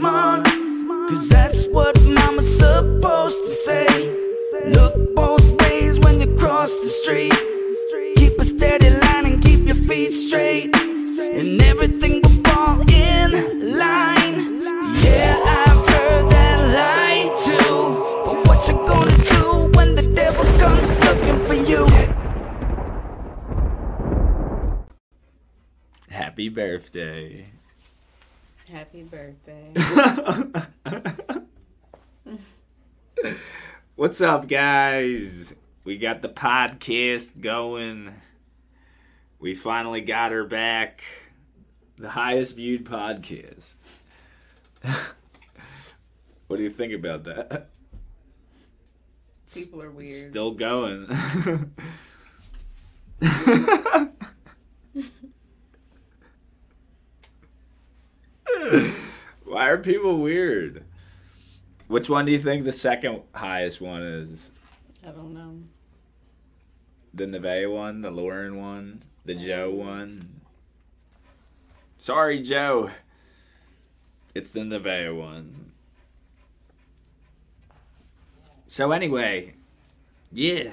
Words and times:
smart. 0.00 0.44
Cause 1.10 1.28
that's 1.28 1.66
what 1.68 1.94
mama's 2.02 2.58
supposed 2.58 3.38
to 3.44 3.50
say. 3.50 3.86
Look 4.76 4.94
both 5.14 5.44
ways 5.60 6.00
when 6.00 6.20
you 6.20 6.34
cross 6.36 6.72
the 6.80 6.90
street. 7.00 7.36
Keep 8.16 8.38
a 8.40 8.44
steady 8.44 8.90
line 9.02 9.26
and 9.26 9.42
keep 9.42 9.66
your 9.66 9.80
feet 9.88 10.12
straight. 10.12 10.74
And 10.74 11.60
everything 11.60 12.22
will 12.22 12.38
fall 12.48 12.80
in 12.80 13.30
line. 13.76 14.36
Yeah, 15.04 15.36
I've 15.60 15.84
heard 15.92 16.26
that 16.34 16.58
lie 16.78 17.24
too. 17.46 17.80
But 18.24 18.38
what 18.46 18.60
you 18.68 18.76
gonna 18.92 19.18
do 19.36 19.44
when 19.76 19.94
the 19.96 20.06
devil 20.14 20.44
comes 20.62 20.88
looking 21.06 21.38
for 21.44 21.58
you? 21.70 21.82
Happy 26.08 26.48
birthday. 26.48 27.59
Happy 28.70 29.02
birthday. 29.02 29.72
What's 33.96 34.20
up, 34.20 34.46
guys? 34.46 35.56
We 35.82 35.98
got 35.98 36.22
the 36.22 36.28
podcast 36.28 37.40
going. 37.40 38.14
We 39.40 39.54
finally 39.54 40.02
got 40.02 40.30
her 40.30 40.44
back. 40.44 41.02
The 41.98 42.10
highest 42.10 42.54
viewed 42.54 42.84
podcast. 42.84 43.74
what 46.46 46.58
do 46.58 46.62
you 46.62 46.70
think 46.70 46.92
about 46.92 47.24
that? 47.24 47.70
People 49.52 49.82
are 49.82 49.90
weird. 49.90 50.10
Still 50.10 50.52
going. 50.52 51.08
Why 59.44 59.68
are 59.68 59.78
people 59.78 60.18
weird? 60.18 60.84
Which 61.88 62.08
one 62.08 62.24
do 62.24 62.32
you 62.32 62.38
think 62.38 62.64
the 62.64 62.72
second 62.72 63.22
highest 63.34 63.80
one 63.80 64.02
is? 64.02 64.50
I 65.06 65.10
don't 65.10 65.34
know. 65.34 65.56
The 67.12 67.24
Nevaeh 67.24 67.72
one, 67.72 68.02
the 68.02 68.10
Lauren 68.10 68.56
one, 68.56 69.02
the 69.24 69.34
Joe 69.34 69.70
one. 69.70 70.40
Sorry, 71.98 72.40
Joe. 72.40 72.90
It's 74.34 74.52
the 74.52 74.60
Nevaeh 74.60 75.16
one. 75.16 75.72
So 78.68 78.92
anyway, 78.92 79.54
yeah, 80.30 80.70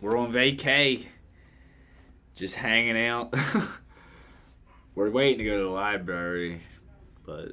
we're 0.00 0.16
on 0.16 0.32
vacay, 0.32 1.06
just 2.36 2.54
hanging 2.54 2.96
out. 2.96 3.34
we're 4.94 5.10
waiting 5.10 5.38
to 5.38 5.44
go 5.44 5.56
to 5.58 5.64
the 5.64 5.68
library, 5.68 6.60
but 7.24 7.52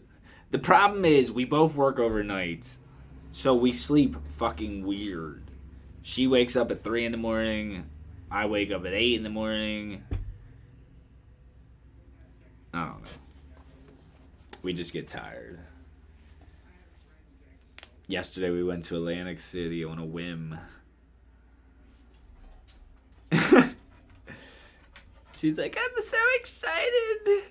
the 0.52 0.60
problem 0.60 1.06
is 1.06 1.32
we 1.32 1.46
both 1.46 1.76
work 1.76 2.00
overnight, 2.00 2.78
so 3.32 3.56
we 3.56 3.72
sleep 3.72 4.16
fucking 4.28 4.86
weird. 4.86 5.50
She 6.02 6.28
wakes 6.28 6.56
up 6.56 6.72
at 6.72 6.84
three 6.84 7.06
in 7.06 7.12
the 7.12 7.18
morning. 7.18 7.90
I 8.30 8.46
wake 8.46 8.72
up 8.72 8.86
at 8.86 8.94
eight 8.94 9.16
in 9.16 9.24
the 9.24 9.30
morning. 9.30 10.04
I 12.74 12.86
don't 12.86 13.02
know. 13.02 13.10
We 14.64 14.74
just 14.74 14.94
get 14.94 15.08
tired. 15.08 15.60
Yesterday 18.08 18.50
we 18.50 18.64
went 18.64 18.84
to 18.86 18.98
Atlantic 18.98 19.40
City 19.40 19.84
on 19.84 19.98
a 19.98 20.06
whim. 20.06 20.58
She's 25.42 25.58
like, 25.58 25.76
I'm 25.76 26.04
so 26.06 26.18
excited. 26.36 27.46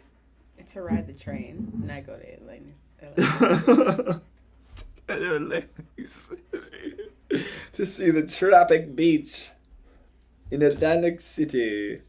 To 0.69 0.83
ride 0.83 1.09
the 1.09 1.13
train, 1.13 1.73
and 1.83 1.91
I 1.91 2.01
go 2.01 2.17
to 2.17 2.33
Atlanta. 2.33 4.21
Atlanta. 5.09 5.65
to 7.73 7.87
see 7.87 8.11
the 8.11 8.25
tropic 8.25 8.95
beach 8.95 9.51
in 10.53 10.63
Atlantic 10.63 11.21
City. 11.21 12.03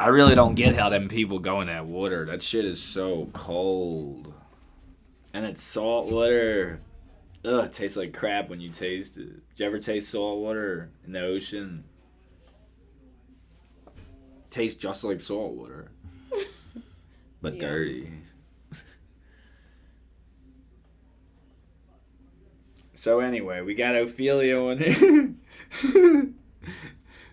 I 0.00 0.08
really 0.08 0.34
don't 0.34 0.56
get 0.56 0.74
how 0.74 0.88
them 0.88 1.08
people 1.08 1.38
go 1.38 1.60
in 1.60 1.68
that 1.68 1.86
water. 1.86 2.26
That 2.26 2.42
shit 2.42 2.64
is 2.64 2.82
so 2.82 3.28
cold. 3.32 4.34
And 5.32 5.44
it's 5.44 5.62
salt 5.62 6.10
water. 6.10 6.80
Ugh, 7.44 7.66
it 7.66 7.72
tastes 7.72 7.96
like 7.96 8.12
crap 8.12 8.48
when 8.48 8.60
you 8.60 8.70
taste 8.70 9.18
it. 9.18 9.28
Did 9.50 9.60
you 9.60 9.66
ever 9.66 9.78
taste 9.78 10.10
salt 10.10 10.40
water 10.40 10.90
in 11.06 11.12
the 11.12 11.20
ocean? 11.20 11.84
Tastes 14.50 14.80
just 14.80 15.04
like 15.04 15.20
salt 15.20 15.52
water. 15.54 15.90
but 17.42 17.54
Yeah. 17.54 17.60
dirty. 17.60 18.10
So 22.94 23.20
anyway, 23.20 23.62
we 23.62 23.74
got 23.74 23.96
Ophelia 23.96 24.60
on 24.60 24.78
here. 24.78 25.34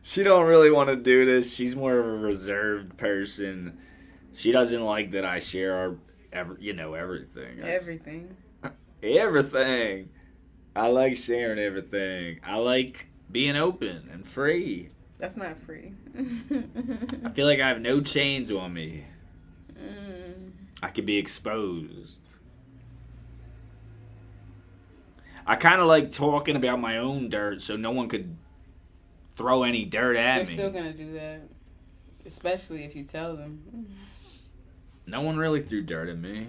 she 0.02 0.24
don't 0.24 0.46
really 0.48 0.72
want 0.72 0.90
to 0.90 0.96
do 0.96 1.26
this. 1.26 1.54
She's 1.54 1.76
more 1.76 1.98
of 1.98 2.06
a 2.06 2.18
reserved 2.20 2.98
person. 2.98 3.78
She 4.34 4.52
doesn't 4.52 4.82
like 4.82 5.12
that 5.12 5.26
I 5.26 5.40
share 5.40 5.76
our, 5.76 5.96
ever, 6.32 6.56
you 6.60 6.72
know, 6.72 6.94
everything. 6.94 7.60
Everything. 7.60 8.38
Everything. 9.04 10.10
I 10.76 10.88
like 10.88 11.16
sharing 11.18 11.60
everything. 11.60 12.40
I 12.46 12.56
like 12.58 13.08
being 13.32 13.56
open 13.56 14.10
and 14.12 14.26
free. 14.26 14.90
That's 15.18 15.36
not 15.36 15.58
free. 15.58 15.94
I 16.18 17.30
feel 17.30 17.48
like 17.48 17.60
I 17.60 17.68
have 17.70 17.82
no 17.82 18.02
chains 18.02 18.52
on 18.52 18.74
me. 18.74 19.06
Mm. 19.74 20.52
I 20.84 20.90
could 20.90 21.06
be 21.06 21.18
exposed. 21.18 22.22
I 25.46 25.56
kind 25.56 25.82
of 25.82 25.88
like 25.88 26.12
talking 26.12 26.56
about 26.56 26.80
my 26.80 26.98
own 26.98 27.30
dirt 27.30 27.62
so 27.62 27.78
no 27.78 27.92
one 27.92 28.10
could 28.10 28.36
throw 29.36 29.64
any 29.64 29.86
dirt 29.86 30.18
at 30.18 30.40
me. 30.40 30.44
They're 30.44 30.56
still 30.56 30.72
gonna 30.72 30.94
do 30.94 31.14
that, 31.14 31.42
especially 32.26 32.84
if 32.84 32.96
you 32.96 33.04
tell 33.04 33.36
them. 33.36 33.88
No 35.06 35.22
one 35.22 35.38
really 35.38 35.62
threw 35.62 35.82
dirt 35.82 36.10
at 36.10 36.18
me 36.18 36.48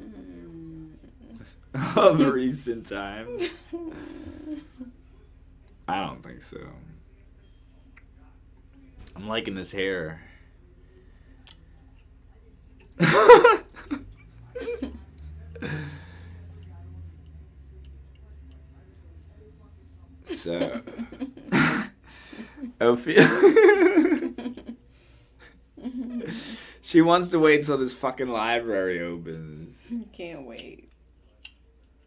Mm. 0.00 0.90
of 1.96 2.20
recent 2.20 2.86
times. 2.86 3.58
I 5.90 6.06
don't 6.06 6.22
think 6.22 6.40
so. 6.40 6.56
I'm 9.16 9.26
liking 9.26 9.56
this 9.56 9.72
hair. 9.72 10.20
so, 20.22 20.80
Ophelia. 22.80 24.54
she 26.80 27.02
wants 27.02 27.26
to 27.28 27.40
wait 27.40 27.64
till 27.64 27.78
this 27.78 27.94
fucking 27.94 28.28
library 28.28 29.00
opens. 29.02 29.74
Can't 30.12 30.46
wait. 30.46 30.88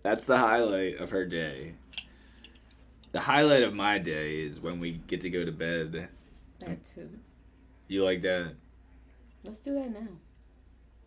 That's 0.03 0.25
the 0.25 0.38
highlight 0.38 1.00
of 1.00 1.09
her 1.09 1.25
day. 1.25 1.73
The 3.13 3.22
highlight 3.22 3.63
of 3.63 3.74
my 3.74 4.00
day 4.00 4.41
is 4.41 4.59
when 4.59 4.79
we 4.79 4.94
get 5.07 5.22
to 5.22 5.29
go 5.29 5.46
to 5.46 5.51
bed. 5.51 6.09
That 6.59 6.84
too. 6.84 7.09
You 7.88 8.03
like 8.03 8.22
that? 8.24 8.56
Let's 9.44 9.59
do 9.59 9.74
that 9.75 9.91
now. 9.91 10.07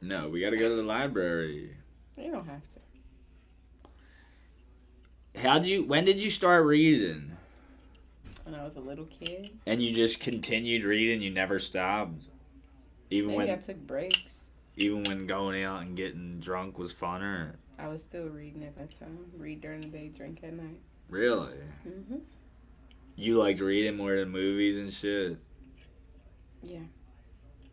No, 0.00 0.28
we 0.28 0.40
got 0.40 0.50
to 0.50 0.56
go 0.56 0.68
to 0.68 0.76
the 0.76 0.82
library. 0.82 1.76
You 2.18 2.30
don't 2.32 2.46
have 2.46 2.62
to. 2.70 2.80
How'd 5.38 5.66
you? 5.66 5.84
When 5.84 6.06
did 6.06 6.18
you 6.18 6.30
start 6.30 6.64
reading? 6.64 7.32
When 8.44 8.54
I 8.54 8.64
was 8.64 8.76
a 8.76 8.80
little 8.80 9.04
kid, 9.04 9.50
And 9.66 9.82
you 9.82 9.92
just 9.92 10.18
continued 10.20 10.82
reading. 10.84 11.20
You 11.20 11.28
never 11.30 11.58
stopped. 11.58 12.28
Even 13.10 13.36
maybe 13.36 13.52
I 13.52 13.56
took 13.56 13.76
breaks. 13.86 14.52
even 14.78 15.02
when 15.04 15.26
going 15.26 15.62
out 15.62 15.82
and 15.82 15.94
getting 15.94 16.40
drunk 16.40 16.78
was 16.78 16.94
funner. 16.94 17.56
I 17.78 17.88
was 17.88 18.02
still 18.02 18.28
reading 18.28 18.64
at 18.64 18.76
that 18.78 18.98
time. 18.98 19.18
Read 19.36 19.60
during 19.60 19.82
the 19.82 19.88
day, 19.88 20.08
drink 20.08 20.38
at 20.42 20.54
night. 20.54 20.80
Really? 21.08 21.56
hmm 21.82 22.16
You 23.14 23.38
liked 23.38 23.60
reading 23.60 23.96
more 23.96 24.16
than 24.16 24.30
movies 24.30 24.76
and 24.76 24.92
shit. 24.92 25.38
Yeah. 26.62 26.80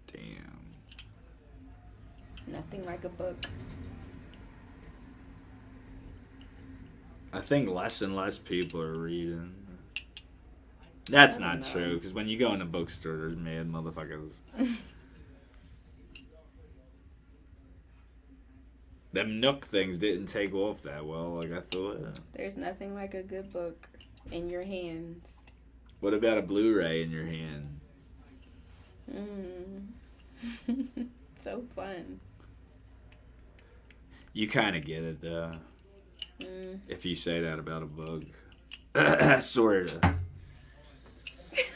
Damn. 0.07 0.75
Nothing 2.47 2.85
like 2.85 3.03
a 3.03 3.09
book. 3.09 3.37
I 7.31 7.39
think 7.39 7.67
less 7.69 8.01
and 8.03 8.15
less 8.15 8.37
people 8.37 8.81
are 8.81 8.93
reading. 8.97 9.55
That's 11.09 11.39
not 11.39 11.57
know. 11.59 11.63
true, 11.63 11.95
because 11.95 12.13
when 12.13 12.27
you 12.29 12.37
go 12.37 12.53
in 12.53 12.61
a 12.61 12.65
bookstore, 12.65 13.17
there's 13.17 13.35
mad 13.35 13.71
motherfuckers. 13.71 14.35
Them 19.13 19.39
Nook 19.39 19.63
things 19.65 19.97
didn't 19.99 20.25
take 20.25 20.53
off 20.55 20.81
that 20.81 21.05
well, 21.05 21.35
like 21.35 21.51
I 21.53 21.61
thought. 21.61 22.19
There's 22.35 22.57
nothing 22.57 22.95
like 22.95 23.13
a 23.13 23.21
good 23.23 23.53
book 23.53 23.87
in 24.31 24.49
your 24.49 24.63
hands. 24.63 25.43
What 25.99 26.13
about 26.15 26.39
a 26.39 26.41
Blu-ray 26.41 27.03
in 27.03 27.11
your 27.11 27.25
hand? 27.25 27.79
Mm. 30.67 31.07
so 31.39 31.63
fun. 31.75 32.19
You 34.33 34.47
kind 34.47 34.75
of 34.75 34.83
get 34.83 35.03
it 35.03 35.21
though, 35.21 35.53
Mm. 36.39 36.79
if 36.87 37.05
you 37.05 37.13
say 37.13 37.39
that 37.41 37.59
about 37.59 37.83
a 37.83 37.85
bug. 37.85 38.25
sort 39.43 39.93
of. 39.93 40.01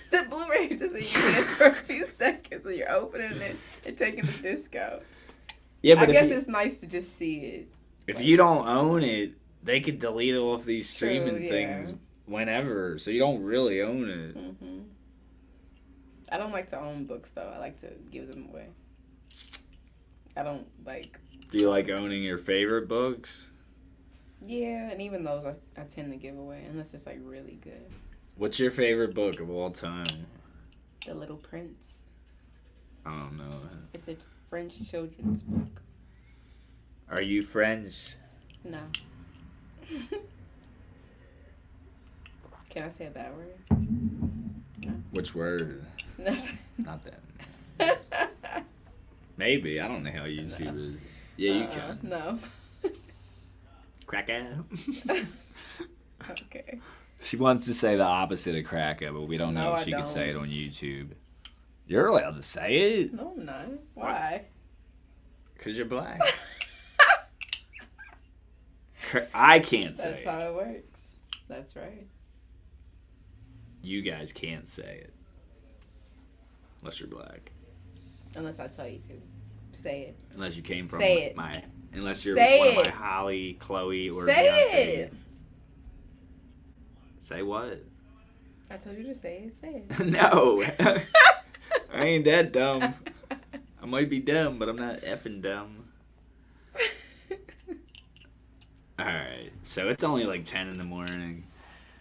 the 0.10 0.26
Blu-ray 0.30 0.66
is 0.70 0.80
just 0.80 0.96
a 0.96 1.04
US 1.04 1.50
for 1.52 1.66
a 1.68 1.74
few 1.74 2.04
seconds 2.06 2.66
when 2.66 2.76
you're 2.78 2.92
opening 2.92 3.40
it 3.40 3.56
and 3.86 3.96
taking 3.96 4.26
the 4.26 4.32
disc 4.42 4.76
out. 4.76 5.04
Yeah, 5.88 5.96
but 5.96 6.10
I 6.10 6.12
guess 6.12 6.30
you, 6.30 6.36
it's 6.36 6.48
nice 6.48 6.78
to 6.82 6.86
just 6.86 7.16
see 7.16 7.40
it. 7.40 7.68
if 8.08 8.22
you 8.22 8.36
don't 8.36 8.68
own 8.68 9.04
it, 9.04 9.36
they 9.64 9.80
could 9.80 10.00
delete 10.00 10.36
it 10.36 10.40
off 10.40 10.66
these 10.66 10.94
True, 10.94 11.10
streaming 11.10 11.44
yeah. 11.44 11.50
things 11.50 11.94
whenever, 12.26 13.00
so 13.00 13.10
you 13.10 13.20
don't 13.20 13.42
really 13.42 13.82
own 13.82 14.10
it. 14.10 14.36
hmm 14.36 14.80
I 16.30 16.38
don't 16.38 16.52
like 16.52 16.68
to 16.68 16.80
own 16.82 17.06
books 17.06 17.32
though. 17.32 17.50
I 17.56 17.58
like 17.58 17.78
to 17.80 17.92
give 18.12 18.28
them 18.28 18.50
away. 18.52 18.68
I 20.36 20.44
don't 20.44 20.68
like. 20.86 21.20
Do 21.52 21.58
you 21.58 21.70
like 21.70 21.90
owning 21.90 22.22
your 22.22 22.38
favorite 22.38 22.90
books? 22.90 23.50
Yeah, 24.46 24.90
and 24.92 25.02
even 25.02 25.24
those 25.24 25.46
I, 25.46 25.56
I 25.80 25.86
tend 25.86 26.12
to 26.12 26.18
give 26.18 26.38
away 26.38 26.66
unless 26.70 26.94
it's 26.94 27.06
like 27.06 27.20
really 27.24 27.60
good. 27.64 27.90
What's 28.36 28.60
your 28.60 28.72
favorite 28.72 29.16
book 29.16 29.40
of 29.40 29.50
all 29.50 29.72
time? 29.72 30.28
The 31.06 31.14
Little 31.14 31.38
Prince. 31.38 32.04
I 33.06 33.12
don't 33.12 33.38
know. 33.38 33.62
It's 33.94 34.10
a 34.10 34.18
French 34.50 34.90
children's 34.90 35.44
book. 35.44 35.82
Are 37.10 37.22
you 37.22 37.42
French? 37.42 38.16
No. 38.64 38.80
Can 42.70 42.84
I 42.86 42.90
say 42.90 43.08
a 43.08 43.10
bad 43.10 43.32
word? 43.36 43.56
Which 45.12 45.34
word? 45.34 45.86
Nothing. 46.18 46.58
Not 46.78 47.00
that. 47.80 48.04
Maybe. 49.38 49.80
I 49.80 49.88
don't 49.88 50.04
know 50.04 50.12
how 50.12 50.26
you 50.26 50.50
see 50.50 50.66
this. 50.66 51.00
Yeah, 51.38 51.52
you 51.54 51.64
Uh, 51.64 51.70
can. 51.70 52.00
No. 52.04 52.40
Crack 54.06 54.30
out. 54.30 54.66
Okay. 56.30 56.80
She 57.24 57.36
wants 57.38 57.66
to 57.66 57.74
say 57.74 57.96
the 57.96 58.04
opposite 58.04 58.56
of 58.56 58.66
cracker, 58.66 59.12
but 59.12 59.24
we 59.24 59.38
don't 59.38 59.54
know 59.54 59.74
if 59.74 59.80
I 59.82 59.84
she 59.84 59.92
could 59.94 60.08
say 60.08 60.30
it 60.30 60.36
on. 60.36 60.50
YouTube. 60.50 61.10
You're 61.88 62.08
allowed 62.08 62.36
to 62.36 62.42
say 62.44 62.76
it 62.76 63.14
No, 63.14 63.34
I'm 63.38 63.46
not. 63.46 63.66
Why? 63.94 64.46
because 65.56 65.76
you're 65.78 65.86
black. 65.88 66.20
I 69.34 69.60
can't 69.60 69.96
say 69.98 70.12
That's 70.12 70.24
it. 70.24 70.28
how 70.28 70.40
it 70.40 70.54
works. 70.54 71.16
That's 71.48 71.76
right. 71.76 72.06
You 73.82 74.02
guys 74.02 74.34
can't 74.34 74.68
say 74.68 75.02
it 75.06 75.14
unless 76.82 77.00
you're 77.00 77.10
black. 77.10 77.52
Unless 78.36 78.60
I 78.60 78.68
tell 78.68 78.88
you 78.88 79.00
to. 79.00 79.14
Say 79.72 80.02
it. 80.04 80.18
Unless 80.36 80.58
you 80.58 80.64
came 80.64 80.88
from 80.88 81.00
Say 81.00 81.24
it. 81.24 81.36
my. 81.36 81.64
Unless 81.94 82.26
you're 82.26 82.36
Say 82.36 82.60
one 82.60 82.70
of 82.70 82.86
my 82.86 82.92
Holly, 82.92 83.54
Chloe, 83.60 84.10
or 84.10 84.26
say 84.26 84.48
Beyonce. 84.48 84.98
it. 85.00 85.14
Say 87.18 87.42
what? 87.44 87.82
I 88.70 88.78
told 88.78 88.98
you 88.98 89.04
to 89.06 89.16
say 89.16 89.44
it. 89.46 89.54
Say 89.54 89.84
it. 89.90 90.06
no. 90.06 90.64
I 91.98 92.06
ain't 92.06 92.26
that 92.26 92.54
dumb. 92.54 92.94
I 93.82 93.86
might 93.86 94.10
be 94.10 94.20
dumb, 94.20 94.60
but 94.60 94.70
I'm 94.70 94.76
not 94.78 95.02
effing 95.02 95.42
dumb. 95.42 95.86
Alright, 99.00 99.52
so 99.64 99.88
it's 99.90 100.04
only 100.04 100.24
like 100.26 100.44
10 100.44 100.70
in 100.70 100.78
the 100.78 100.84
morning. 100.84 101.46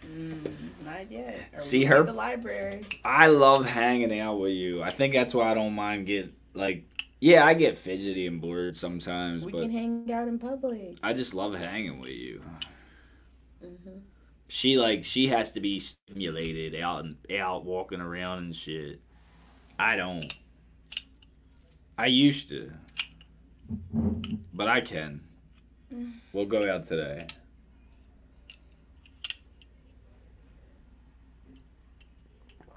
mm, 0.03 0.47
not 0.83 1.11
yet. 1.11 1.41
Are 1.53 1.61
See 1.61 1.85
her- 1.85 2.03
The 2.03 2.13
library. 2.13 2.85
I 3.05 3.27
love 3.27 3.65
hanging 3.65 4.19
out 4.19 4.39
with 4.39 4.53
you. 4.53 4.81
I 4.81 4.89
think 4.89 5.13
that's 5.13 5.33
why 5.33 5.51
I 5.51 5.53
don't 5.53 5.73
mind 5.73 6.07
get 6.07 6.31
like 6.53 6.85
yeah, 7.19 7.45
I 7.45 7.53
get 7.55 7.77
fidgety 7.77 8.27
and 8.27 8.39
bored 8.41 8.75
sometimes, 8.75 9.43
We 9.43 9.51
but 9.51 9.61
can 9.63 9.71
hang 9.71 10.11
out 10.11 10.27
in 10.27 10.37
public. 10.39 10.97
I 11.01 11.13
just 11.13 11.33
love 11.33 11.53
hanging 11.55 11.99
with 11.99 12.11
you. 12.11 12.41
hmm 13.61 13.99
She 14.47 14.77
like 14.79 15.03
she 15.05 15.27
has 15.27 15.51
to 15.53 15.59
be 15.59 15.79
stimulated 15.79 16.79
out 16.81 17.05
and 17.05 17.17
out 17.39 17.63
walking 17.65 18.01
around 18.01 18.39
and 18.39 18.55
shit. 18.55 19.01
I 19.79 19.95
don't. 19.95 20.33
I 21.97 22.07
used 22.07 22.49
to. 22.49 22.71
But 24.53 24.67
I 24.67 24.81
can. 24.81 25.21
We'll 26.33 26.45
go 26.45 26.69
out 26.71 26.85
today. 26.85 27.27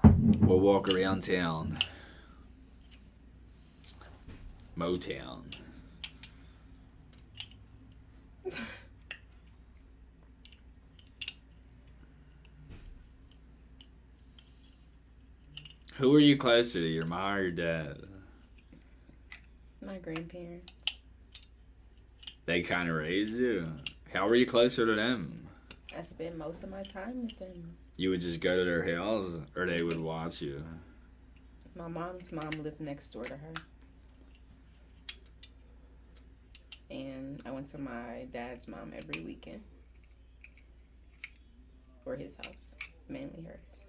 We'll 0.03 0.59
walk 0.59 0.93
around 0.93 1.23
town. 1.23 1.79
Motown. 4.77 5.43
Who 16.01 16.15
are 16.15 16.19
you 16.19 16.35
closer 16.35 16.79
to, 16.79 16.87
your 16.87 17.05
mom 17.05 17.35
or 17.35 17.41
your 17.43 17.51
dad? 17.51 17.95
My 19.85 19.99
grandparents. 19.99 20.73
They 22.47 22.63
kind 22.63 22.89
of 22.89 22.95
raised 22.95 23.35
you. 23.35 23.71
How 24.11 24.27
were 24.27 24.33
you 24.33 24.47
closer 24.47 24.83
to 24.87 24.95
them? 24.95 25.47
I 25.95 26.01
spend 26.01 26.39
most 26.39 26.63
of 26.63 26.71
my 26.71 26.81
time 26.81 27.27
with 27.27 27.37
them. 27.37 27.75
You 27.97 28.09
would 28.09 28.21
just 28.21 28.39
go 28.39 28.49
to 28.49 28.65
their 28.65 28.95
house, 28.95 29.27
or 29.55 29.67
they 29.67 29.83
would 29.83 29.99
watch 29.99 30.41
you. 30.41 30.63
My 31.75 31.87
mom's 31.87 32.31
mom 32.31 32.49
lived 32.63 32.81
next 32.81 33.09
door 33.09 33.25
to 33.25 33.37
her. 33.37 33.53
And 36.89 37.43
I 37.45 37.51
went 37.51 37.67
to 37.67 37.77
my 37.77 38.25
dad's 38.33 38.67
mom 38.67 38.91
every 38.97 39.23
weekend. 39.23 39.61
Or 42.07 42.15
his 42.15 42.37
house. 42.37 42.73
Mainly 43.07 43.43
hers. 43.43 43.83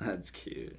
That's 0.00 0.30
cute. 0.30 0.78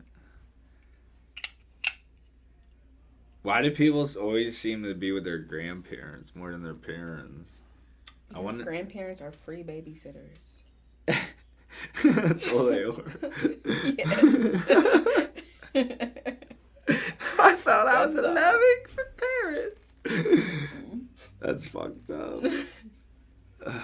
Why 3.43 3.61
do 3.61 3.71
people 3.71 4.07
always 4.19 4.57
seem 4.57 4.83
to 4.83 4.93
be 4.93 5.11
with 5.11 5.23
their 5.23 5.37
grandparents 5.37 6.35
more 6.35 6.51
than 6.51 6.63
their 6.63 6.73
parents? 6.73 7.51
I 8.07 8.33
Because 8.33 8.43
wonder- 8.43 8.63
grandparents 8.65 9.21
are 9.21 9.31
free 9.31 9.63
babysitters. 9.63 10.61
That's 12.03 12.51
all 12.51 12.65
they 12.65 12.83
are. 12.83 13.03
yes. 13.97 14.55
I 17.39 17.55
thought 17.55 17.87
I 17.87 18.05
was 18.05 18.15
That's 18.15 18.25
all. 18.27 18.31
11 18.31 18.61
for 18.89 19.05
parents. 19.43 19.79
Mm-hmm. 20.05 20.97
That's 21.39 21.65
fucked 21.67 22.09
up. 22.09 22.43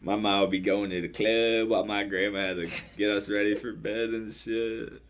my 0.00 0.16
mom 0.16 0.40
would 0.40 0.50
be 0.50 0.60
going 0.60 0.90
to 0.90 1.00
the 1.00 1.08
club 1.08 1.68
while 1.68 1.84
my 1.84 2.04
grandma 2.04 2.48
had 2.48 2.56
to 2.56 2.70
get 2.96 3.10
us 3.10 3.28
ready 3.28 3.54
for 3.54 3.72
bed 3.72 4.10
and 4.10 4.32
shit. 4.32 5.02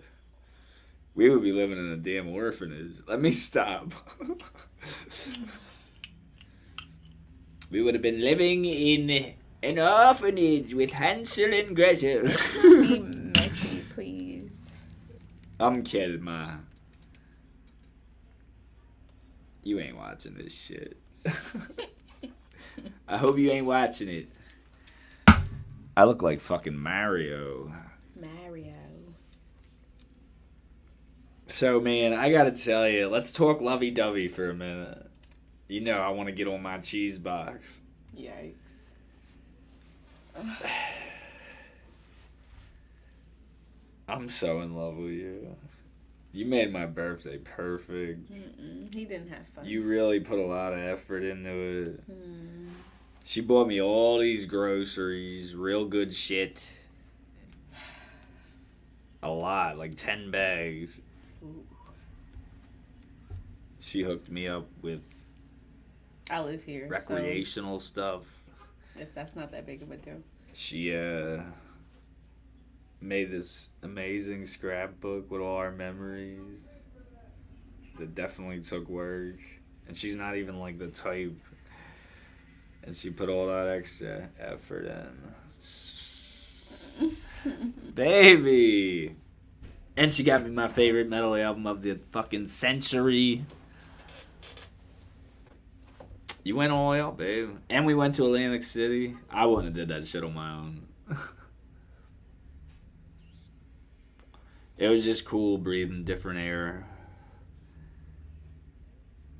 We 1.14 1.28
would 1.28 1.42
be 1.42 1.52
living 1.52 1.78
in 1.78 1.92
a 1.92 1.96
damn 1.96 2.28
orphanage. 2.28 2.96
Let 3.06 3.20
me 3.20 3.32
stop. 3.32 3.92
we 7.70 7.82
would 7.82 7.94
have 7.94 8.02
been 8.02 8.20
living 8.20 8.64
in 8.64 9.34
an 9.62 9.78
orphanage 9.78 10.72
with 10.74 10.92
Hansel 10.92 11.52
and 11.52 11.74
Gretel. 11.74 12.28
Be 12.62 12.98
messy, 13.36 13.84
please. 13.94 14.72
I'm 15.58 15.82
kidding, 15.82 16.22
ma. 16.22 16.52
You 19.64 19.80
ain't 19.80 19.96
watching 19.96 20.34
this 20.34 20.54
shit. 20.54 20.96
I 23.08 23.18
hope 23.18 23.38
you 23.38 23.50
ain't 23.50 23.66
watching 23.66 24.08
it. 24.08 24.28
I 25.98 26.04
look 26.04 26.22
like 26.22 26.38
fucking 26.38 26.78
Mario. 26.78 27.72
Mario. 28.14 28.72
So, 31.48 31.80
man, 31.80 32.12
I 32.12 32.30
gotta 32.30 32.52
tell 32.52 32.88
you, 32.88 33.08
let's 33.08 33.32
talk 33.32 33.60
lovey 33.60 33.90
dovey 33.90 34.28
for 34.28 34.48
a 34.48 34.54
minute. 34.54 35.10
You 35.66 35.80
know, 35.80 35.98
I 35.98 36.10
want 36.10 36.28
to 36.28 36.32
get 36.32 36.46
on 36.46 36.62
my 36.62 36.78
cheese 36.78 37.18
box. 37.18 37.80
Yikes. 38.16 38.90
I'm 44.08 44.28
so 44.28 44.60
in 44.60 44.76
love 44.76 44.98
with 44.98 45.14
you. 45.14 45.56
You 46.30 46.46
made 46.46 46.72
my 46.72 46.86
birthday 46.86 47.38
perfect. 47.38 48.32
Mm-mm. 48.32 48.94
He 48.94 49.04
didn't 49.04 49.30
have 49.30 49.48
fun. 49.48 49.66
You 49.66 49.82
really 49.82 50.20
put 50.20 50.38
a 50.38 50.46
lot 50.46 50.74
of 50.74 50.78
effort 50.78 51.24
into 51.24 51.50
it. 51.50 52.00
Hmm. 52.06 52.68
She 53.28 53.42
bought 53.42 53.68
me 53.68 53.78
all 53.78 54.20
these 54.20 54.46
groceries, 54.46 55.54
real 55.54 55.84
good 55.84 56.14
shit. 56.14 56.72
A 59.22 59.28
lot, 59.28 59.76
like 59.76 59.96
10 59.96 60.30
bags. 60.30 61.02
Ooh. 61.44 61.62
She 63.80 64.02
hooked 64.02 64.30
me 64.30 64.48
up 64.48 64.66
with 64.80 65.02
I 66.30 66.40
live 66.40 66.64
here. 66.64 66.88
recreational 66.88 67.78
stuff. 67.78 68.22
So 68.22 69.00
that's, 69.00 69.10
that's 69.10 69.36
not 69.36 69.52
that 69.52 69.66
big 69.66 69.82
of 69.82 69.90
a 69.90 69.98
deal. 69.98 70.22
She, 70.54 70.96
uh. 70.96 71.42
made 73.02 73.30
this 73.30 73.68
amazing 73.82 74.46
scrapbook 74.46 75.30
with 75.30 75.42
all 75.42 75.58
our 75.58 75.70
memories. 75.70 76.60
That 77.98 78.14
definitely 78.14 78.60
took 78.60 78.88
work, 78.88 79.36
and 79.86 79.94
she's 79.94 80.16
not 80.16 80.38
even 80.38 80.58
like 80.58 80.78
the 80.78 80.86
type. 80.86 81.36
And 82.88 82.96
she 82.96 83.10
put 83.10 83.28
all 83.28 83.48
that 83.48 83.68
extra 83.68 84.30
effort 84.40 84.86
in. 86.96 87.12
Baby! 87.94 89.14
And 89.94 90.10
she 90.10 90.24
got 90.24 90.42
me 90.42 90.50
my 90.50 90.68
favorite 90.68 91.06
metal 91.06 91.34
album 91.34 91.66
of 91.66 91.82
the 91.82 92.00
fucking 92.12 92.46
century. 92.46 93.44
You 96.42 96.56
went 96.56 96.72
all 96.72 96.94
out, 96.94 97.18
babe. 97.18 97.58
And 97.68 97.84
we 97.84 97.94
went 97.94 98.14
to 98.14 98.24
Atlantic 98.24 98.62
City. 98.62 99.18
I 99.30 99.44
wouldn't 99.44 99.66
have 99.66 99.74
did 99.74 99.88
that 99.88 100.08
shit 100.08 100.24
on 100.24 100.32
my 100.32 100.54
own. 100.54 100.86
it 104.78 104.88
was 104.88 105.04
just 105.04 105.26
cool 105.26 105.58
breathing 105.58 106.04
different 106.04 106.38
air. 106.38 106.86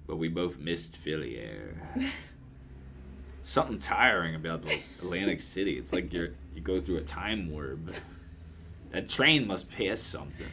But 0.07 0.17
we 0.17 0.29
both 0.29 0.59
missed 0.59 0.99
Philly 0.99 1.39
air. 1.39 1.95
Something 3.49 3.79
tiring 3.79 4.35
about 4.35 4.61
the 4.61 4.79
Atlantic 5.01 5.41
City. 5.41 5.79
It's 5.79 5.91
like 5.91 6.13
you're 6.13 6.33
you 6.55 6.61
go 6.61 6.83
through 6.83 6.99
a 6.99 7.03
time 7.03 7.51
warp. 7.51 7.79
That 8.91 9.09
train 9.09 9.47
must 9.47 9.71
pass 9.71 10.01
something. 10.01 10.47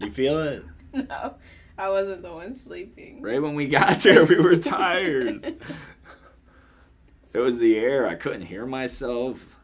You 0.00 0.12
feel 0.12 0.38
it? 0.38 0.64
No, 1.08 1.34
I 1.76 1.88
wasn't 1.88 2.22
the 2.22 2.32
one 2.32 2.54
sleeping. 2.54 3.20
Right 3.20 3.42
when 3.42 3.56
we 3.56 3.66
got 3.66 4.00
there, 4.00 4.24
we 4.24 4.38
were 4.40 4.54
tired. 4.56 5.56
it 7.32 7.38
was 7.38 7.58
the 7.58 7.76
air. 7.76 8.06
I 8.06 8.14
couldn't 8.14 8.42
hear 8.42 8.64
myself. 8.64 9.56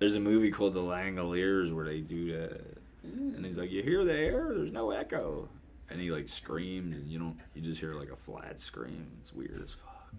There's 0.00 0.16
a 0.16 0.20
movie 0.20 0.50
called 0.50 0.74
The 0.74 0.80
Langoliers 0.80 1.72
where 1.72 1.84
they 1.84 2.00
do 2.00 2.32
that. 2.32 2.60
And 3.04 3.46
he's 3.46 3.58
like, 3.58 3.70
You 3.70 3.82
hear 3.84 4.04
the 4.04 4.14
air? 4.14 4.52
There's 4.54 4.72
no 4.72 4.90
echo. 4.90 5.48
And 5.90 6.00
he 6.00 6.10
like 6.10 6.28
screamed, 6.28 6.92
and 6.92 7.10
you 7.10 7.18
don't, 7.18 7.38
you 7.54 7.62
just 7.62 7.80
hear 7.80 7.94
like 7.94 8.10
a 8.10 8.16
flat 8.16 8.60
scream. 8.60 9.06
It's 9.20 9.32
weird 9.32 9.62
as 9.62 9.72
fuck. 9.72 10.12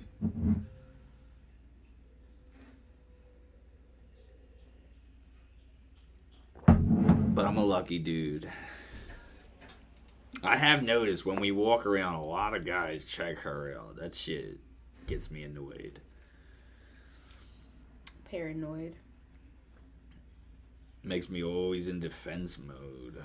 But 6.66 7.46
I'm 7.46 7.58
a 7.58 7.64
lucky 7.64 8.00
dude. 8.00 8.50
I 10.44 10.58
have 10.58 10.84
noticed 10.84 11.26
when 11.26 11.40
we 11.40 11.52
walk 11.52 11.86
around, 11.86 12.16
a 12.16 12.24
lot 12.24 12.56
of 12.56 12.66
guys 12.66 13.04
check 13.04 13.40
her 13.40 13.76
out. 13.78 13.98
That 13.98 14.16
shit 14.16 14.60
gets 15.08 15.30
me 15.30 15.44
annoyed. 15.44 16.02
Paranoid. 18.30 18.96
Makes 21.04 21.30
me 21.30 21.44
always 21.44 21.88
in 21.88 22.00
defense 22.00 22.58
mode. 22.58 23.22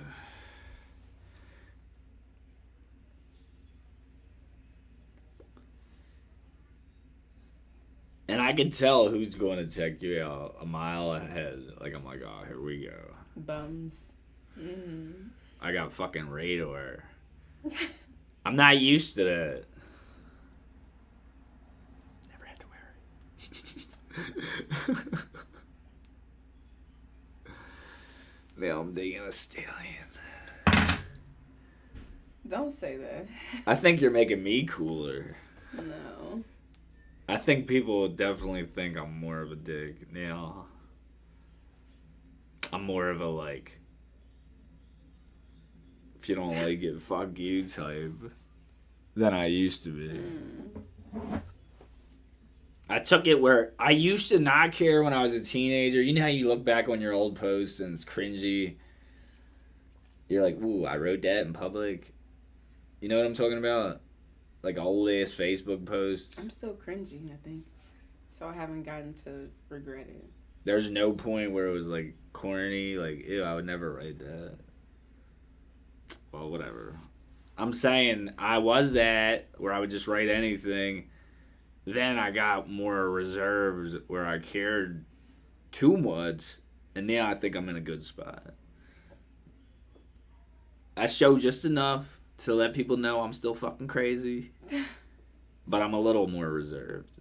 And 8.27 8.41
I 8.41 8.53
can 8.55 8.71
tell 8.71 9.09
who's 9.09 9.35
going 9.35 9.59
to 9.67 9.73
check 9.75 10.01
you 10.03 10.23
out 10.23 10.57
a 10.61 10.67
mile 10.67 11.13
ahead. 11.13 11.61
Like, 11.81 11.95
I'm 11.95 12.05
like, 12.05 12.21
oh, 12.27 12.45
here 12.47 12.61
we 12.61 12.87
go. 12.87 13.15
Bums. 13.37 14.13
hmm 14.55 15.11
I 15.61 15.73
got 15.73 15.93
fucking 15.93 16.29
radar. 16.29 17.05
I'm 18.47 18.57
not 18.57 18.79
used 18.79 19.15
to 19.17 19.25
that. 19.25 19.65
Never 22.31 22.45
had 22.45 22.61
to 22.61 22.67
wear 22.69 22.95
it. 25.07 25.19
now 28.59 28.81
I'm 28.81 28.93
digging 28.93 29.23
a 29.23 29.33
stallion. 29.33 29.69
Don't 32.47 32.71
say 32.71 32.97
that. 32.99 33.27
I 33.67 33.75
think 33.75 34.01
you're 34.03 34.11
making 34.11 34.43
me 34.43 34.65
cooler. 34.65 35.37
No. 35.75 36.45
I 37.29 37.37
think 37.37 37.67
people 37.67 38.01
will 38.01 38.09
definitely 38.09 38.67
think 38.67 38.97
I'm 38.97 39.19
more 39.19 39.41
of 39.41 39.51
a 39.51 39.57
dick 39.57 40.13
now. 40.13 40.67
I'm 42.73 42.85
more 42.85 43.09
of 43.09 43.21
a 43.21 43.27
like, 43.27 43.79
if 46.19 46.29
you 46.29 46.35
don't 46.35 46.49
like 46.63 46.83
it, 46.83 47.01
fuck 47.01 47.39
you 47.39 47.67
type 47.67 48.33
than 49.17 49.33
I 49.33 49.47
used 49.47 49.85
to 49.85 49.91
be. 49.91 50.21
I 52.89 52.99
took 52.99 53.27
it 53.27 53.41
where 53.41 53.73
I 53.79 53.93
used 53.93 54.29
to 54.29 54.39
not 54.39 54.73
care 54.73 55.03
when 55.03 55.15
I 55.15 55.23
was 55.23 55.35
a 55.35 55.41
teenager. 55.41 56.03
You 56.03 56.13
know 56.13 56.23
how 56.23 56.27
you 56.27 56.49
look 56.49 56.65
back 56.65 56.89
on 56.89 57.01
your 57.01 57.13
old 57.13 57.37
posts 57.37 57.81
and 57.81 57.95
it's 57.95 58.05
cringy? 58.05 58.77
You're 60.29 60.43
like, 60.43 60.61
ooh, 60.61 60.85
I 60.85 60.97
wrote 60.97 61.23
that 61.23 61.47
in 61.47 61.53
public. 61.55 62.13
You 63.01 63.09
know 63.09 63.17
what 63.17 63.27
I'm 63.27 63.35
talking 63.35 63.59
about? 63.59 64.01
Like 64.65 64.79
old 64.79 65.11
ass 65.11 65.35
Facebook 65.35 65.85
posts. 65.85 66.39
I'm 66.39 66.49
still 66.49 66.73
cringy, 66.73 67.31
I 67.31 67.37
think. 67.45 67.67
So 68.31 68.49
I 68.49 68.55
haven't 68.55 68.85
gotten 68.85 69.13
to 69.25 69.51
regret 69.69 70.07
it. 70.09 70.25
There's 70.65 70.91
no 70.91 71.13
point 71.13 71.53
where 71.53 71.67
it 71.67 71.73
was 71.73 71.87
like 71.87 72.17
corny, 72.33 72.97
like 72.97 73.27
ew, 73.29 73.43
I 73.43 73.55
would 73.55 73.67
never 73.67 73.93
write 73.93 74.19
that. 74.21 74.57
Well, 76.33 76.49
whatever. 76.49 76.99
I'm 77.59 77.75
saying 77.75 78.31
I 78.39 78.57
was 78.59 78.95
that 78.95 79.51
where 79.59 79.73
I 79.73 79.81
would 79.81 79.91
just 79.91 80.09
write 80.09 80.31
anything. 80.31 81.11
Then 81.85 82.19
I 82.19 82.31
got 82.31 82.71
more 82.71 83.11
reserved 83.11 84.05
where 84.07 84.27
I 84.27 84.39
cared 84.39 85.05
too 85.73 85.99
much, 85.99 86.57
and 86.95 87.07
now 87.07 87.29
I 87.29 87.35
think 87.35 87.55
I'm 87.55 87.69
in 87.69 87.77
a 87.77 87.83
good 87.83 88.03
spot. 88.03 88.55
I 90.97 91.07
show 91.07 91.37
just 91.37 91.67
enough 91.67 92.19
to 92.39 92.55
let 92.55 92.75
people 92.75 92.97
know 92.97 93.21
I'm 93.21 93.33
still 93.33 93.55
fucking 93.55 93.89
crazy, 93.89 94.53
but 95.67 95.83
I'm 95.83 95.95
a 95.95 96.01
little 96.01 96.27
more 96.27 96.49
reserved. 96.51 97.19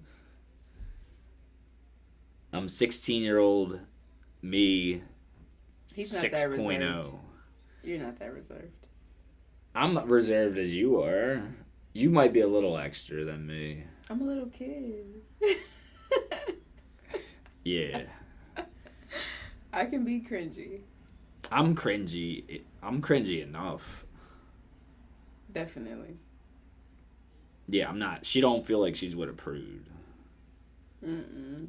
I'm 2.52 2.68
16 2.68 3.24
year 3.24 3.40
old 3.40 3.80
me 4.42 5.02
He's 5.94 6.14
not 6.14 6.32
that 6.32 6.50
reserved. 6.50 7.08
6.0. 7.08 7.20
You're 7.84 8.00
not 8.00 8.20
that 8.20 8.34
reserved. 8.34 8.88
I'm 9.76 9.98
reserved 10.08 10.58
as 10.58 10.74
you 10.76 11.02
are. 11.02 11.42
You 11.94 12.10
might 12.10 12.34
be 12.34 12.42
a 12.42 12.48
little 12.48 12.78
extra 12.78 13.24
than 13.26 13.48
me. 13.48 13.84
I'm 14.10 14.22
a 14.22 14.26
little 14.26 14.48
kid. 14.48 15.22
Yeah. 17.64 18.04
I 19.72 19.86
can 19.86 20.04
be 20.04 20.20
cringy. 20.22 20.82
I'm 21.52 21.76
cringy. 21.76 22.62
I'm 22.82 23.02
cringy 23.02 23.42
enough. 23.42 24.06
Definitely. 25.54 26.18
Yeah, 27.70 27.90
I'm 27.90 28.00
not. 28.00 28.26
She 28.26 28.42
don't 28.42 28.66
feel 28.66 28.80
like 28.80 28.96
she's 28.96 29.16
with 29.16 29.30
a 29.30 29.34
prude. 29.34 29.86
Mm-mm. 31.06 31.68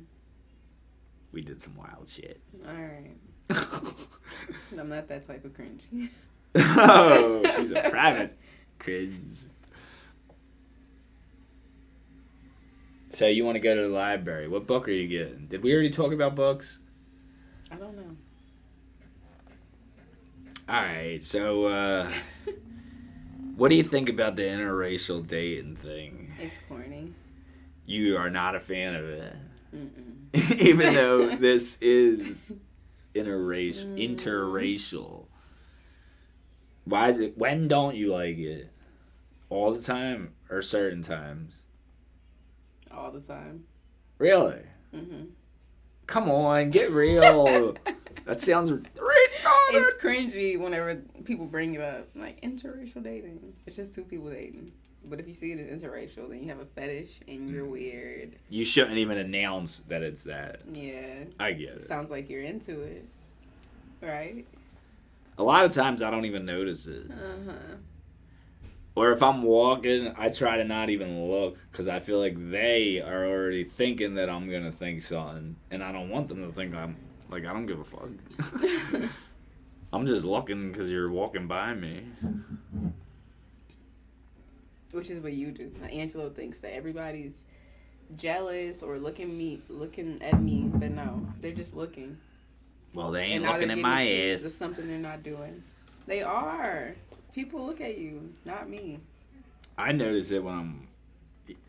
We 1.33 1.43
did 1.43 1.61
some 1.61 1.77
wild 1.77 2.09
shit. 2.09 2.41
All 2.67 2.75
right. 2.75 3.17
I'm 4.79 4.89
not 4.89 5.09
that 5.09 5.25
type 5.25 5.45
of 5.45 5.53
cringy. 5.53 6.09
oh, 6.55 7.43
she's 7.57 7.73
a 7.73 7.81
private 7.91 8.37
cringe. 8.79 9.39
So 13.11 13.27
you 13.27 13.45
want 13.45 13.57
to 13.57 13.61
go 13.61 13.75
to 13.75 13.83
the 13.83 13.89
library? 13.89 14.49
What 14.49 14.67
book 14.67 14.89
are 14.89 14.93
you 14.93 15.07
getting? 15.07 15.47
Did 15.47 15.63
we 15.63 15.73
already 15.73 15.91
talk 15.91 16.13
about 16.13 16.35
books? 16.35 16.81
I 17.71 17.77
don't 17.77 17.97
know. 17.97 18.17
All 20.69 20.83
right. 20.83 21.23
So, 21.23 21.67
uh, 21.67 22.11
what 23.57 23.69
do 23.71 23.77
you 23.77 23.83
think 23.83 24.09
about 24.09 24.37
the 24.37 24.43
interracial 24.43 25.27
dating 25.27 25.77
thing? 25.77 26.35
It's 26.39 26.59
corny. 26.69 27.13
You 27.87 28.17
are 28.17 28.31
not 28.31 28.55
a 28.55 28.61
fan 28.61 28.95
of 28.95 29.05
it, 29.05 29.37
even 30.61 30.95
though 30.95 31.29
this 31.37 31.77
is 31.81 32.53
interracial. 33.15 33.95
Interracial. 33.97 35.27
Why 36.85 37.09
is 37.09 37.21
it? 37.21 37.37
When 37.39 37.69
don't 37.69 37.95
you 37.95 38.13
like 38.13 38.39
it? 38.39 38.71
All 39.51 39.73
the 39.73 39.83
time 39.83 40.35
or 40.51 40.63
certain 40.63 41.03
times? 41.03 41.53
All 42.91 43.11
the 43.11 43.21
time. 43.21 43.65
Really? 44.19 44.63
hmm 44.93 45.25
Come 46.07 46.31
on, 46.31 46.71
get 46.71 46.91
real. 46.91 47.77
that 48.25 48.41
sounds 48.41 48.71
retarded. 48.71 48.87
It's 49.71 49.95
cringy 49.95 50.59
whenever 50.59 50.97
people 51.25 51.47
bring 51.47 51.75
it 51.75 51.81
up. 51.81 52.09
Like 52.15 52.41
interracial 52.43 53.03
dating. 53.03 53.55
It's 53.67 53.77
just 53.77 53.95
two 53.95 54.05
people 54.05 54.31
dating. 54.31 54.73
But 55.07 55.21
if 55.21 55.29
you 55.29 55.35
see 55.35 55.53
it 55.53 55.69
as 55.71 55.83
interracial, 55.83 56.29
then 56.31 56.41
you 56.41 56.49
have 56.49 56.61
a 56.61 56.65
fetish 56.65 57.21
and 57.29 57.51
you're 57.51 57.67
weird. 57.67 58.37
You 58.49 58.65
shouldn't 58.65 58.97
even 58.97 59.19
announce 59.19 59.81
that 59.81 60.03
it's 60.03 60.25
that. 60.25 60.61
Yeah. 60.73 61.25
I 61.39 61.53
get 61.53 61.75
it. 61.75 61.83
Sounds 61.83 62.11
like 62.11 62.31
you're 62.31 62.43
into 62.43 62.81
it. 62.81 63.05
Right? 64.01 64.47
A 65.37 65.43
lot 65.43 65.65
of 65.65 65.73
times 65.73 66.01
I 66.01 66.11
don't 66.11 66.25
even 66.25 66.45
notice 66.45 66.87
it. 66.87 67.11
Uh 67.11 67.51
huh. 67.51 67.77
Or 68.97 69.11
if 69.11 69.23
I'm 69.23 69.43
walking, 69.43 70.15
I 70.17 70.29
try 70.29 70.57
to 70.57 70.65
not 70.65 70.89
even 70.89 71.29
look 71.29 71.59
because 71.71 71.89
I 71.89 71.99
feel 71.99 72.21
like 72.21 72.37
they 72.51 73.03
are 73.05 73.27
already 73.27 73.65
thinking 73.65 74.15
that 74.15 74.31
I'm 74.31 74.49
gonna 74.49 74.71
think 74.71 75.03
something, 75.03 75.57
and 75.71 75.83
I 75.83 75.91
don't 75.91 76.11
want 76.11 76.29
them 76.29 76.47
to 76.47 76.53
think 76.53 76.75
I'm 76.75 76.97
like 77.35 77.47
I 77.47 77.53
don't 77.53 77.67
give 77.67 77.81
a 77.81 77.85
fuck. 77.85 78.09
I'm 79.93 80.07
just 80.07 80.25
looking 80.25 80.71
because 80.71 80.91
you're 80.91 81.11
walking 81.11 81.49
by 81.49 81.75
me. 81.75 82.05
Which 84.93 85.11
is 85.11 85.21
what 85.21 85.33
you 85.33 85.51
do. 85.51 85.73
Now, 85.81 85.89
Angelo 85.89 86.31
thinks 86.31 86.61
that 86.61 86.73
everybody's 86.75 87.45
jealous 88.17 88.85
or 88.85 88.99
looking 88.99 89.37
me 89.37 89.63
looking 89.69 90.23
at 90.23 90.41
me, 90.41 90.71
but 90.73 90.93
no, 90.93 91.27
they're 91.41 91.53
just 91.53 91.75
looking. 91.75 92.19
Well, 92.93 93.11
they 93.11 93.23
ain't 93.23 93.43
looking 93.43 93.71
at 93.71 93.79
my 93.79 94.03
accused 94.03 94.47
of 94.47 94.53
something 94.53 94.87
they're 94.87 94.99
not 94.99 95.25
doing. 95.25 95.65
They 96.07 96.23
are. 96.23 96.95
People 97.35 97.67
look 97.67 97.81
at 97.81 97.99
you, 97.99 98.33
not 98.45 98.69
me. 98.69 99.01
I 99.77 99.91
notice 99.91 100.31
it 100.31 100.45
when 100.45 100.55
I'm. 100.55 100.89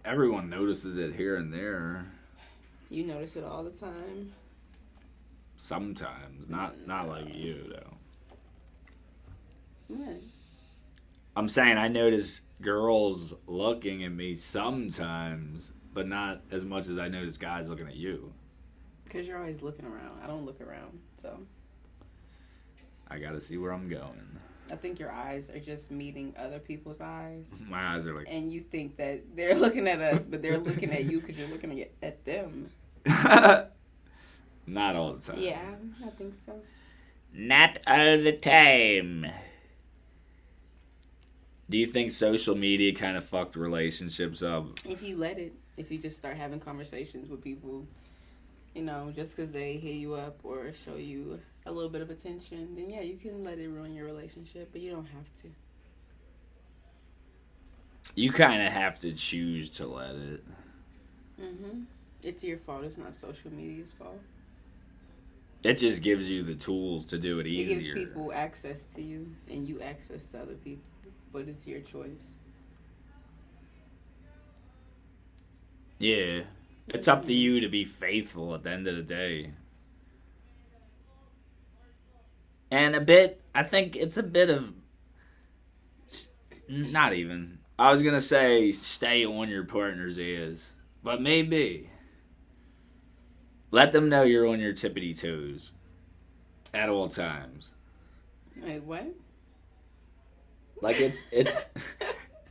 Everyone 0.06 0.48
notices 0.48 1.00
it 1.00 1.16
here 1.16 1.38
and 1.38 1.52
there. 1.52 2.06
You 2.92 3.04
notice 3.04 3.36
it 3.36 3.44
all 3.44 3.64
the 3.64 3.72
time. 3.72 4.32
Sometimes, 5.58 6.50
not 6.50 6.86
not 6.86 7.08
like 7.08 7.34
you 7.34 7.64
though. 7.70 7.98
What? 9.88 10.22
I'm 11.36 11.50
saying 11.50 11.78
I 11.78 11.88
notice 11.88 12.42
girls 12.62 13.34
looking 13.48 14.04
at 14.04 14.12
me 14.12 14.36
sometimes, 14.36 15.72
but 15.94 16.08
not 16.08 16.42
as 16.52 16.64
much 16.64 16.88
as 16.88 16.98
I 16.98 17.08
notice 17.08 17.38
guys 17.38 17.70
looking 17.70 17.88
at 17.88 17.96
you. 17.96 18.34
Because 19.04 19.28
you're 19.28 19.38
always 19.38 19.62
looking 19.62 19.86
around. 19.86 20.20
I 20.24 20.28
don't 20.28 20.46
look 20.46 20.62
around. 20.62 21.00
So 21.18 21.40
I 23.08 23.18
gotta 23.20 23.40
see 23.40 23.58
where 23.58 23.72
I'm 23.72 23.88
going. 23.88 24.40
I 24.72 24.76
think 24.76 25.00
your 25.00 25.12
eyes 25.12 25.50
are 25.50 25.60
just 25.60 25.92
meeting 25.92 26.34
other 26.38 26.60
people's 26.60 27.00
eyes. 27.00 27.60
My 27.70 27.96
eyes 27.96 28.06
are 28.08 28.16
like. 28.16 28.28
And 28.30 28.52
you 28.52 28.62
think 28.62 28.98
that 28.98 29.36
they're 29.36 29.56
looking 29.60 29.88
at 29.88 30.02
us, 30.02 30.26
but 30.26 30.42
they're 30.42 30.58
looking 30.58 30.92
at 30.92 31.06
you 31.06 31.22
because 31.22 31.38
you're 31.38 31.50
looking 31.50 31.82
at, 31.82 31.92
at 32.02 32.26
them. 32.26 32.70
not 34.68 34.96
all 34.96 35.14
the 35.14 35.22
time. 35.22 35.40
Yeah, 35.40 35.76
I 36.06 36.10
think 36.10 36.36
so. 36.44 36.54
Not 37.34 37.80
all 37.86 38.18
the 38.18 38.34
time. 38.34 39.28
Do 41.70 41.78
you 41.78 41.88
think 41.88 42.12
social 42.12 42.56
media 42.56 42.94
kind 42.94 43.18
of 43.18 43.26
fucked 43.26 43.56
relationships 43.56 44.44
up? 44.44 44.80
If 44.86 45.02
you 45.02 45.18
let 45.18 45.40
it, 45.40 45.54
if 45.78 45.92
you 45.92 45.98
just 45.98 46.16
start 46.16 46.38
having 46.38 46.60
conversations 46.60 47.28
with 47.28 47.44
people, 47.44 47.88
you 48.76 48.84
know, 48.84 49.12
just 49.16 49.36
because 49.36 49.52
they 49.52 49.78
hit 49.78 49.96
you 49.96 50.14
up 50.14 50.40
or 50.44 50.72
show 50.74 50.96
you 50.96 51.40
a 51.66 51.72
little 51.72 51.90
bit 51.90 52.02
of 52.02 52.10
attention, 52.10 52.76
then 52.76 52.90
yeah, 52.90 53.02
you 53.02 53.18
can 53.18 53.44
let 53.44 53.58
it 53.58 53.68
ruin 53.68 53.94
your 53.94 54.06
relationship, 54.06 54.70
but 54.72 54.82
you 54.82 54.92
don't 54.92 55.08
have 55.08 55.34
to. 55.42 55.48
You 58.14 58.32
kind 58.32 58.62
of 58.66 58.72
have 58.72 59.00
to 59.00 59.12
choose 59.14 59.70
to 59.72 59.88
let 59.88 60.16
it. 60.16 60.44
Mm-hmm. 61.42 61.82
It's 62.24 62.44
your 62.44 62.58
fault. 62.60 62.84
It's 62.84 62.98
not 62.98 63.16
social 63.16 63.52
media's 63.52 63.92
fault. 63.92 64.20
It 65.66 65.80
just 65.80 66.04
gives 66.04 66.30
you 66.30 66.44
the 66.44 66.54
tools 66.54 67.06
to 67.06 67.18
do 67.18 67.40
it 67.40 67.48
easier. 67.48 67.66
It 67.66 67.82
gives 67.82 67.88
people 68.12 68.32
access 68.32 68.86
to 68.94 69.02
you, 69.02 69.32
and 69.50 69.68
you 69.68 69.82
access 69.82 70.28
to 70.28 70.42
other 70.42 70.54
people, 70.54 70.84
but 71.34 71.48
it's 71.48 71.66
your 71.66 71.80
choice. 71.80 72.36
Yeah. 75.98 76.42
It's 76.88 77.08
up 77.08 77.26
to 77.26 77.34
you 77.34 77.62
to 77.62 77.68
be 77.68 77.84
faithful 77.84 78.54
at 78.54 78.62
the 78.62 78.70
end 78.70 78.88
of 78.88 78.96
the 78.96 79.02
day. 79.02 79.54
And 82.70 82.96
a 82.96 83.02
bit, 83.02 83.42
I 83.56 83.64
think 83.64 83.96
it's 83.96 84.18
a 84.18 84.24
bit 84.24 84.52
of. 84.52 84.72
Not 86.70 87.14
even. 87.14 87.58
I 87.80 87.92
was 87.92 88.04
going 88.04 88.14
to 88.14 88.22
say 88.22 88.72
stay 88.72 89.26
on 89.26 89.50
your 89.50 89.64
partner's 89.64 90.20
ears, 90.20 90.74
but 91.04 91.24
maybe. 91.24 91.90
Let 93.76 93.92
them 93.92 94.08
know 94.08 94.24
you're 94.24 94.48
on 94.48 94.62
your 94.62 94.72
tippity 94.72 95.20
toes 95.20 95.74
at 96.74 96.88
all 96.88 97.10
times. 97.10 97.74
Wait, 98.64 98.82
what? 98.84 99.06
Like 100.80 101.02
it's 101.02 101.22
it's 101.34 101.66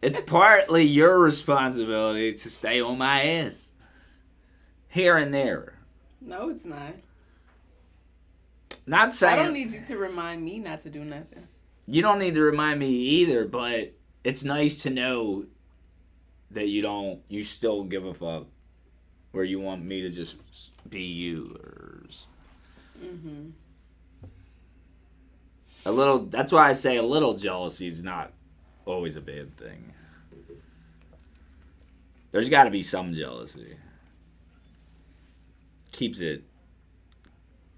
it's 0.02 0.20
partly 0.26 0.82
your 0.82 1.18
responsibility 1.18 2.34
to 2.34 2.50
stay 2.50 2.78
on 2.82 2.98
my 2.98 3.22
ass. 3.22 3.72
Here 4.88 5.16
and 5.16 5.32
there. 5.32 5.78
No, 6.20 6.50
it's 6.50 6.66
not. 6.66 6.92
Not 8.86 9.14
saying 9.14 9.40
I 9.40 9.42
don't 9.44 9.54
need 9.54 9.70
you 9.70 9.82
to 9.82 9.96
remind 9.96 10.44
me 10.44 10.58
not 10.58 10.80
to 10.80 10.90
do 10.90 11.06
nothing. 11.06 11.48
you 11.86 12.02
don't 12.02 12.18
need 12.18 12.34
to 12.34 12.42
remind 12.42 12.78
me 12.78 12.90
either, 12.90 13.46
but 13.48 13.94
it's 14.24 14.44
nice 14.44 14.82
to 14.82 14.90
know 14.90 15.46
that 16.50 16.68
you 16.68 16.82
don't 16.82 17.22
you 17.28 17.44
still 17.44 17.82
give 17.82 18.04
a 18.04 18.12
fuck 18.12 18.44
where 19.34 19.44
you 19.44 19.58
want 19.58 19.84
me 19.84 20.00
to 20.02 20.08
just 20.08 20.36
be 20.88 21.02
you 21.02 21.58
or 21.62 21.90
Mm-hmm. 23.04 23.50
a 25.84 25.90
little 25.92 26.20
that's 26.20 26.52
why 26.52 26.68
I 26.68 26.72
say 26.72 26.96
a 26.96 27.02
little 27.02 27.34
jealousy 27.34 27.88
is 27.88 28.04
not 28.04 28.32
always 28.86 29.16
a 29.16 29.20
bad 29.20 29.56
thing. 29.56 29.92
There's 32.30 32.48
got 32.48 32.64
to 32.64 32.70
be 32.70 32.82
some 32.82 33.12
jealousy. 33.12 33.76
Keeps 35.90 36.20
it 36.20 36.44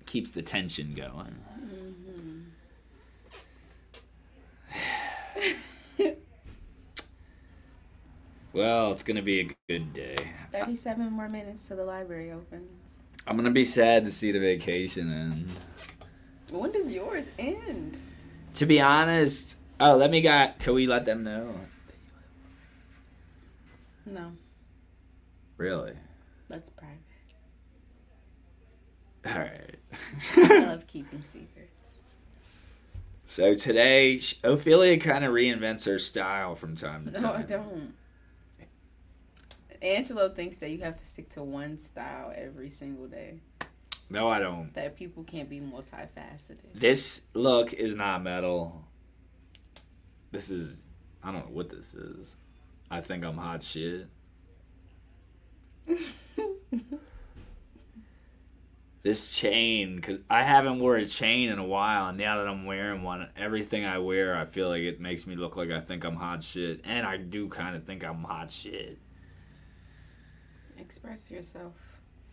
keeps 0.04 0.32
the 0.32 0.42
tension 0.42 0.92
going. 0.94 1.36
Well, 8.56 8.90
it's 8.90 9.02
going 9.02 9.16
to 9.16 9.22
be 9.22 9.40
a 9.40 9.50
good 9.68 9.92
day. 9.92 10.16
37 10.50 11.12
more 11.12 11.28
minutes 11.28 11.68
till 11.68 11.76
the 11.76 11.84
library 11.84 12.32
opens. 12.32 13.00
I'm 13.26 13.36
going 13.36 13.44
to 13.44 13.50
be 13.50 13.64
sad 13.64 14.04
to 14.06 14.12
see 14.12 14.32
the 14.32 14.38
vacation 14.40 15.12
end. 15.12 15.48
When 16.50 16.72
does 16.72 16.90
yours 16.90 17.30
end? 17.38 17.98
To 18.54 18.66
be 18.66 18.80
honest, 18.80 19.58
oh, 19.78 19.96
let 19.96 20.10
me 20.10 20.22
got 20.22 20.58
can 20.58 20.74
we 20.74 20.86
let 20.86 21.04
them 21.04 21.22
know? 21.22 21.54
No, 24.06 24.32
Really? 25.56 25.92
that's 26.48 26.70
private. 26.70 26.96
All 29.26 29.32
right. 29.32 29.74
I 30.36 30.64
love 30.66 30.86
keeping 30.86 31.22
secrets. 31.24 31.96
So 33.24 33.54
today, 33.54 34.20
Ophelia 34.44 34.98
kind 34.98 35.24
of 35.24 35.32
reinvents 35.32 35.86
her 35.86 35.98
style 35.98 36.54
from 36.54 36.76
time 36.76 37.06
to 37.06 37.10
time. 37.10 37.22
No, 37.24 37.32
I 37.32 37.42
don't. 37.42 37.94
Angelo 39.82 40.28
thinks 40.28 40.58
that 40.58 40.70
you 40.70 40.78
have 40.80 40.96
to 40.96 41.06
stick 41.06 41.28
to 41.30 41.42
one 41.42 41.78
style 41.78 42.32
every 42.34 42.70
single 42.70 43.06
day. 43.06 43.40
No, 44.08 44.28
I 44.28 44.38
don't. 44.38 44.72
That 44.74 44.96
people 44.96 45.24
can't 45.24 45.50
be 45.50 45.60
multifaceted. 45.60 46.58
This 46.74 47.22
look 47.34 47.72
is 47.72 47.94
not 47.94 48.22
metal. 48.22 48.84
This 50.30 50.50
is 50.50 50.82
I 51.22 51.32
don't 51.32 51.46
know 51.48 51.54
what 51.54 51.70
this 51.70 51.94
is. 51.94 52.36
I 52.90 53.00
think 53.00 53.24
I'm 53.24 53.36
hot 53.36 53.62
shit. 53.62 54.06
This 59.06 59.38
chain, 59.38 60.00
cause 60.00 60.18
I 60.28 60.42
haven't 60.42 60.80
wore 60.80 60.96
a 60.96 61.06
chain 61.06 61.48
in 61.48 61.60
a 61.60 61.64
while, 61.64 62.08
and 62.08 62.18
now 62.18 62.38
that 62.38 62.48
I'm 62.48 62.64
wearing 62.64 63.04
one, 63.04 63.28
everything 63.36 63.84
I 63.84 63.98
wear, 63.98 64.36
I 64.36 64.46
feel 64.46 64.68
like 64.68 64.82
it 64.82 65.00
makes 65.00 65.28
me 65.28 65.36
look 65.36 65.54
like 65.56 65.70
I 65.70 65.78
think 65.78 66.02
I'm 66.02 66.16
hot 66.16 66.42
shit, 66.42 66.80
and 66.82 67.06
I 67.06 67.16
do 67.16 67.46
kind 67.48 67.76
of 67.76 67.84
think 67.84 68.04
I'm 68.04 68.24
hot 68.24 68.50
shit. 68.50 68.98
Express 70.78 71.30
yourself. 71.30 71.74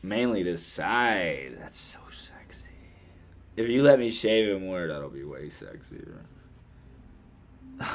Mainly 0.02 0.44
this 0.44 0.66
side. 0.66 1.58
That's 1.60 1.80
so 1.80 2.00
sexy. 2.10 2.70
If 3.56 3.70
you 3.70 3.84
let 3.84 4.00
me 4.00 4.10
shave 4.12 4.50
it 4.50 4.60
more, 4.60 4.88
that'll 4.88 5.10
be 5.10 5.24
way 5.24 5.46
sexier. 5.46 6.18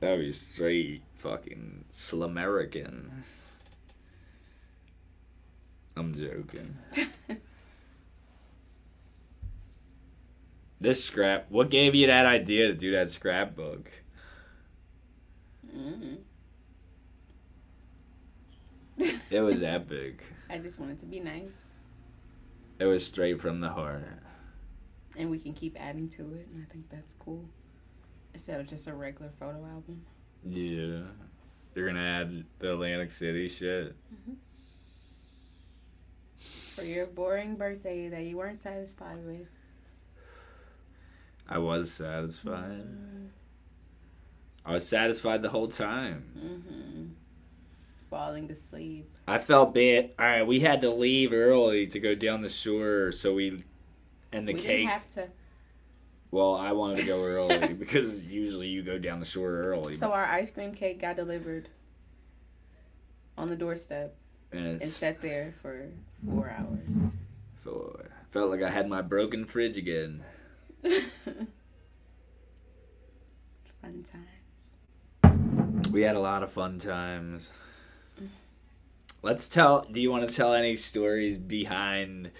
That'd 0.00 0.20
be 0.20 0.32
straight 0.32 1.02
fucking 1.14 1.84
Slamerican. 1.90 3.10
I'm 5.96 6.14
joking. 6.14 6.76
this 10.80 11.04
scrap. 11.04 11.46
What 11.50 11.70
gave 11.70 11.94
you 11.94 12.06
that 12.06 12.26
idea 12.26 12.68
to 12.68 12.74
do 12.74 12.92
that 12.92 13.08
scrapbook? 13.08 13.90
mm 15.74 16.18
It 19.30 19.40
was 19.40 19.62
epic. 19.62 20.24
I 20.50 20.58
just 20.58 20.78
wanted 20.80 20.98
to 21.00 21.06
be 21.06 21.20
nice, 21.20 21.82
It 22.78 22.86
was 22.86 23.06
straight 23.06 23.40
from 23.40 23.60
the 23.60 23.68
heart. 23.70 24.02
and 25.18 25.30
we 25.30 25.38
can 25.38 25.52
keep 25.52 25.76
adding 25.80 26.08
to 26.10 26.22
it, 26.34 26.46
and 26.52 26.64
I 26.68 26.72
think 26.72 26.88
that's 26.90 27.12
cool. 27.14 27.44
Instead 28.32 28.60
of 28.60 28.66
just 28.68 28.86
a 28.86 28.94
regular 28.94 29.30
photo 29.38 29.64
album. 29.66 30.04
Yeah. 30.44 31.02
You're 31.74 31.86
gonna 31.86 32.00
add 32.00 32.44
the 32.58 32.72
Atlantic 32.72 33.10
City 33.10 33.48
shit. 33.48 33.94
For 36.74 36.84
your 36.84 37.06
boring 37.06 37.56
birthday 37.56 38.08
that 38.08 38.22
you 38.22 38.36
weren't 38.36 38.58
satisfied 38.58 39.24
with. 39.26 39.48
I 41.48 41.58
was 41.58 41.90
satisfied. 41.90 42.86
I 44.64 44.72
was 44.72 44.86
satisfied 44.86 45.42
the 45.42 45.48
whole 45.48 45.68
time. 45.68 46.24
Mm-hmm. 46.38 47.04
Falling 48.10 48.48
to 48.48 48.54
sleep. 48.54 49.10
I 49.26 49.38
felt 49.38 49.74
bad. 49.74 50.12
All 50.18 50.24
right, 50.24 50.46
we 50.46 50.60
had 50.60 50.80
to 50.80 50.90
leave 50.90 51.32
early 51.32 51.86
to 51.88 52.00
go 52.00 52.14
down 52.14 52.40
the 52.40 52.48
shore, 52.48 53.12
so 53.12 53.34
we 53.34 53.64
and 54.32 54.48
the 54.48 54.54
we 54.54 54.60
cake. 54.60 54.66
didn't 54.78 54.88
have 54.88 55.08
to. 55.10 55.28
Well, 56.30 56.54
I 56.54 56.72
wanted 56.72 56.98
to 56.98 57.06
go 57.06 57.22
early 57.24 57.74
because 57.74 58.24
usually 58.24 58.68
you 58.68 58.82
go 58.82 58.98
down 58.98 59.18
the 59.20 59.26
shore 59.26 59.50
early. 59.50 59.92
So 59.94 60.12
our 60.12 60.24
ice 60.24 60.50
cream 60.50 60.72
cake 60.74 61.00
got 61.00 61.16
delivered 61.16 61.68
on 63.36 63.50
the 63.50 63.56
doorstep 63.56 64.16
and 64.52 64.80
and 64.80 64.84
sat 64.84 65.20
there 65.20 65.52
for 65.60 65.88
four 66.26 66.50
hours. 66.50 67.12
Four. 67.62 68.06
felt 68.30 68.50
like 68.50 68.62
I 68.62 68.70
had 68.70 68.88
my 68.88 69.02
broken 69.02 69.44
fridge 69.44 69.76
again. 69.76 70.24
Fun 73.82 74.02
times. 74.02 74.76
We 75.90 76.02
had 76.02 76.16
a 76.16 76.20
lot 76.20 76.42
of 76.42 76.50
fun 76.50 76.78
times. 76.78 77.50
Let's 79.22 79.48
tell. 79.48 79.84
Do 79.90 80.00
you 80.00 80.10
want 80.10 80.28
to 80.28 80.34
tell 80.34 80.54
any 80.54 80.76
stories 80.76 81.38
behind 81.38 82.30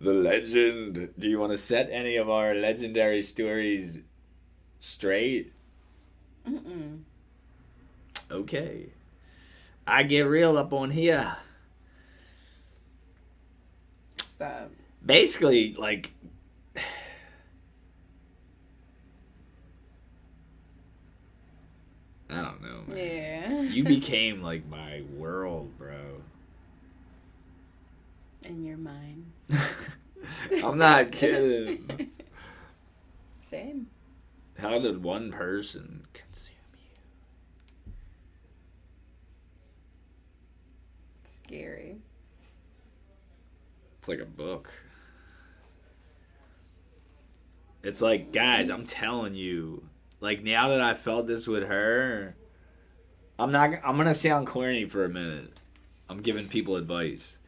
the 0.00 0.12
legend? 0.12 1.14
Do 1.18 1.28
you 1.28 1.38
want 1.38 1.52
to 1.52 1.58
set 1.58 1.88
any 1.90 2.16
of 2.16 2.28
our 2.28 2.54
legendary 2.54 3.22
stories 3.22 4.00
straight? 4.80 5.52
Mm-mm. 6.46 7.02
Okay. 8.30 8.86
I 9.86 10.02
get 10.02 10.22
real 10.26 10.58
up 10.58 10.72
on 10.72 10.90
here. 10.90 11.36
Stop. 14.22 14.70
Basically, 15.04 15.74
like. 15.74 16.12
I 22.28 22.42
don't 22.42 22.60
know. 22.62 22.82
man. 22.88 22.96
Yeah. 22.96 23.60
You 23.62 23.84
became 23.96 24.42
like 24.42 24.66
my 24.68 25.02
world, 25.14 25.76
bro. 25.78 26.22
And 28.46 28.64
you're 28.64 28.76
mine. 28.76 29.32
I'm 30.62 30.76
not 30.76 31.12
kidding. 31.12 32.10
Same. 33.40 33.86
How 34.58 34.78
did 34.78 35.02
one 35.02 35.30
person 35.30 36.06
consume 36.12 36.56
you? 37.86 37.92
Scary. 41.24 41.96
It's 43.98 44.08
like 44.08 44.20
a 44.20 44.24
book. 44.24 44.70
It's 47.82 48.00
like, 48.02 48.32
guys, 48.32 48.68
I'm 48.68 48.84
telling 48.86 49.34
you, 49.34 49.88
like 50.20 50.42
now 50.42 50.68
that 50.68 50.80
I 50.80 50.94
felt 50.94 51.26
this 51.26 51.46
with 51.46 51.64
her, 51.64 52.36
I'm 53.38 53.52
not. 53.52 53.70
I'm 53.84 53.96
gonna 53.96 54.14
sound 54.14 54.46
corny 54.46 54.86
for 54.86 55.04
a 55.04 55.08
minute. 55.08 55.52
I'm 56.08 56.22
giving 56.22 56.48
people 56.48 56.76
advice. 56.76 57.38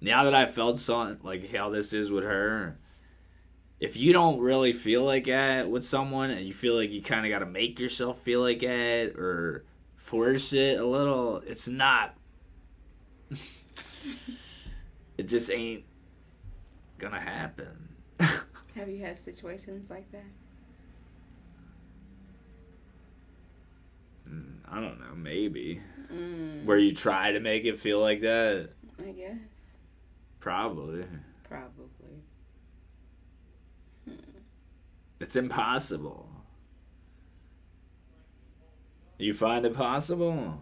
Now 0.00 0.24
that 0.24 0.34
I 0.34 0.46
felt 0.46 0.78
something 0.78 1.24
like 1.26 1.50
how 1.54 1.70
this 1.70 1.92
is 1.92 2.10
with 2.10 2.24
her, 2.24 2.78
if 3.80 3.96
you 3.96 4.12
don't 4.12 4.38
really 4.40 4.72
feel 4.72 5.04
like 5.04 5.24
that 5.24 5.70
with 5.70 5.84
someone, 5.84 6.30
and 6.30 6.46
you 6.46 6.52
feel 6.52 6.76
like 6.76 6.90
you 6.90 7.02
kind 7.02 7.26
of 7.26 7.30
got 7.30 7.40
to 7.40 7.46
make 7.46 7.80
yourself 7.80 8.20
feel 8.20 8.40
like 8.40 8.60
that 8.60 9.14
or 9.16 9.64
force 9.96 10.52
it 10.52 10.78
a 10.78 10.86
little, 10.86 11.38
it's 11.38 11.66
not. 11.66 12.14
it 15.18 15.24
just 15.24 15.50
ain't 15.50 15.84
gonna 16.98 17.20
happen. 17.20 17.88
Have 18.20 18.88
you 18.88 18.98
had 18.98 19.18
situations 19.18 19.90
like 19.90 20.10
that? 20.12 20.24
I 24.68 24.80
don't 24.80 25.00
know, 25.00 25.14
maybe. 25.16 25.80
Mm, 26.12 26.64
Where 26.64 26.78
you 26.78 26.92
try 26.92 27.32
to 27.32 27.40
make 27.40 27.64
it 27.64 27.78
feel 27.78 28.00
like 28.00 28.20
that? 28.22 28.70
I 29.00 29.10
guess. 29.10 29.76
Probably. 30.40 31.04
Probably. 31.48 31.86
It's 35.20 35.36
impossible. 35.36 36.28
You 39.18 39.32
find 39.32 39.64
it 39.64 39.74
possible? 39.74 40.60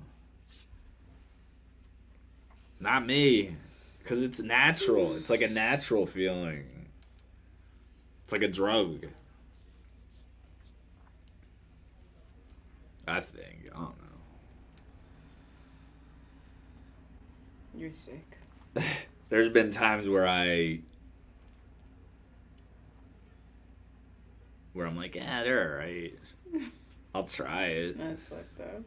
Not 2.78 3.04
me. 3.06 3.56
Because 3.98 4.20
it's 4.22 4.40
natural. 4.40 5.16
It's 5.16 5.30
like 5.30 5.40
a 5.42 5.48
natural 5.48 6.06
feeling. 6.06 6.64
It's 8.22 8.32
like 8.32 8.42
a 8.42 8.48
drug. 8.48 9.06
I 13.08 13.20
think. 13.20 13.53
I 13.74 13.78
don't 13.78 13.88
know. 13.88 14.04
You're 17.76 17.92
sick. 17.92 18.38
There's 19.28 19.48
been 19.48 19.70
times 19.70 20.08
where 20.08 20.28
I 20.28 20.80
where 24.74 24.86
I'm 24.86 24.96
like, 24.96 25.14
yeah, 25.14 25.42
they're 25.42 25.72
alright. 25.72 26.18
I'll 27.14 27.24
try 27.24 27.66
it. 27.66 27.96
That's 27.96 28.24
fucked 28.24 28.60
up. 28.60 28.82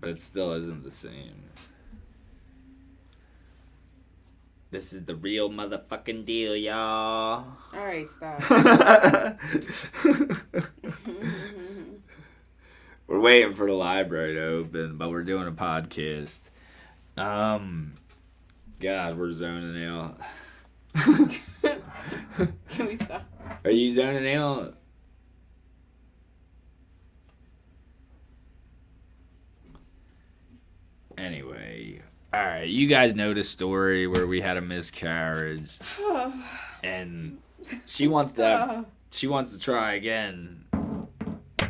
But 0.00 0.10
it 0.10 0.20
still 0.20 0.52
isn't 0.52 0.84
the 0.84 0.90
same. 0.90 1.46
This 4.70 4.92
is 4.92 5.04
the 5.04 5.14
real 5.14 5.48
motherfucking 5.48 6.26
deal, 6.26 6.54
y'all. 6.54 7.46
All 7.72 7.84
right, 7.84 8.06
stop. 8.06 8.40
we're 13.16 13.22
waiting 13.22 13.54
for 13.54 13.66
the 13.66 13.72
library 13.72 14.34
to 14.34 14.44
open, 14.44 14.98
but 14.98 15.10
we're 15.10 15.22
doing 15.22 15.48
a 15.48 15.52
podcast. 15.52 16.50
Um, 17.16 17.94
God, 18.78 19.16
we're 19.16 19.32
zoning 19.32 19.82
out. 19.86 20.20
Can 20.94 22.86
we 22.86 22.96
stop? 22.96 23.24
Are 23.64 23.70
you 23.70 23.90
zoning 23.90 24.34
out? 24.34 24.76
Anyway, 31.16 32.02
all 32.34 32.40
right, 32.40 32.68
you 32.68 32.86
guys 32.86 33.14
know 33.14 33.32
the 33.32 33.42
story 33.42 34.06
where 34.06 34.26
we 34.26 34.42
had 34.42 34.58
a 34.58 34.60
miscarriage, 34.60 35.78
and 36.84 37.38
she 37.86 38.08
wants 38.08 38.34
to 38.34 38.84
she 39.10 39.26
wants 39.26 39.52
to 39.52 39.58
try 39.58 39.94
again, 39.94 40.66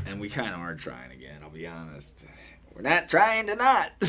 and 0.06 0.18
we 0.20 0.28
kind 0.28 0.52
of 0.52 0.58
are 0.60 0.74
trying 0.74 1.12
again. 1.12 1.25
Be 1.56 1.66
honest, 1.66 2.26
we're 2.74 2.82
not 2.82 3.08
trying 3.08 3.46
to 3.46 3.56
not. 3.56 3.90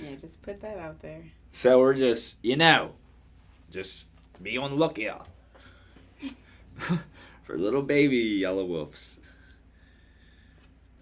yeah, 0.00 0.14
just 0.20 0.40
put 0.40 0.60
that 0.60 0.78
out 0.78 1.00
there. 1.00 1.24
so 1.50 1.80
we're 1.80 1.94
just, 1.94 2.36
you 2.44 2.54
know, 2.54 2.92
just 3.68 4.06
be 4.40 4.56
on 4.56 4.70
the 4.70 4.76
lookout 4.76 5.26
for 7.42 7.58
little 7.58 7.82
baby 7.82 8.18
yellow 8.18 8.64
wolves. 8.64 9.18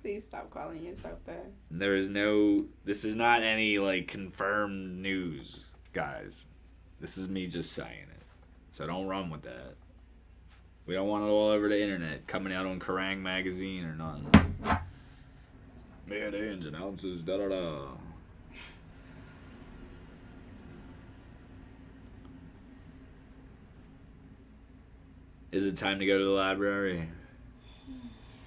Please 0.01 0.25
stop 0.25 0.49
calling 0.49 0.83
yourself 0.83 1.19
that. 1.27 1.51
There 1.71 1.95
is 1.95 2.09
no. 2.09 2.61
This 2.87 3.05
is 3.05 3.17
not 3.17 3.43
any 3.43 3.79
like 3.79 4.09
confirmed 4.09 5.03
news, 5.03 5.67
guys. 5.93 6.47
This 6.99 7.19
is 7.19 7.29
me 7.29 7.47
just 7.47 7.73
saying 7.73 8.07
it. 8.11 8.23
So 8.73 8.87
don't 8.87 9.07
run 9.07 9.29
with 9.29 9.43
that. 9.43 9.75
We 10.87 10.95
don't 10.95 11.09
want 11.09 11.25
it 11.25 11.29
all 11.29 11.49
over 11.49 11.69
the 11.69 11.81
internet, 11.81 12.27
coming 12.27 12.53
out 12.53 12.67
on 12.67 12.79
Kerrang 12.79 13.21
magazine 13.21 13.85
or 13.85 13.95
nothing. 13.95 14.29
Mad 16.07 16.35
ins 16.35 16.67
and 16.67 16.77
ounces, 16.77 17.23
da 17.23 17.39
da 17.39 17.49
da. 17.49 17.87
Is 25.51 25.65
it 25.65 25.77
time 25.77 26.01
to 26.01 26.07
go 26.07 26.19
to 26.19 26.25
the 26.25 26.31
library? 26.31 27.09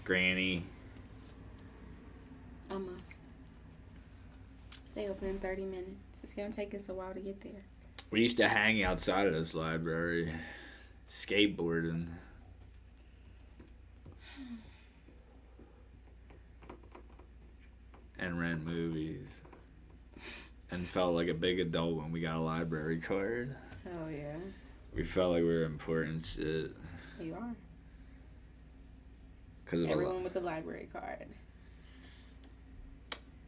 Granny. 0.03 0.65
Almost. 2.69 3.19
They 4.93 5.07
open 5.07 5.29
in 5.29 5.39
30 5.39 5.63
minutes. 5.63 6.21
It's 6.21 6.33
going 6.33 6.51
to 6.51 6.55
take 6.55 6.75
us 6.75 6.89
a 6.89 6.93
while 6.93 7.13
to 7.13 7.19
get 7.19 7.41
there. 7.41 7.63
We 8.11 8.21
used 8.21 8.37
to 8.37 8.49
hang 8.49 8.83
outside 8.83 9.25
of 9.25 9.33
this 9.33 9.55
library, 9.55 10.33
skateboarding. 11.09 12.07
And 18.19 18.39
rent 18.39 18.65
movies. 18.65 19.27
And 20.71 20.85
felt 20.87 21.13
like 21.15 21.27
a 21.29 21.33
big 21.33 21.59
adult 21.59 21.95
when 21.97 22.11
we 22.11 22.19
got 22.21 22.35
a 22.35 22.39
library 22.41 22.99
card. 22.99 23.55
Oh, 23.85 24.09
yeah. 24.09 24.35
We 24.93 25.03
felt 25.03 25.31
like 25.33 25.43
we 25.43 25.47
were 25.49 25.63
important 25.63 26.25
shit. 26.25 26.71
You 27.21 27.35
are. 27.35 27.55
Because 29.63 29.81
of 29.81 29.87
the 29.87 29.93
Everyone 29.93 30.23
with 30.23 30.35
a 30.35 30.39
library 30.39 30.87
card. 30.91 31.27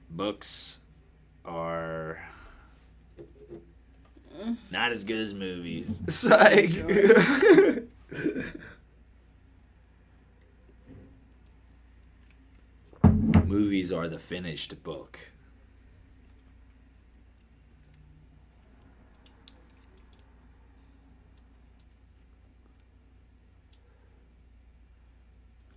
books 0.09 0.79
are 1.45 2.19
Mm. 4.41 4.55
not 4.71 4.91
as 4.91 5.03
good 5.03 5.19
as 5.19 5.33
movies. 5.33 6.01
It's 6.07 6.23
like. 6.29 6.69
Movies 13.49 13.91
are 13.91 14.07
the 14.07 14.19
finished 14.19 14.83
book. 14.83 15.17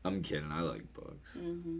I'm 0.04 0.20
kidding. 0.20 0.52
I 0.52 0.60
like 0.60 0.92
books. 0.92 1.32
hmm 1.32 1.78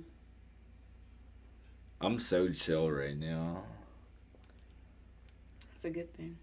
I'm 2.01 2.19
so 2.19 2.49
chill 2.49 2.91
right 2.91 3.15
now. 3.15 3.65
It's 5.75 5.85
a 5.85 5.91
good 5.91 6.11
thing. 6.15 6.39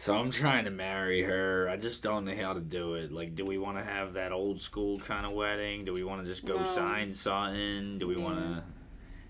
So 0.00 0.16
I'm 0.16 0.30
trying 0.30 0.64
to 0.64 0.70
marry 0.70 1.20
her. 1.24 1.68
I 1.68 1.76
just 1.76 2.02
don't 2.02 2.24
know 2.24 2.34
how 2.34 2.54
to 2.54 2.60
do 2.60 2.94
it. 2.94 3.12
Like, 3.12 3.34
do 3.34 3.44
we 3.44 3.58
want 3.58 3.76
to 3.76 3.84
have 3.84 4.14
that 4.14 4.32
old 4.32 4.58
school 4.58 4.98
kind 4.98 5.26
of 5.26 5.32
wedding? 5.32 5.84
Do 5.84 5.92
we 5.92 6.02
want 6.04 6.24
to 6.24 6.26
just 6.26 6.46
go 6.46 6.56
No. 6.56 6.64
sign 6.64 7.12
something? 7.12 7.98
Do 7.98 8.08
we 8.08 8.16
want 8.16 8.38
to? 8.38 8.62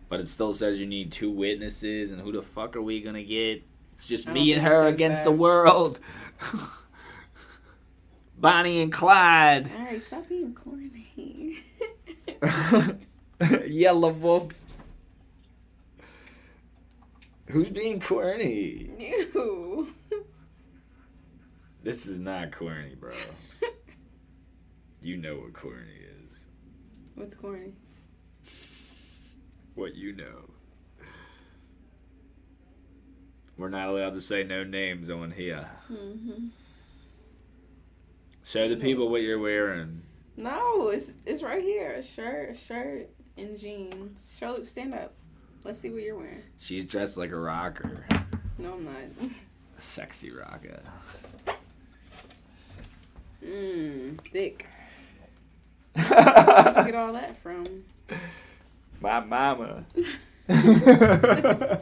But 0.09 0.20
it 0.20 0.28
still 0.28 0.54
says 0.54 0.78
you 0.78 0.87
need 0.87 1.11
two 1.11 1.28
witnesses, 1.28 2.12
and 2.12 2.20
who 2.20 2.30
the 2.30 2.40
fuck 2.40 2.76
are 2.76 2.83
we 2.83 3.00
gonna 3.00 3.24
get? 3.24 3.64
It's 3.94 4.06
just 4.06 4.28
I 4.28 4.33
me 4.33 4.52
and 4.52 4.62
her 4.62 4.85
against 4.87 5.24
that. 5.24 5.30
the 5.30 5.37
world. 5.37 5.98
Bonnie 8.38 8.80
and 8.80 8.92
Clyde. 8.92 9.68
All 9.76 9.85
right, 9.87 10.00
stop 10.00 10.28
being 10.28 10.54
corny. 10.54 11.64
Yellow 13.66 14.12
wolf. 14.12 14.52
Who's 17.48 17.70
being 17.70 17.98
corny? 18.00 18.88
Ew. 19.00 19.94
This 21.82 22.06
is 22.06 22.18
not 22.18 22.52
corny, 22.52 22.94
bro. 22.94 23.12
You 25.02 25.16
know 25.16 25.36
what 25.36 25.54
corny 25.54 25.96
is. 26.26 26.36
What's 27.14 27.34
corny? 27.34 27.72
What 29.74 29.94
you 29.94 30.14
know. 30.14 30.50
We're 33.56 33.70
not 33.70 33.88
allowed 33.88 34.12
to 34.12 34.20
say 34.20 34.44
no 34.44 34.62
names 34.62 35.08
on 35.08 35.30
here. 35.30 35.70
hmm 35.88 36.48
Show 38.44 38.68
the 38.68 38.76
people 38.76 39.08
what 39.08 39.22
you're 39.22 39.38
wearing. 39.38 40.02
No, 40.36 40.88
it's 40.88 41.14
it's 41.24 41.42
right 41.42 41.62
here. 41.62 41.92
A 41.92 42.02
shirt, 42.02 42.50
a 42.50 42.54
shirt, 42.54 43.08
and 43.38 43.58
jeans. 43.58 44.34
Show, 44.38 44.62
stand 44.64 44.92
up. 44.92 45.14
Let's 45.64 45.78
see 45.78 45.88
what 45.90 46.02
you're 46.02 46.16
wearing. 46.18 46.42
She's 46.58 46.84
dressed 46.84 47.16
like 47.16 47.30
a 47.32 47.40
rocker. 47.40 48.04
No, 48.58 48.74
I'm 48.74 48.84
not. 48.84 48.94
A 49.78 49.80
sexy 49.80 50.30
rocker. 50.30 50.80
Mmm, 53.44 54.20
thick. 54.33 54.66
Where'd 55.94 56.09
you 56.76 56.85
get 56.85 56.94
all 56.94 57.12
that 57.12 57.40
from? 57.42 57.85
My 59.00 59.20
mama. 59.20 59.85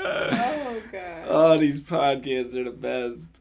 Oh 0.00 0.82
god. 0.92 1.24
oh, 1.26 1.58
these 1.58 1.80
podcasts 1.80 2.54
are 2.54 2.64
the 2.64 2.70
best. 2.70 3.40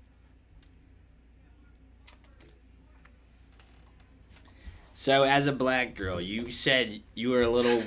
So, 4.94 5.24
as 5.24 5.46
a 5.46 5.52
black 5.52 5.96
girl, 5.96 6.20
you 6.20 6.50
said 6.50 7.02
you 7.14 7.30
were 7.30 7.44
a 7.44 7.50
little, 7.50 7.84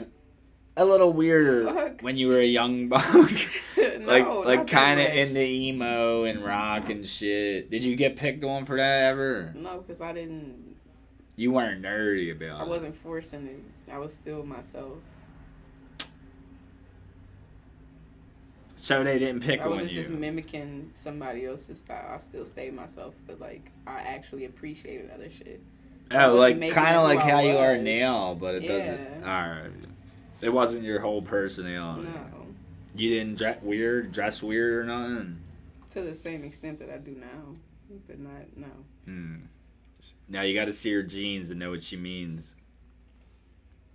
a 0.77 0.85
little 0.85 1.13
weirder 1.13 1.65
Fuck. 1.73 2.01
when 2.03 2.17
you 2.17 2.29
were 2.29 2.39
a 2.39 2.45
young 2.45 2.89
buck. 2.89 3.05
no, 3.77 3.99
like, 4.01 4.27
like 4.47 4.67
kind 4.67 5.01
of 5.01 5.07
into 5.07 5.41
emo 5.41 6.25
and 6.25 6.45
rock 6.45 6.91
and 6.91 7.07
shit. 7.07 7.71
Did 7.71 7.85
you 7.85 7.97
get 7.97 8.17
picked 8.17 8.45
on 8.45 8.65
for 8.65 8.77
that 8.77 9.11
ever? 9.11 9.53
No, 9.55 9.79
because 9.79 10.01
I 10.01 10.13
didn't. 10.13 10.77
You 11.37 11.53
weren't 11.53 11.83
nerdy 11.83 12.33
about 12.33 12.61
it. 12.61 12.63
I 12.63 12.63
it. 12.65 12.69
wasn't 12.69 12.95
forcing 12.95 13.47
it. 13.47 13.93
I 13.93 13.99
was 13.99 14.13
still 14.13 14.45
myself. 14.45 14.99
So 18.77 19.05
they 19.05 19.19
didn't 19.19 19.43
pick 19.43 19.61
I 19.61 19.65
on 19.65 19.89
you. 19.89 19.95
just 19.95 20.09
mimicking 20.09 20.93
somebody 20.95 21.45
else's 21.45 21.79
style. 21.79 22.15
I 22.15 22.19
still 22.19 22.47
stayed 22.47 22.73
myself, 22.73 23.15
but 23.27 23.39
like 23.39 23.71
I 23.87 24.01
actually 24.01 24.47
appreciated 24.47 25.11
other 25.11 25.29
shit. 25.29 25.61
Oh, 26.11 26.35
like 26.35 26.59
kind 26.73 26.97
of 26.97 27.05
like 27.05 27.21
I 27.21 27.31
how 27.31 27.41
you 27.41 27.59
are 27.59 27.77
now, 27.77 28.35
but 28.41 28.55
it 28.55 28.67
doesn't. 28.67 29.23
All 29.23 29.29
right. 29.29 29.71
It 30.41 30.53
wasn't 30.53 30.85
your 30.85 31.01
whole 31.01 31.23
personality. 31.23 32.09
No, 32.09 32.47
You 32.95 33.11
didn't 33.11 33.39
dress 33.39 33.63
weird, 33.63 34.13
dress 34.13 34.43
weird 34.43 34.85
or 34.85 34.85
nothing. 34.85 35.39
to 35.91 36.01
the 36.03 36.15
same 36.15 36.45
extent 36.45 36.79
that 36.79 36.91
I 36.91 36.99
do 36.99 37.13
now, 37.13 37.55
but 38.07 38.19
not 38.19 38.57
no. 38.57 38.69
Hmm. 39.05 39.37
Now 40.29 40.43
you 40.43 40.55
got 40.55 40.65
to 40.67 40.73
see 40.73 40.93
her 40.93 41.03
jeans 41.03 41.49
to 41.49 41.55
know 41.55 41.71
what 41.71 41.83
she 41.83 41.97
means. 41.97 42.57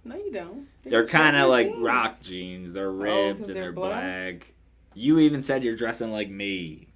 No, 0.04 0.16
you 0.16 0.32
don't. 0.32 0.68
They're 0.84 1.02
just 1.02 1.12
kind 1.12 1.36
of 1.36 1.50
like 1.50 1.68
jeans. 1.72 1.82
rock 1.82 2.22
jeans. 2.22 2.74
They're 2.74 2.90
Oh, 2.90 3.30
and 3.32 3.46
they're 3.46 3.54
they're 3.56 3.72
black? 3.72 4.02
black. 4.40 4.54
You 4.94 5.18
even 5.20 5.42
said 5.42 5.64
you're 5.64 5.76
dressing 5.76 6.12
like 6.12 6.30
me. 6.30 6.88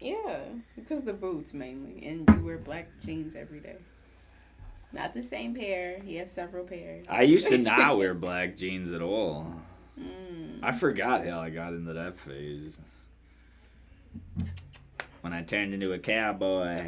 Yeah, 0.00 0.40
because 0.76 1.02
the 1.02 1.12
boots 1.14 1.54
mainly, 1.54 2.04
and 2.06 2.28
you 2.28 2.44
wear 2.44 2.58
black 2.58 2.88
jeans 3.00 3.34
every 3.34 3.58
day. 3.60 3.76
Not 4.92 5.14
the 5.14 5.22
same 5.22 5.54
pair. 5.54 6.00
He 6.04 6.16
has 6.16 6.32
several 6.32 6.64
pairs. 6.64 7.06
I 7.08 7.22
used 7.22 7.48
to 7.48 7.58
not 7.58 7.98
wear 7.98 8.14
black 8.14 8.56
jeans 8.56 8.92
at 8.92 9.02
all. 9.02 9.54
Mm. 9.98 10.60
I 10.62 10.72
forgot 10.72 11.26
how 11.26 11.40
I 11.40 11.50
got 11.50 11.72
into 11.72 11.92
that 11.92 12.16
phase. 12.16 12.78
When 15.20 15.32
I 15.32 15.42
turned 15.42 15.74
into 15.74 15.92
a 15.92 15.98
cowboy. 15.98 16.78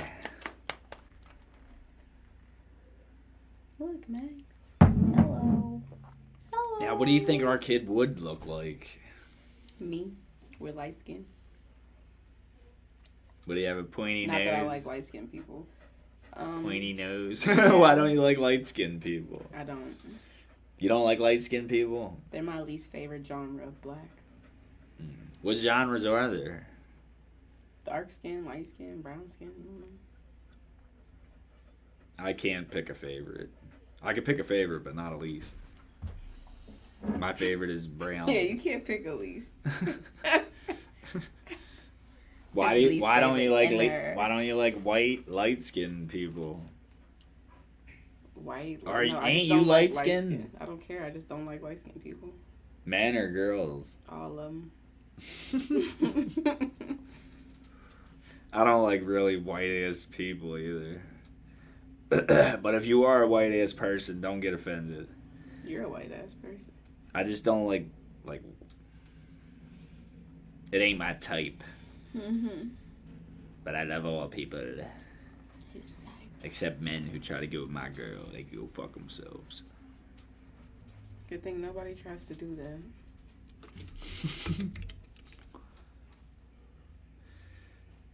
Look, 3.79 4.09
Max. 4.09 4.33
Hello. 4.81 5.83
Hello. 6.53 6.79
Now, 6.81 6.97
what 6.97 7.07
do 7.07 7.13
you 7.13 7.21
think 7.21 7.45
our 7.45 7.59
kid 7.59 7.89
would 7.89 8.21
look 8.21 8.47
like? 8.47 9.01
Me, 9.79 10.13
with 10.59 10.77
light 10.77 10.99
skin. 10.99 11.25
Would 13.47 13.57
he 13.57 13.65
have 13.65 13.79
a 13.79 13.83
pointy 13.83 14.27
Not 14.27 14.39
nose? 14.39 14.45
that 14.47 14.55
I 14.55 14.63
like 14.63 14.87
light 14.87 15.05
skinned 15.05 15.33
people. 15.33 15.67
Um, 16.37 16.63
Pointy 16.63 16.93
nose. 16.93 17.45
Why 17.47 17.95
don't 17.95 18.11
you 18.11 18.21
like 18.23 18.39
light 18.39 18.67
skinned 18.67 19.03
people? 19.03 19.45
I 19.57 19.65
don't. 19.65 19.97
You 20.79 20.89
don't 20.89 21.05
like 21.05 21.19
light 21.19 21.43
skinned 21.43 21.69
people? 21.69 22.17
They're 22.31 22.43
my 22.43 22.61
least 22.63 22.91
favorite 22.91 23.27
genre 23.27 23.67
of 23.67 23.81
black. 23.83 24.09
What 25.43 25.57
genres 25.57 26.07
are 26.07 26.29
there? 26.29 26.67
Dark 27.85 28.11
skin, 28.11 28.45
light 28.45 28.67
skin, 28.67 29.01
brown 29.01 29.29
skin. 29.29 29.51
I. 32.19 32.29
I 32.29 32.33
can't 32.35 32.71
pick 32.71 32.91
a 32.91 32.95
favorite. 32.95 33.51
I 34.03 34.13
could 34.13 34.25
pick 34.25 34.39
a 34.39 34.45
favorite, 34.45 34.85
but 34.85 34.95
not 34.95 35.13
a 35.13 35.17
least. 35.17 35.63
My 37.19 37.33
favorite 37.33 37.71
is 37.71 37.87
brown. 37.87 38.29
Yeah, 38.33 38.41
you 38.41 38.59
can't 38.59 38.85
pick 38.85 39.07
a 39.07 39.13
least. 39.13 39.55
Why 42.53 42.75
do 42.75 42.81
you, 42.81 43.01
why 43.03 43.21
don't 43.21 43.39
you 43.41 43.53
like 43.53 43.71
light, 43.71 44.17
why 44.17 44.29
don't 44.29 44.45
you 44.45 44.57
like 44.57 44.81
white 44.83 45.29
light 45.29 45.61
skinned 45.61 46.09
people? 46.09 46.61
White. 48.35 48.81
Are- 48.87 49.05
no, 49.05 49.23
ain't 49.23 49.45
you 49.45 49.55
don't 49.55 49.67
like 49.67 49.95
light-skinned. 49.95 50.51
I 50.61 50.65
don't 50.65 50.81
care. 50.81 51.05
I 51.05 51.11
just 51.11 51.29
don't 51.29 51.45
like 51.47 51.63
light 51.63 51.81
skinned 51.81 52.03
people. 52.03 52.31
Men 52.87 53.17
or 53.17 53.29
girls? 53.29 53.97
All 54.09 54.39
of 54.39 54.47
them. 54.47 54.73
I 58.53 58.65
don't 58.65 58.83
like 58.83 59.03
really 59.05 59.37
white 59.37 59.71
ass 59.87 60.07
people 60.11 60.57
either. 60.59 61.03
but 62.63 62.75
if 62.75 62.87
you 62.87 63.05
are 63.05 63.23
a 63.23 63.29
white 63.29 63.53
ass 63.53 63.73
person, 63.73 64.21
don't 64.21 64.41
get 64.41 64.55
offended. 64.55 65.07
You're 65.65 65.85
a 65.85 65.89
white 65.89 66.11
ass 66.13 66.35
person. 66.35 66.73
I 67.15 67.23
just 67.23 67.45
don't 67.45 67.67
like 67.67 67.87
like 68.25 68.43
it 70.73 70.79
ain't 70.79 70.99
my 70.99 71.13
type. 71.15 71.63
Mm-hmm. 72.17 72.69
But 73.65 73.75
I 73.77 73.85
love 73.85 74.05
all 74.07 74.27
people 74.29 74.59
His 75.73 75.93
type. 75.93 76.11
except 76.43 76.81
men 76.81 77.05
who 77.05 77.19
try 77.19 77.41
to 77.41 77.47
get 77.47 77.61
with 77.61 77.71
my 77.71 77.89
girl. 77.89 78.25
They 78.33 78.43
go 78.43 78.67
fuck 78.67 78.95
themselves. 78.95 79.63
Good 81.29 81.43
thing 81.43 81.61
nobody 81.61 81.95
tries 81.95 82.27
to 82.27 82.35
do 82.35 82.57
that. 82.57 82.79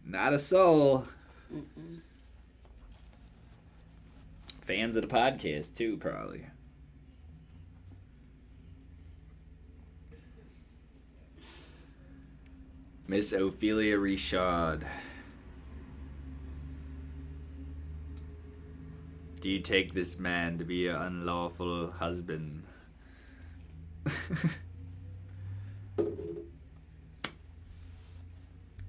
Not 0.05 0.33
a 0.33 0.37
soul. 0.37 1.05
Mm-mm. 1.53 1.99
Fans 4.61 4.95
of 4.95 5.01
the 5.07 5.07
podcast 5.13 5.73
too, 5.75 5.97
probably. 5.97 6.45
Miss 13.09 13.31
Ophelia 13.31 13.97
Richard. 13.97 14.85
Do 19.39 19.49
you 19.49 19.59
take 19.59 19.93
this 19.93 20.19
man 20.19 20.57
to 20.57 20.65
be 20.65 20.87
an 20.89 20.97
unlawful 20.97 21.91
husband? 21.91 22.63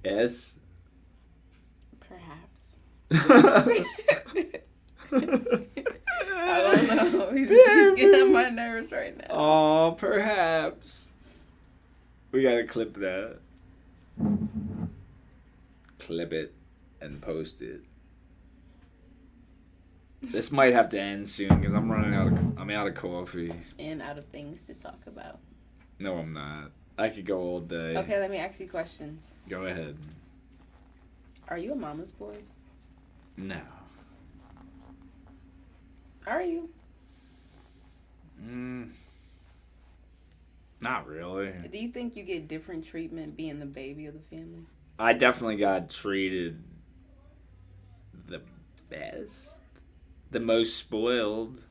yes. 0.03 0.59
Perhaps. 2.01 2.75
I 3.11 3.25
don't 6.95 7.13
know. 7.13 7.31
He's, 7.31 7.47
he's 7.47 7.95
getting 7.95 8.21
on 8.21 8.33
my 8.33 8.49
nerves 8.49 8.91
right 8.91 9.17
now. 9.17 9.27
Oh, 9.29 9.95
perhaps. 9.97 11.13
We 12.33 12.41
gotta 12.41 12.65
clip 12.65 12.95
that. 12.95 13.37
Clip 15.97 16.33
it 16.33 16.53
and 17.01 17.21
post 17.21 17.61
it. 17.61 17.81
This 20.21 20.51
might 20.51 20.73
have 20.73 20.89
to 20.89 20.99
end 20.99 21.29
soon 21.29 21.59
because 21.59 21.73
I'm 21.73 21.89
running 21.91 22.13
out 22.13 22.27
of 22.27 22.59
I'm 22.59 22.69
out 22.69 22.87
of 22.87 22.95
coffee. 22.95 23.53
And 23.77 24.01
out 24.01 24.17
of 24.17 24.25
things 24.25 24.63
to 24.63 24.73
talk 24.73 24.99
about. 25.07 25.39
No, 25.97 26.17
I'm 26.17 26.33
not. 26.33 26.71
I 26.97 27.09
could 27.09 27.25
go 27.25 27.39
all 27.39 27.59
day. 27.61 27.95
Okay, 27.95 28.19
let 28.19 28.29
me 28.29 28.37
ask 28.37 28.59
you 28.59 28.67
questions. 28.67 29.35
Go 29.47 29.65
ahead. 29.65 29.97
Are 31.47 31.57
you 31.57 31.71
a 31.71 31.75
mama's 31.75 32.11
boy? 32.11 32.35
No. 33.37 33.59
Are 36.27 36.41
you? 36.41 36.69
Mm, 38.45 38.89
not 40.81 41.07
really. 41.07 41.51
Do 41.71 41.77
you 41.77 41.89
think 41.89 42.15
you 42.15 42.23
get 42.23 42.47
different 42.47 42.85
treatment 42.85 43.35
being 43.35 43.59
the 43.59 43.65
baby 43.65 44.05
of 44.05 44.13
the 44.13 44.35
family? 44.35 44.65
I 44.97 45.13
definitely 45.13 45.57
got 45.57 45.89
treated 45.89 46.61
the 48.27 48.41
best, 48.89 49.61
the 50.31 50.39
most 50.39 50.77
spoiled. 50.77 51.65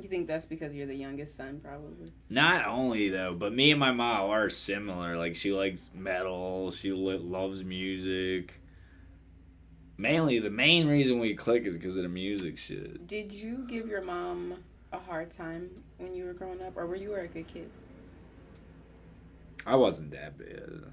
You 0.00 0.08
think 0.08 0.28
that's 0.28 0.46
because 0.46 0.74
you're 0.74 0.86
the 0.86 0.94
youngest 0.94 1.34
son, 1.34 1.60
probably? 1.62 2.12
Not 2.30 2.66
only 2.66 3.08
though, 3.08 3.34
but 3.34 3.52
me 3.52 3.72
and 3.72 3.80
my 3.80 3.90
mom 3.90 4.30
are 4.30 4.48
similar. 4.48 5.16
Like 5.16 5.34
she 5.34 5.52
likes 5.52 5.90
metal, 5.94 6.70
she 6.70 6.92
li- 6.92 7.18
loves 7.18 7.64
music. 7.64 8.60
Mainly, 9.96 10.38
the 10.38 10.50
main 10.50 10.86
reason 10.86 11.18
we 11.18 11.34
click 11.34 11.64
is 11.64 11.76
because 11.76 11.96
of 11.96 12.04
the 12.04 12.08
music 12.08 12.56
shit. 12.56 13.08
Did 13.08 13.32
you 13.32 13.66
give 13.66 13.88
your 13.88 14.02
mom 14.02 14.54
a 14.92 14.98
hard 14.98 15.32
time 15.32 15.68
when 15.98 16.14
you 16.14 16.24
were 16.24 16.32
growing 16.32 16.62
up, 16.62 16.76
or 16.76 16.86
were 16.86 16.94
you 16.94 17.14
a 17.16 17.26
good 17.26 17.48
kid? 17.48 17.68
I 19.68 19.76
wasn't 19.76 20.12
that 20.12 20.38
bad. 20.38 20.84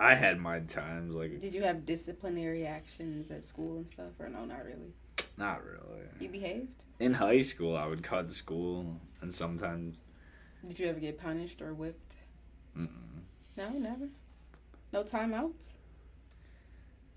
I 0.00 0.14
had 0.16 0.38
my 0.40 0.58
times, 0.60 1.14
like 1.14 1.40
Did 1.40 1.54
you 1.54 1.62
have 1.62 1.86
disciplinary 1.86 2.66
actions 2.66 3.30
at 3.30 3.44
school 3.44 3.76
and 3.78 3.88
stuff, 3.88 4.18
or 4.18 4.28
no, 4.28 4.44
not 4.44 4.64
really? 4.64 4.92
not 5.36 5.64
really. 5.64 6.02
You 6.18 6.28
behaved? 6.28 6.84
In 6.98 7.14
high 7.14 7.40
school, 7.40 7.76
I 7.76 7.86
would 7.86 8.02
cut 8.02 8.28
school, 8.30 9.00
and 9.20 9.32
sometimes, 9.32 10.00
Did 10.66 10.78
you 10.80 10.86
ever 10.88 10.98
get 10.98 11.18
punished 11.20 11.62
or 11.62 11.72
whipped? 11.72 12.16
mm-mm, 12.76 12.88
No, 13.56 13.68
never. 13.70 14.08
No 14.92 15.04
timeouts? 15.04 15.72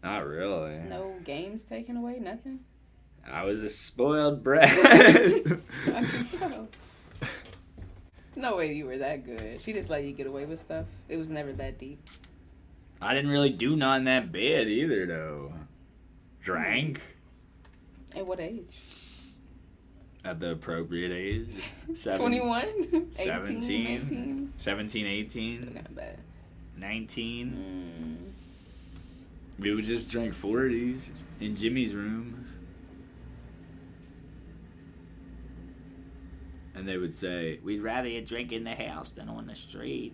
not 0.04 0.26
really. 0.28 0.78
No 0.88 1.15
games 1.24 1.63
taken 1.65 1.97
away? 1.97 2.19
Nothing? 2.19 2.60
I 3.32 3.43
was 3.45 3.63
a 3.63 3.69
spoiled 3.69 4.43
brat. 4.43 4.69
I 4.71 6.04
can 6.04 6.26
tell. 6.39 6.67
No 8.36 8.56
way 8.56 8.74
you 8.74 8.86
were 8.86 8.98
that 8.98 9.26
good. 9.26 9.62
She 9.62 9.74
just 9.74 9.89
let 9.89 10.04
you 10.04 10.13
get 10.13 10.28
away 10.28 10.46
with 10.46 10.60
stuff. 10.60 10.86
It 11.10 11.17
was 11.17 11.30
never 11.30 11.52
that 11.54 11.78
deep. 11.78 12.00
I 13.02 13.13
didn't 13.13 13.32
really 13.32 13.50
do 13.50 13.76
nothing 13.76 14.06
that 14.06 14.32
bad 14.32 14.67
either, 14.67 15.06
though. 15.06 15.54
Drank 16.41 17.02
At 18.15 18.26
what 18.26 18.39
age? 18.39 18.80
at 20.24 20.39
the 20.39 20.52
appropriate 20.52 21.12
age. 21.12 21.50
Seven- 21.94 22.20
21? 22.20 23.12
17. 23.12 23.88
18? 23.88 24.54
17, 24.56 25.06
18, 25.08 25.63
kind 25.74 25.78
of 25.88 25.96
bad. 25.96 26.17
19. 26.78 28.28
Mm. 29.58 29.62
We 29.63 29.74
would 29.74 29.84
just 29.84 30.10
drink 30.10 30.34
40s 30.34 31.10
in 31.39 31.56
Jimmy's 31.56 31.96
room. 31.96 32.40
And 36.82 36.89
they 36.89 36.98
would 36.98 37.13
say, 37.13 37.60
We'd 37.63 37.84
rather 37.84 38.08
you 38.08 38.22
drink 38.22 38.52
in 38.52 38.63
the 38.63 38.74
house 38.74 39.12
than 39.12 39.30
on 39.30 39.46
the 39.46 39.54
street. 39.54 40.13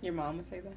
Your 0.00 0.12
mom 0.12 0.36
would 0.36 0.44
say 0.44 0.60
that? 0.60 0.76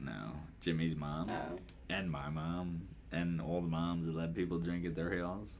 No, 0.00 0.32
Jimmy's 0.60 0.96
mom. 0.96 1.28
Oh. 1.30 1.60
and 1.88 2.10
my 2.10 2.28
mom 2.30 2.88
and 3.12 3.40
all 3.40 3.60
the 3.60 3.68
moms 3.68 4.06
that 4.06 4.16
let 4.16 4.34
people 4.34 4.58
drink 4.58 4.84
at 4.86 4.96
their 4.96 5.16
house. 5.20 5.58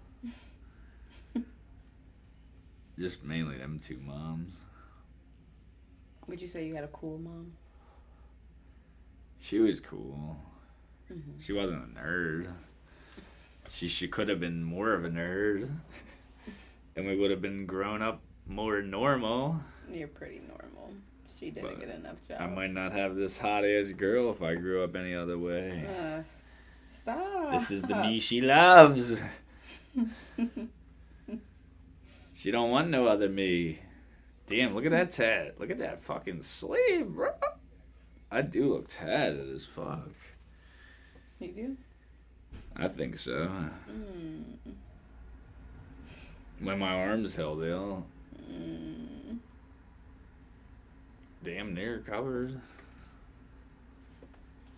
Just 2.99 3.23
mainly 3.23 3.59
them 3.59 3.79
two 3.81 4.01
moms. 4.05 4.57
Would 6.27 6.43
you 6.43 6.49
say 6.49 6.67
you 6.67 6.75
had 6.75 6.83
a 6.83 6.89
cool 6.89 7.19
mom? 7.19 7.53
She 9.39 9.61
was 9.61 9.79
cool. 9.79 10.37
Mhm. 11.13 11.41
She 11.41 11.53
wasn't 11.53 11.97
a 11.97 12.01
nerd. 12.01 12.53
She 13.69 13.87
she 13.87 14.09
could 14.09 14.29
have 14.29 14.41
been 14.41 14.65
more 14.65 14.95
of 14.95 15.05
a 15.05 15.11
nerd, 15.11 15.71
and 16.97 17.07
we 17.07 17.17
would 17.17 17.31
have 17.31 17.43
been 17.43 17.67
grown 17.67 18.03
up 18.03 18.21
more 18.47 18.83
normal. 18.83 19.61
You're 19.91 20.09
pretty 20.09 20.41
normal. 20.49 20.93
She 21.39 21.51
did 21.51 21.65
a 21.65 21.69
But 21.69 21.81
good 21.81 21.91
enough 21.91 22.17
job. 22.27 22.39
I 22.41 22.47
might 22.47 22.73
not 22.73 22.93
have 22.93 23.17
this 23.17 23.39
hot 23.39 23.65
ass 23.65 23.91
girl 23.93 24.31
if 24.31 24.43
I 24.43 24.55
grew 24.57 24.85
up 24.85 24.95
any 24.95 25.15
other 25.15 25.39
way. 25.39 25.87
Uh, 25.89 26.23
stop. 26.91 27.53
This 27.53 27.71
is 27.71 27.83
the 27.83 27.95
me 27.95 28.19
she 28.21 28.41
loves. 28.41 29.23
she 32.35 32.51
don't 32.51 32.71
want 32.71 32.91
no 32.91 33.07
other 33.07 33.29
me. 33.29 33.81
Damn, 34.47 34.75
look 34.75 34.85
at 34.85 34.91
that 34.91 35.11
tat. 35.11 35.61
Look 35.61 35.71
at 35.71 35.79
that 35.79 36.01
fucking 36.01 36.43
sleeve, 36.43 37.09
bro. 37.09 37.31
I 38.31 38.43
do 38.43 38.69
look 38.73 38.89
tatted 38.89 39.49
as 39.53 39.65
fuck. 39.65 40.11
You 41.39 41.49
do? 41.53 41.77
I 42.77 42.89
think 42.89 43.17
so. 43.17 43.49
Mm. 43.91 44.43
When 46.61 46.79
my 46.79 46.93
arms 46.93 47.37
held 47.37 47.63
ill, 47.65 48.07
Mm. 48.51 49.39
damn 51.43 51.75
near 51.75 51.99
covered. 52.01 52.61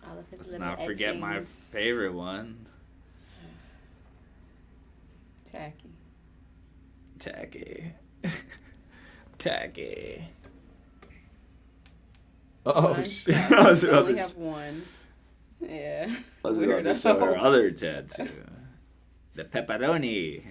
All 0.07 0.17
of 0.19 0.27
his 0.29 0.39
Let's 0.39 0.53
not 0.59 0.85
forget 0.85 1.17
my 1.19 1.41
favorite 1.41 2.13
one, 2.13 2.65
Tacky. 5.45 5.89
tacky. 7.19 7.93
tacky. 9.37 10.27
Oh, 12.65 13.03
shit. 13.03 13.35
I 13.51 13.69
was 13.69 13.83
about 13.83 14.01
only 14.03 14.13
to 14.13 14.19
have 14.21 14.37
one. 14.37 14.83
Yeah. 15.59 16.13
I 16.43 16.47
was 16.47 16.57
about 16.59 16.83
to 16.85 16.95
show 16.95 17.19
her 17.19 17.37
other 17.37 17.71
tattoo. 17.71 18.29
The 19.35 19.43
pepperoni. 19.45 20.43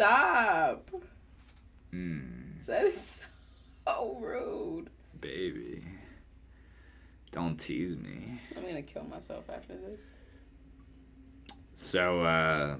Stop. 0.00 0.90
Mmm, 1.92 2.64
That 2.64 2.86
is 2.86 3.22
so 3.86 4.16
rude. 4.18 4.88
baby. 5.20 5.84
Don't 7.32 7.60
tease 7.60 7.94
me. 7.98 8.40
I'm 8.56 8.62
gonna 8.62 8.80
kill 8.80 9.04
myself 9.04 9.44
after 9.50 9.74
this. 9.76 10.10
So, 11.74 12.22
uh, 12.22 12.76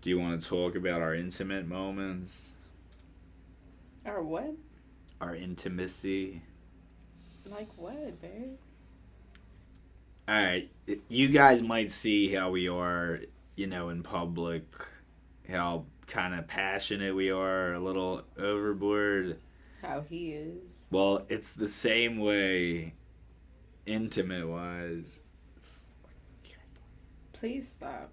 do 0.00 0.10
you 0.10 0.20
want 0.20 0.40
to 0.40 0.48
talk 0.48 0.76
about 0.76 1.02
our 1.02 1.12
intimate 1.12 1.66
moments? 1.66 2.50
Our 4.06 4.22
what? 4.22 4.54
Our 5.20 5.34
intimacy? 5.34 6.40
Like 7.50 7.68
what, 7.76 8.22
babe? 8.22 8.58
Alright, 10.28 10.70
you 11.08 11.28
guys 11.30 11.64
might 11.64 11.90
see 11.90 12.32
how 12.32 12.52
we 12.52 12.68
are, 12.68 13.18
you 13.56 13.66
know, 13.66 13.88
in 13.88 14.04
public, 14.04 14.62
how 15.48 15.84
kind 16.06 16.34
of 16.34 16.46
passionate 16.46 17.14
we 17.14 17.30
are, 17.30 17.74
a 17.74 17.80
little 17.80 18.22
overboard. 18.38 19.38
How 19.82 20.02
he 20.02 20.32
is. 20.32 20.88
Well, 20.90 21.24
it's 21.28 21.54
the 21.54 21.68
same 21.68 22.18
way, 22.18 22.94
intimate 23.86 24.46
wise. 24.48 25.20
Please 27.32 27.66
stop. 27.68 28.12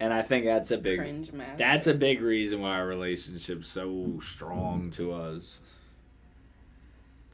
and 0.00 0.10
I 0.10 0.22
think 0.22 0.46
that's 0.46 0.70
a 0.70 0.78
big 0.78 1.28
that's 1.58 1.86
a 1.86 1.92
big 1.92 2.22
reason 2.22 2.62
why 2.62 2.70
our 2.70 2.86
relationship's 2.86 3.68
so 3.68 4.18
strong 4.22 4.90
to 4.92 5.12
us. 5.12 5.60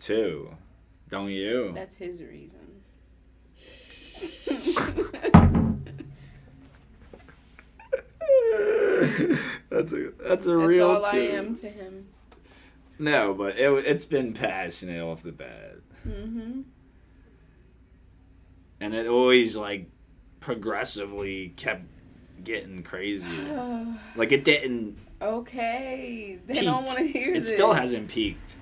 Too. 0.00 0.56
Don't 1.08 1.30
you? 1.30 1.70
That's 1.72 1.96
his 1.96 2.20
reason. 2.22 2.82
that's 9.70 9.92
a 9.92 10.10
that's 10.20 10.46
a 10.46 10.56
That's 10.56 10.68
real 10.68 10.90
all 10.90 11.04
I 11.04 11.16
am 11.16 11.56
to 11.56 11.68
him. 11.68 12.08
No, 12.98 13.34
but 13.34 13.58
it 13.58 13.70
it's 13.86 14.04
been 14.04 14.32
passionate 14.32 15.02
off 15.02 15.22
the 15.22 15.32
bat. 15.32 15.76
Mm-hmm. 16.06 16.62
And 18.80 18.94
it 18.94 19.06
always 19.06 19.56
like 19.56 19.88
progressively 20.40 21.52
kept 21.56 21.86
getting 22.42 22.82
crazier. 22.82 23.86
Like 24.16 24.32
it 24.32 24.44
didn't 24.44 24.98
okay. 25.22 26.38
They 26.46 26.54
Peak. 26.54 26.64
don't 26.64 26.84
want 26.84 26.98
to 26.98 27.06
hear 27.06 27.34
it 27.34 27.40
this. 27.40 27.52
still 27.52 27.72
hasn't 27.72 28.08
peaked. 28.08 28.56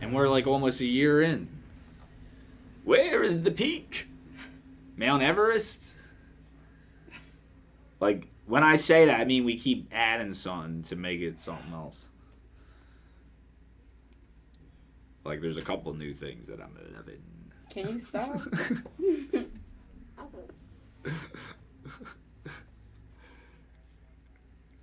And 0.00 0.14
we're 0.14 0.28
like 0.28 0.46
almost 0.46 0.80
a 0.80 0.86
year 0.86 1.20
in. 1.20 1.48
Where 2.84 3.22
is 3.22 3.42
the 3.42 3.50
peak? 3.50 4.08
Mount 4.96 5.22
Everest? 5.22 5.94
Like 8.00 8.26
When 8.50 8.64
I 8.64 8.74
say 8.74 9.06
that, 9.06 9.20
I 9.20 9.24
mean 9.24 9.44
we 9.44 9.56
keep 9.56 9.88
adding 9.92 10.32
something 10.32 10.82
to 10.82 10.96
make 10.96 11.20
it 11.20 11.38
something 11.38 11.72
else. 11.72 12.08
Like 15.24 15.40
there's 15.40 15.56
a 15.56 15.62
couple 15.62 15.94
new 15.94 16.12
things 16.12 16.48
that 16.48 16.60
I'm 16.60 16.76
loving. 16.96 17.22
Can 17.70 17.92
you 17.92 18.00
stop? 18.00 18.40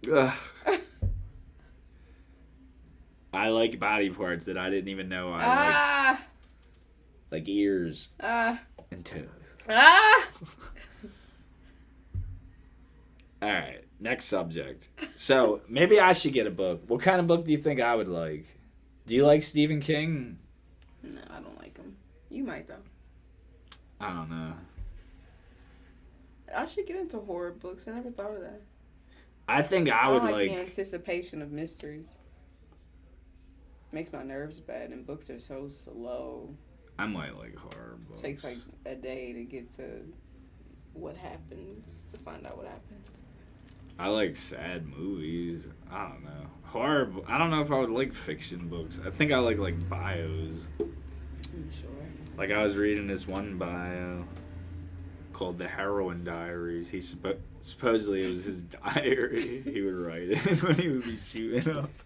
I 3.33 3.49
like 3.49 3.77
body 3.77 4.09
parts 4.11 4.45
that 4.45 4.57
I 4.57 4.69
didn't 4.69 4.87
even 4.87 5.09
know 5.09 5.33
I 5.33 5.45
liked, 5.45 5.49
ah, 5.49 6.21
like 7.31 7.49
ears 7.49 8.07
ah, 8.21 8.61
and 8.91 9.03
toes. 9.03 9.27
ah. 9.69 10.25
All 13.41 13.49
right, 13.49 13.83
next 13.99 14.25
subject. 14.25 14.89
So 15.15 15.61
maybe 15.67 15.99
I 15.99 16.13
should 16.13 16.33
get 16.33 16.47
a 16.47 16.51
book. 16.51 16.83
What 16.87 17.01
kind 17.01 17.19
of 17.19 17.27
book 17.27 17.45
do 17.45 17.51
you 17.51 17.57
think 17.57 17.79
I 17.79 17.95
would 17.95 18.07
like? 18.07 18.45
Do 19.05 19.15
you 19.15 19.25
like 19.25 19.43
Stephen 19.43 19.79
King? 19.79 20.39
No, 21.03 21.21
I 21.29 21.39
don't 21.39 21.57
like 21.59 21.77
him. 21.77 21.95
You 22.29 22.43
might 22.43 22.67
though. 22.67 22.75
I 23.99 24.13
don't 24.13 24.29
know. 24.29 24.53
I 26.55 26.65
should 26.65 26.85
get 26.87 26.97
into 26.97 27.19
horror 27.19 27.51
books. 27.51 27.87
I 27.87 27.91
never 27.91 28.09
thought 28.11 28.31
of 28.35 28.41
that. 28.41 28.61
I 29.47 29.61
think 29.61 29.89
I 29.89 29.97
I 29.99 30.07
would 30.09 30.23
like, 30.23 30.33
like. 30.33 30.49
the 30.49 30.59
anticipation 30.59 31.41
of 31.41 31.51
mysteries. 31.51 32.11
Makes 33.91 34.11
my 34.11 34.23
nerves 34.23 34.59
bad, 34.59 34.91
and 34.91 35.05
books 35.05 35.29
are 35.29 35.39
so 35.39 35.69
slow. 35.69 36.53
I 36.99 37.05
might 37.05 37.37
like 37.37 37.55
horror 37.55 37.97
books. 38.07 38.19
takes 38.19 38.43
like 38.43 38.57
a 38.85 38.95
day 38.95 39.31
to 39.33 39.43
get 39.43 39.69
to 39.75 40.01
what 40.97 41.15
happens 41.15 42.05
to 42.11 42.17
find 42.19 42.45
out 42.45 42.57
what 42.57 42.67
happens. 42.67 43.23
I 43.99 44.09
like 44.09 44.35
sad 44.35 44.85
movies. 44.87 45.67
I 45.91 46.03
don't 46.03 46.23
know 46.23 46.47
horror. 46.67 47.11
I 47.27 47.37
don't 47.37 47.49
know 47.49 47.61
if 47.61 47.71
I 47.71 47.79
would 47.79 47.89
like 47.89 48.13
fiction 48.13 48.67
books. 48.67 48.99
I 49.05 49.09
think 49.09 49.31
I 49.31 49.39
like 49.39 49.57
like 49.57 49.89
bios. 49.89 50.59
I'm 50.79 51.71
sure. 51.71 51.89
Like 52.37 52.51
I 52.51 52.61
was 52.61 52.77
reading 52.77 53.07
this 53.07 53.27
one 53.27 53.57
bio 53.57 54.25
called 55.33 55.57
"The 55.57 55.67
Heroin 55.67 56.23
Diaries." 56.23 56.89
He 56.89 56.97
suppo- 56.99 57.39
supposedly 57.59 58.25
it 58.25 58.29
was 58.29 58.43
his 58.43 58.63
diary. 58.63 59.61
he 59.63 59.81
would 59.81 59.95
write 59.95 60.29
it 60.29 60.63
when 60.63 60.75
he 60.75 60.89
would 60.89 61.03
be 61.03 61.17
shooting 61.17 61.75
up. 61.75 61.89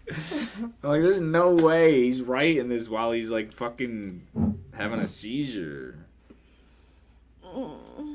Like, 0.82 1.00
there's 1.00 1.20
no 1.20 1.54
way 1.54 2.02
he's 2.04 2.22
writing 2.22 2.68
this 2.68 2.88
while 2.88 3.12
he's 3.12 3.30
like 3.30 3.52
fucking 3.52 4.58
having 4.74 5.00
a 5.00 5.06
seizure. 5.06 6.06
Mm. 7.44 8.11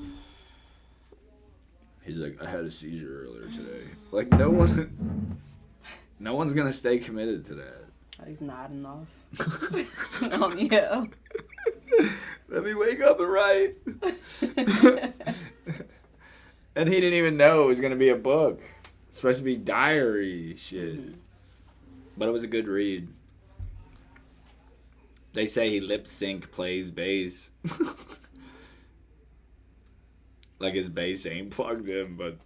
He's 2.08 2.18
like, 2.20 2.42
I 2.42 2.50
had 2.50 2.62
a 2.64 2.72
seizure 2.72 3.26
earlier 3.26 3.48
today. 3.52 3.84
Like 4.12 4.30
no 4.32 4.50
one, 4.50 5.38
no 6.20 6.36
one's 6.36 6.54
gonna 6.54 6.72
stay 6.72 7.00
committed 7.00 7.46
to 7.48 7.56
that. 7.56 7.84
Oh, 8.22 8.26
he's 8.26 8.40
nodding 8.40 8.86
off. 8.86 9.08
on 10.42 10.58
you. 10.58 11.12
Let 12.48 12.64
me 12.64 12.74
wake 12.74 13.02
up 13.02 13.20
and 13.20 13.30
write. 13.30 13.76
and 16.78 16.88
he 16.88 16.96
didn't 17.02 17.14
even 17.14 17.36
know 17.36 17.64
it 17.64 17.68
was 17.68 17.82
gonna 17.82 17.98
be 17.98 18.08
a 18.10 18.16
book. 18.16 18.62
It's 19.10 19.18
supposed 19.18 19.40
to 19.40 19.44
be 19.44 19.58
diary 19.58 20.56
shit. 20.56 20.98
Mhm. 20.98 21.16
But 22.16 22.30
it 22.30 22.32
was 22.32 22.44
a 22.44 22.48
good 22.48 22.70
read. 22.70 23.10
They 25.34 25.46
say 25.46 25.70
he 25.70 25.82
lip 25.82 26.08
sync 26.08 26.52
plays 26.54 26.90
bass. 26.90 27.52
Like 30.60 30.74
his 30.74 30.90
bass 30.90 31.26
ain't 31.26 31.52
plugged 31.52 31.88
in, 31.88 32.16
but 32.16 32.38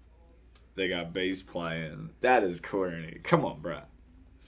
they 0.75 0.87
got 0.89 1.13
bass 1.13 1.41
playing. 1.41 2.09
That 2.21 2.43
is 2.43 2.59
corny. 2.59 3.19
Come 3.23 3.45
on, 3.45 3.61
bro. 3.61 3.81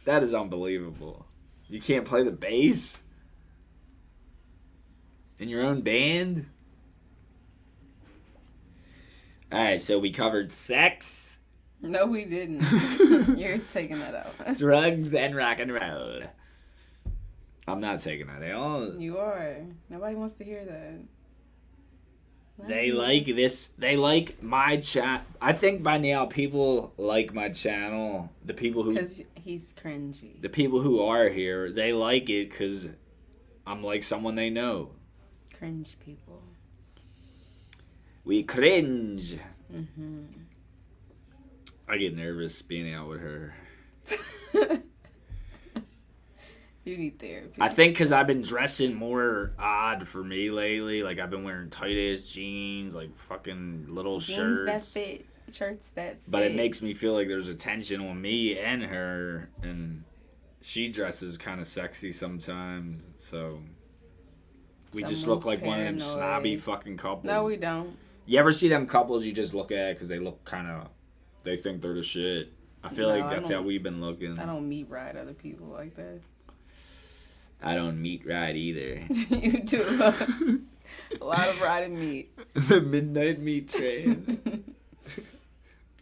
That 0.05 0.23
is 0.23 0.33
unbelievable. 0.33 1.25
You 1.67 1.81
can't 1.81 2.05
play 2.05 2.23
the 2.23 2.31
bass? 2.31 3.01
In 5.39 5.49
your 5.49 5.63
own 5.63 5.81
band? 5.81 6.45
Alright, 9.51 9.81
so 9.81 9.99
we 9.99 10.11
covered 10.11 10.51
sex, 10.51 11.37
No, 11.81 12.07
we 12.07 12.25
didn't. 12.25 12.61
You're 13.37 13.59
taking 13.59 13.99
that 13.99 14.15
out. 14.15 14.57
drugs, 14.57 15.13
and 15.13 15.35
rock 15.35 15.59
and 15.59 15.71
roll. 15.71 16.21
I'm 17.67 17.79
not 17.79 17.99
taking 17.99 18.27
that 18.27 18.41
out. 18.43 18.99
You 18.99 19.17
are. 19.19 19.57
Nobody 19.89 20.15
wants 20.15 20.33
to 20.35 20.43
hear 20.43 20.65
that. 20.65 20.99
They 22.59 22.91
like 22.91 23.25
this. 23.25 23.69
They 23.77 23.97
like 23.97 24.41
my 24.41 24.77
chat. 24.77 25.25
I 25.41 25.53
think 25.53 25.83
by 25.83 25.97
now 25.97 26.25
people 26.25 26.93
like 26.97 27.33
my 27.33 27.49
channel. 27.49 28.29
The 28.45 28.53
people 28.53 28.83
who 28.83 28.93
because 28.93 29.21
he's 29.35 29.73
cringy. 29.73 30.41
the 30.41 30.49
people 30.49 30.81
who 30.81 31.01
are 31.03 31.29
here, 31.29 31.71
they 31.71 31.93
like 31.93 32.29
it 32.29 32.51
because 32.51 32.87
I'm 33.65 33.83
like 33.83 34.03
someone 34.03 34.35
they 34.35 34.49
know. 34.49 34.91
Cringe 35.53 35.97
people. 35.99 36.43
We 38.23 38.43
cringe. 38.43 39.37
hmm 39.69 40.25
I 41.87 41.97
get 41.97 42.15
nervous 42.15 42.61
being 42.61 42.93
out 42.93 43.09
with 43.09 43.19
her. 43.19 43.53
You 46.85 46.97
need 46.97 47.17
therapy. 47.19 47.61
I 47.61 47.69
think 47.69 47.93
because 47.93 48.11
I've 48.11 48.27
been 48.27 48.41
dressing 48.41 48.93
more 48.93 49.53
odd 49.57 50.05
for 50.07 50.23
me 50.23 50.51
lately. 50.51 51.01
Like 51.01 51.17
I've 51.19 51.29
been 51.29 51.43
wearing 51.45 51.69
tight 51.69 51.95
ass 51.97 52.23
jeans, 52.23 52.93
like 52.93 53.15
fucking 53.15 53.85
little 53.87 54.19
Jeans 54.19 54.59
shirts. 54.59 54.65
that 54.65 54.85
fit, 54.85 55.25
shirts 55.51 55.91
that 55.91 56.13
fit. 56.15 56.21
But 56.27 56.43
it 56.43 56.55
makes 56.55 56.81
me 56.81 56.93
feel 56.93 57.13
like 57.13 57.29
there's 57.29 57.47
a 57.47 57.55
tension 57.55 58.01
on 58.01 58.21
me 58.21 58.59
and 58.59 58.83
her, 58.83 59.49
and 59.61 60.03
she 60.61 60.89
dresses 60.89 61.37
kind 61.37 61.61
of 61.61 61.67
sexy 61.67 62.11
sometimes. 62.11 63.01
So 63.19 63.59
we 64.93 65.03
just 65.03 65.25
look 65.27 65.43
Someone's 65.43 65.61
like 65.61 65.65
one 65.65 65.79
of 65.79 65.85
them 65.85 65.99
snobby 65.99 66.57
fucking 66.57 66.97
couples. 66.97 67.23
No, 67.23 67.45
we 67.45 67.55
don't. 67.55 67.97
You 68.25 68.39
ever 68.39 68.51
see 68.51 68.67
them 68.67 68.87
couples 68.87 69.25
you 69.25 69.31
just 69.31 69.53
look 69.53 69.71
at 69.71 69.93
because 69.93 70.09
they 70.09 70.19
look 70.19 70.43
kind 70.43 70.67
of, 70.67 70.89
they 71.43 71.55
think 71.57 71.81
they're 71.81 71.93
the 71.93 72.03
shit. 72.03 72.51
I 72.83 72.89
feel 72.89 73.07
No, 73.07 73.17
like 73.17 73.29
that's 73.29 73.49
how 73.49 73.61
we've 73.61 73.81
been 73.83 74.01
looking. 74.01 74.37
I 74.37 74.45
don't 74.45 74.67
meet 74.67 74.89
ride 74.89 75.15
other 75.15 75.33
people 75.33 75.67
like 75.67 75.95
that. 75.95 76.19
I 77.63 77.75
don't 77.75 78.01
meat 78.01 78.23
ride 78.25 78.57
either. 78.57 79.05
you 79.09 79.59
do 79.61 79.81
a 81.21 81.25
lot 81.25 81.47
of 81.47 81.61
riding 81.61 81.99
meat. 81.99 82.37
the 82.53 82.81
midnight 82.81 83.39
meat 83.39 83.69
train. 83.69 84.75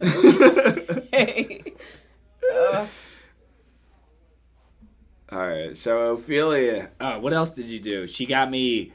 hey. 1.12 1.62
Uh, 2.52 2.86
All 5.30 5.38
right, 5.38 5.76
so 5.76 6.12
Ophelia. 6.12 6.90
Uh, 6.98 7.18
what 7.18 7.32
else 7.32 7.50
did 7.50 7.66
you 7.66 7.78
do? 7.78 8.06
She 8.06 8.26
got 8.26 8.50
me 8.50 8.92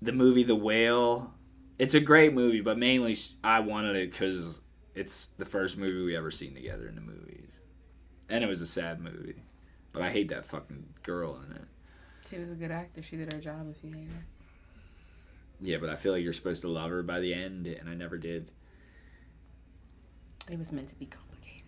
the 0.00 0.12
movie 0.12 0.44
The 0.44 0.54
Whale. 0.54 1.34
It's 1.78 1.94
a 1.94 2.00
great 2.00 2.32
movie, 2.32 2.60
but 2.60 2.78
mainly 2.78 3.16
I 3.42 3.60
wanted 3.60 3.96
it 3.96 4.12
because 4.12 4.60
it's 4.94 5.26
the 5.38 5.44
first 5.44 5.76
movie 5.76 6.04
we 6.04 6.16
ever 6.16 6.30
seen 6.30 6.54
together 6.54 6.86
in 6.86 6.94
the 6.94 7.00
movies, 7.00 7.58
and 8.28 8.44
it 8.44 8.46
was 8.46 8.60
a 8.60 8.66
sad 8.66 9.00
movie. 9.00 9.42
But 9.92 10.02
I 10.02 10.10
hate 10.10 10.28
that 10.28 10.44
fucking 10.44 10.84
girl 11.02 11.40
in 11.44 11.56
it. 11.56 11.64
She 12.28 12.38
was 12.38 12.50
a 12.52 12.54
good 12.54 12.70
actor. 12.70 13.02
She 13.02 13.16
did 13.16 13.32
her 13.32 13.40
job 13.40 13.66
if 13.70 13.82
you 13.84 13.92
hate 13.92 14.08
her. 14.08 14.24
Yeah, 15.60 15.76
but 15.78 15.90
I 15.90 15.96
feel 15.96 16.12
like 16.12 16.22
you're 16.22 16.32
supposed 16.32 16.62
to 16.62 16.68
love 16.68 16.90
her 16.90 17.02
by 17.02 17.20
the 17.20 17.34
end, 17.34 17.66
and 17.66 17.88
I 17.88 17.94
never 17.94 18.16
did. 18.16 18.50
It 20.50 20.58
was 20.58 20.72
meant 20.72 20.88
to 20.88 20.94
be 20.94 21.06
complicated. 21.06 21.62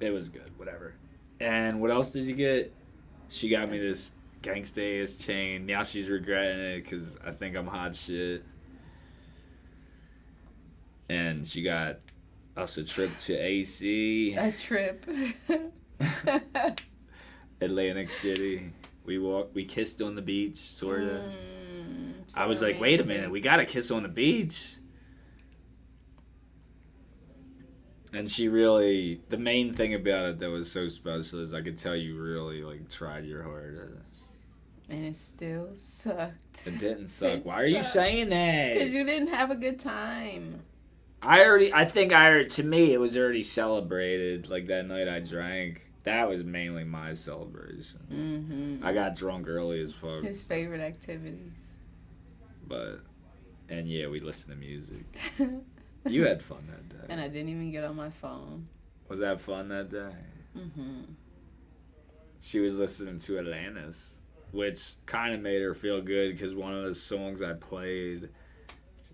It 0.00 0.10
was 0.10 0.28
good, 0.28 0.58
whatever. 0.58 0.94
And 1.40 1.80
what 1.80 1.90
else 1.90 2.12
did 2.12 2.24
you 2.24 2.34
get? 2.34 2.72
She 3.28 3.48
got 3.48 3.70
me 3.70 3.78
this 3.78 4.12
gangsta 4.42 5.02
ass 5.02 5.16
chain. 5.16 5.66
Now 5.66 5.82
she's 5.82 6.08
regretting 6.08 6.60
it 6.60 6.84
because 6.84 7.16
I 7.24 7.30
think 7.30 7.56
I'm 7.56 7.66
hot 7.66 7.94
shit. 7.94 8.44
And 11.08 11.46
she 11.46 11.62
got 11.62 11.98
us 12.56 12.78
a 12.78 12.84
trip 12.84 13.16
to 13.18 13.34
AC, 13.34 14.34
A 14.34 14.52
trip. 14.52 15.04
Atlantic 17.64 18.10
City. 18.10 18.70
We 19.04 19.18
walked, 19.18 19.54
we 19.54 19.64
kissed 19.64 20.00
on 20.00 20.14
the 20.14 20.22
beach, 20.22 20.56
sorta. 20.56 21.22
Mm, 21.22 22.12
so 22.26 22.40
I 22.40 22.46
was 22.46 22.62
like, 22.62 22.80
wait 22.80 23.00
a 23.00 23.04
minute, 23.04 23.30
we 23.30 23.40
gotta 23.40 23.64
kiss 23.66 23.90
on 23.90 24.02
the 24.02 24.08
beach. 24.08 24.76
And 28.14 28.30
she 28.30 28.48
really, 28.48 29.20
the 29.28 29.36
main 29.36 29.74
thing 29.74 29.92
about 29.94 30.26
it 30.26 30.38
that 30.38 30.48
was 30.48 30.70
so 30.70 30.86
special 30.86 31.40
is 31.40 31.52
I 31.52 31.62
could 31.62 31.76
tell 31.76 31.96
you 31.96 32.16
really 32.16 32.62
like 32.62 32.88
tried 32.88 33.24
your 33.24 33.42
hardest. 33.42 33.98
And 34.88 35.06
it 35.06 35.16
still 35.16 35.70
sucked. 35.74 36.66
It 36.66 36.78
didn't 36.78 37.08
suck. 37.08 37.30
It 37.30 37.44
Why 37.44 37.54
are 37.54 37.66
you 37.66 37.82
saying 37.82 38.28
that? 38.28 38.74
Because 38.74 38.94
you 38.94 39.04
didn't 39.04 39.28
have 39.28 39.50
a 39.50 39.56
good 39.56 39.80
time. 39.80 40.62
I 41.20 41.44
already, 41.44 41.72
I 41.72 41.86
think 41.86 42.12
I, 42.12 42.44
to 42.44 42.62
me, 42.62 42.92
it 42.92 43.00
was 43.00 43.16
already 43.16 43.42
celebrated. 43.42 44.48
Like 44.48 44.66
that 44.68 44.86
night 44.86 45.08
I 45.08 45.20
drank. 45.20 45.80
That 46.04 46.28
was 46.28 46.44
mainly 46.44 46.84
my 46.84 47.14
celebration. 47.14 48.00
Mm-hmm. 48.12 48.86
I 48.86 48.92
got 48.92 49.16
drunk 49.16 49.48
early 49.48 49.80
as 49.82 49.92
fuck, 49.92 50.22
His 50.22 50.42
favorite 50.42 50.80
activities. 50.80 51.72
but, 52.66 53.00
and 53.68 53.88
yeah, 53.88 54.06
we 54.08 54.18
listened 54.20 54.54
to 54.54 54.60
music. 54.60 55.04
You 56.06 56.26
had 56.26 56.42
fun 56.42 56.68
that 56.68 56.86
day. 56.90 57.06
and 57.08 57.18
I 57.18 57.28
didn't 57.28 57.48
even 57.48 57.72
get 57.72 57.82
on 57.82 57.96
my 57.96 58.10
phone. 58.10 58.68
Was 59.08 59.20
that 59.20 59.40
fun 59.40 59.68
that 59.70 59.90
day? 59.90 60.12
Mm-hmm. 60.54 61.00
She 62.42 62.60
was 62.60 62.78
listening 62.78 63.18
to 63.20 63.38
Atlantis, 63.38 64.12
which 64.52 64.96
kind 65.06 65.32
of 65.34 65.40
made 65.40 65.62
her 65.62 65.72
feel 65.72 66.02
good 66.02 66.32
because 66.32 66.54
one 66.54 66.74
of 66.74 66.84
the 66.84 66.94
songs 66.94 67.40
I 67.40 67.54
played, 67.54 68.28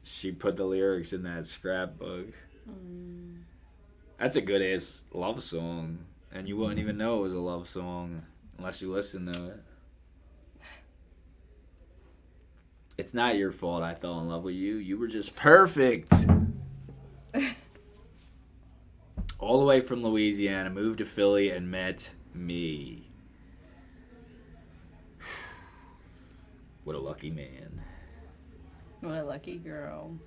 she 0.02 0.32
put 0.32 0.56
the 0.56 0.64
lyrics 0.64 1.12
in 1.12 1.22
that 1.22 1.46
scrapbook. 1.46 2.26
Mm. 2.68 3.36
That's 4.18 4.34
a 4.34 4.40
good 4.40 4.60
ass 4.60 5.04
love 5.12 5.44
song, 5.44 5.98
and 6.32 6.48
you 6.48 6.56
wouldn't 6.56 6.78
even 6.78 6.96
know 6.96 7.18
it 7.18 7.22
was 7.22 7.32
a 7.32 7.38
love 7.38 7.68
song 7.68 8.22
unless 8.58 8.80
you 8.80 8.92
listen 8.92 9.32
to 9.32 9.46
it. 9.48 9.62
It's 12.98 13.14
not 13.14 13.36
your 13.36 13.50
fault 13.50 13.82
I 13.82 13.94
fell 13.94 14.20
in 14.20 14.28
love 14.28 14.44
with 14.44 14.54
you. 14.54 14.76
You 14.76 14.98
were 14.98 15.06
just 15.06 15.34
perfect. 15.34 16.12
All 19.38 19.58
the 19.58 19.64
way 19.64 19.80
from 19.80 20.02
Louisiana, 20.02 20.68
moved 20.68 20.98
to 20.98 21.06
Philly 21.06 21.50
and 21.50 21.70
met 21.70 22.14
me. 22.34 23.08
What 26.84 26.96
a 26.96 26.98
lucky 26.98 27.30
man. 27.30 27.82
What 29.00 29.14
a 29.14 29.24
lucky 29.24 29.58
girl. 29.58 30.18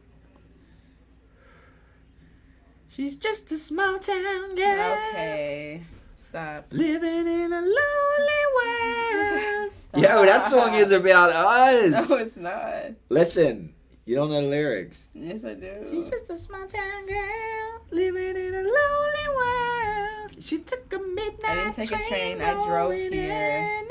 She's 2.96 3.16
just 3.16 3.52
a 3.52 3.58
small 3.58 3.98
town 3.98 4.54
girl. 4.54 4.98
Okay. 5.10 5.82
Stop. 6.16 6.68
Living 6.70 7.26
in 7.26 7.52
a 7.52 7.62
lonely 7.62 8.44
world. 8.56 9.72
Stop. 9.72 10.00
Yo, 10.00 10.26
that 10.26 10.44
song 10.44 10.76
is 10.76 10.92
about 10.92 11.32
us. 11.32 12.08
No, 12.08 12.18
it's 12.18 12.38
not. 12.38 12.92
Listen, 13.10 13.74
you 14.06 14.14
don't 14.16 14.30
know 14.30 14.42
the 14.42 14.48
lyrics. 14.48 15.08
Yes, 15.16 15.44
I 15.44 15.56
do. 15.56 15.88
She's 15.90 16.08
just 16.08 16.30
a 16.30 16.38
small 16.38 16.68
town 16.68 17.08
girl 17.08 17.82
living 17.90 18.36
in 18.36 18.54
a 18.54 18.62
lonely 18.62 19.28
world. 19.38 20.36
She 20.40 20.60
took 20.60 20.94
a 20.94 21.00
midnight 21.00 21.40
train. 21.42 21.58
I 21.58 21.64
didn't 21.64 21.76
take 21.76 22.00
a 22.00 22.10
train, 22.10 22.42
I 22.42 22.54
drove 22.54 22.92
going 22.92 23.12
here. 23.12 23.82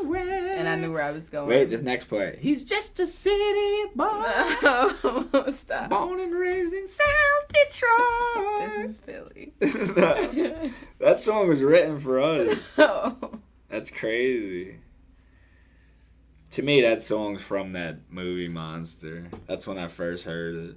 Anywhere. 0.00 0.39
And 0.60 0.68
I 0.68 0.76
knew 0.76 0.92
where 0.92 1.02
I 1.02 1.10
was 1.10 1.28
going. 1.28 1.48
Wait, 1.48 1.70
this 1.70 1.80
next 1.80 2.04
part. 2.04 2.38
He's 2.38 2.64
just 2.64 3.00
a 3.00 3.06
city 3.06 3.90
boy, 3.94 4.04
No, 4.62 5.46
stop. 5.50 5.90
born 5.90 6.20
and 6.20 6.34
raised 6.34 6.72
in 6.74 6.86
South 6.86 7.48
Detroit. 7.48 8.60
This 8.60 8.90
is 8.90 9.00
Philly. 9.00 9.52
that, 9.58 10.72
that 11.00 11.18
song 11.18 11.48
was 11.48 11.62
written 11.62 11.98
for 11.98 12.20
us. 12.20 12.74
oh. 12.78 13.16
That's 13.68 13.90
crazy. 13.90 14.76
To 16.50 16.62
me, 16.62 16.82
that 16.82 17.00
song's 17.00 17.42
from 17.42 17.72
that 17.72 18.00
movie 18.10 18.48
Monster. 18.48 19.28
That's 19.46 19.66
when 19.66 19.78
I 19.78 19.88
first 19.88 20.24
heard 20.24 20.54
it. 20.54 20.76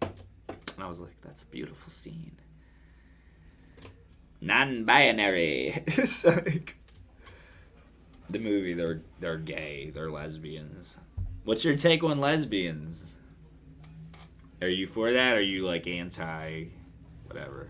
And 0.00 0.84
I 0.84 0.88
was 0.88 1.00
like, 1.00 1.20
that's 1.22 1.42
a 1.42 1.46
beautiful 1.46 1.90
scene. 1.90 2.38
Non 4.40 4.84
binary. 4.84 5.82
it's 5.86 6.24
like 6.24 6.76
the 8.32 8.38
movie, 8.38 8.74
they're 8.74 9.02
they're 9.20 9.36
gay, 9.38 9.90
they're 9.94 10.10
lesbians. 10.10 10.96
What's 11.44 11.64
your 11.64 11.74
take 11.74 12.02
on 12.04 12.20
lesbians? 12.20 13.14
Are 14.62 14.68
you 14.68 14.86
for 14.86 15.12
that? 15.12 15.32
Or 15.32 15.36
are 15.36 15.40
you 15.40 15.64
like 15.66 15.86
anti 15.86 16.66
whatever? 17.26 17.68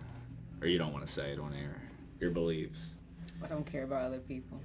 Or 0.61 0.67
you 0.67 0.77
don't 0.79 0.93
want 0.93 1.07
to 1.07 1.13
say 1.13 1.33
it 1.33 1.39
on 1.39 1.55
air? 1.55 1.81
Your 2.19 2.31
beliefs 2.31 2.95
I 3.43 3.47
don't 3.47 3.65
care 3.65 3.85
about 3.85 4.03
other 4.03 4.19
people. 4.19 4.61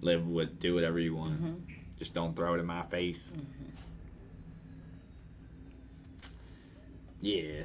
live 0.00 0.28
with 0.28 0.60
do 0.60 0.74
whatever 0.74 0.98
you 1.00 1.16
want. 1.16 1.42
Mhm. 1.42 1.60
Just 1.98 2.14
don't 2.14 2.36
throw 2.36 2.54
it 2.54 2.60
in 2.60 2.66
my 2.66 2.82
face. 2.84 3.34
Yeah. 7.20 7.64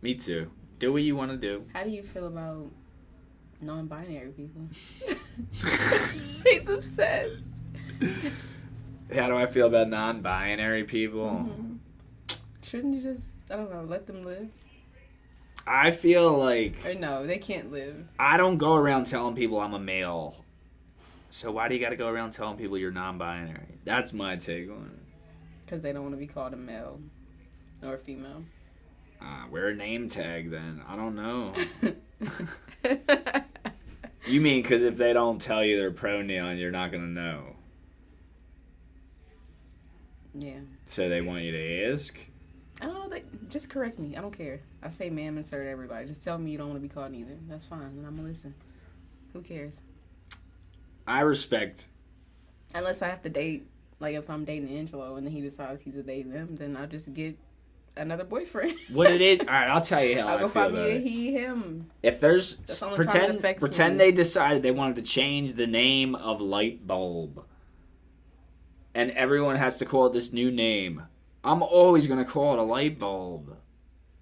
Me 0.00 0.14
too. 0.14 0.50
Do 0.78 0.92
what 0.94 1.02
you 1.02 1.14
want 1.14 1.30
to 1.32 1.36
do. 1.36 1.64
How 1.74 1.84
do 1.84 1.90
you 1.90 2.02
feel 2.02 2.26
about 2.26 2.70
non-binary 3.60 4.30
people? 4.30 4.62
He's 6.46 6.68
obsessed. 6.68 7.48
How 9.14 9.28
do 9.28 9.36
I 9.36 9.46
feel 9.46 9.66
about 9.66 9.88
non-binary 9.88 10.84
people? 10.84 11.28
Mhm. 11.48 11.78
Shouldn't 12.62 12.94
you 12.94 13.02
just, 13.02 13.28
I 13.50 13.56
don't 13.56 13.70
know, 13.70 13.82
let 13.82 14.06
them 14.06 14.24
live? 14.24 14.48
I 15.66 15.90
feel 15.90 16.36
like 16.38 16.76
Or 16.86 16.94
no, 16.94 17.26
they 17.26 17.38
can't 17.38 17.70
live. 17.70 18.06
I 18.18 18.36
don't 18.36 18.56
go 18.58 18.74
around 18.76 19.06
telling 19.06 19.34
people 19.34 19.60
I'm 19.60 19.74
a 19.74 19.78
male. 19.78 20.36
So 21.30 21.50
why 21.52 21.68
do 21.68 21.74
you 21.74 21.80
got 21.80 21.90
to 21.90 21.96
go 21.96 22.08
around 22.08 22.32
telling 22.32 22.56
people 22.56 22.78
you're 22.78 22.90
non-binary? 22.90 23.78
That's 23.84 24.12
my 24.12 24.36
take 24.36 24.70
on 24.70 24.90
it. 24.94 25.02
Because 25.64 25.82
they 25.82 25.92
don't 25.92 26.02
want 26.02 26.14
to 26.14 26.18
be 26.18 26.26
called 26.26 26.52
a 26.54 26.56
male 26.56 27.00
or 27.84 27.94
a 27.94 27.98
female. 27.98 28.42
Uh, 29.20 29.44
wear 29.50 29.68
a 29.68 29.74
name 29.74 30.08
tag 30.08 30.50
then. 30.50 30.82
I 30.88 30.96
don't 30.96 31.14
know. 31.14 31.52
You 34.30 34.40
mean 34.40 34.62
because 34.62 34.82
if 34.82 34.96
they 34.96 35.12
don't 35.12 35.40
tell 35.40 35.64
you 35.64 35.76
their 35.76 35.90
pronoun, 35.90 36.56
you're 36.56 36.70
not 36.70 36.92
gonna 36.92 37.08
know. 37.08 37.56
yeah. 40.34 40.60
So 40.84 41.08
they 41.08 41.20
want 41.20 41.42
you 41.42 41.50
to 41.50 41.92
ask. 41.92 42.16
I 42.80 42.86
don't 42.86 42.94
know. 42.94 43.08
They, 43.08 43.24
just 43.48 43.68
correct 43.68 43.98
me. 43.98 44.16
I 44.16 44.20
don't 44.20 44.36
care. 44.36 44.60
I 44.84 44.90
say 44.90 45.10
ma'am, 45.10 45.36
insert 45.36 45.66
everybody. 45.66 46.06
Just 46.06 46.22
tell 46.22 46.38
me 46.38 46.52
you 46.52 46.58
don't 46.58 46.68
want 46.68 46.80
to 46.80 46.88
be 46.88 46.92
called 46.92 47.10
neither. 47.10 47.36
That's 47.48 47.66
fine. 47.66 47.82
And 47.82 48.06
I'm 48.06 48.16
to 48.16 48.22
listen. 48.22 48.54
Who 49.32 49.42
cares? 49.42 49.82
I 51.08 51.20
respect. 51.22 51.88
Unless 52.72 53.02
I 53.02 53.08
have 53.08 53.22
to 53.22 53.28
date, 53.28 53.66
like 53.98 54.14
if 54.14 54.30
I'm 54.30 54.44
dating 54.44 54.70
Angelo 54.70 55.16
and 55.16 55.26
then 55.26 55.32
he 55.32 55.40
decides 55.40 55.82
he's 55.82 55.96
a 55.96 56.04
dating 56.04 56.30
them, 56.30 56.54
then 56.54 56.76
I'll 56.76 56.86
just 56.86 57.12
get 57.14 57.36
another 57.96 58.24
boyfriend. 58.24 58.74
What 58.92 59.10
it 59.10 59.20
is, 59.20 59.40
all 59.40 59.46
right. 59.46 59.68
I'll 59.68 59.80
tell 59.80 60.02
you 60.02 60.20
how 60.20 60.28
I'll 60.28 60.36
I 60.38 60.40
go 60.40 60.48
feel 60.48 60.62
find 60.62 60.74
about 60.74 60.86
me 60.88 60.96
a 60.96 60.98
he, 61.00 61.32
him. 61.32 61.90
If 62.02 62.20
there's 62.20 62.56
the 62.58 62.86
only 62.86 63.06
time 63.06 63.16
it 63.16 63.40
pretend 63.40 63.60
pretend 63.60 63.98
me. 63.98 64.04
they 64.04 64.12
decided 64.12 64.62
they 64.62 64.70
wanted 64.70 64.96
to 64.96 65.02
change 65.02 65.54
the 65.54 65.66
name 65.66 66.14
of 66.14 66.40
light 66.40 66.86
bulb, 66.86 67.44
and 68.94 69.10
everyone 69.12 69.56
has 69.56 69.78
to 69.78 69.84
call 69.84 70.06
it 70.06 70.12
this 70.12 70.32
new 70.32 70.50
name. 70.50 71.02
I'm 71.44 71.62
always 71.62 72.06
gonna 72.06 72.24
call 72.24 72.54
it 72.54 72.58
a 72.58 72.62
light 72.62 72.98
bulb, 72.98 73.56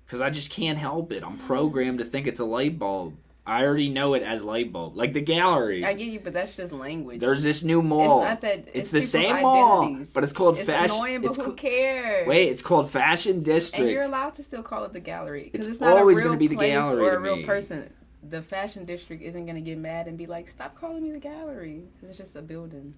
because 0.04 0.20
I 0.20 0.30
just 0.30 0.50
can't 0.50 0.78
help 0.78 1.12
it. 1.12 1.22
I'm 1.24 1.38
programmed 1.38 1.98
to 1.98 2.04
think 2.04 2.26
it's 2.26 2.40
a 2.40 2.44
light 2.44 2.78
bulb. 2.78 3.16
I 3.48 3.64
already 3.64 3.88
know 3.88 4.12
it 4.12 4.22
as 4.22 4.44
light 4.44 4.72
bulb, 4.72 4.94
like 4.94 5.14
the 5.14 5.22
gallery. 5.22 5.82
I 5.82 5.94
get 5.94 6.08
you, 6.08 6.20
but 6.20 6.34
that's 6.34 6.54
just 6.54 6.70
language. 6.70 7.18
There's 7.18 7.42
this 7.42 7.64
new 7.64 7.80
mall. 7.80 8.20
It's 8.20 8.28
not 8.28 8.40
that. 8.42 8.58
It's, 8.68 8.70
It's, 8.74 8.90
the 8.90 9.00
same 9.00 9.40
mall, 9.40 10.00
but 10.12 10.22
it's 10.22 10.34
called 10.34 10.58
It's 10.58 10.66
fashion. 10.66 10.96
annoying, 10.96 11.20
but 11.22 11.28
it's 11.28 11.36
who 11.38 11.54
cares? 11.54 12.28
wait, 12.28 12.50
it's 12.50 12.60
called 12.60 12.90
Fashion 12.90 13.42
District. 13.42 13.80
And 13.84 13.90
you're 13.90 14.02
allowed 14.02 14.34
to 14.34 14.42
still 14.42 14.62
call 14.62 14.84
it 14.84 14.92
the 14.92 15.00
gallery 15.00 15.44
because 15.50 15.66
It's 15.66 15.76
it's, 15.76 15.80
not 15.80 15.96
always 15.96 16.18
a 16.18 16.20
real 16.20 16.28
gonna 16.28 16.38
be 16.38 16.46
the 16.48 16.56
gallery 16.56 17.06
or 17.06 17.14
a 17.16 17.20
real 17.20 17.42
person. 17.46 17.90
The 18.28 18.42
fashion 18.42 18.84
district 18.84 19.22
isn't 19.22 19.46
gonna 19.46 19.62
get 19.62 19.78
mad 19.78 20.08
and 20.08 20.18
be 20.18 20.26
like, 20.26 20.48
"Stop 20.50 20.74
calling 20.74 21.02
me 21.02 21.12
the 21.12 21.18
gallery," 21.18 21.84
it's 22.02 22.18
just 22.18 22.36
a 22.36 22.42
building. 22.42 22.92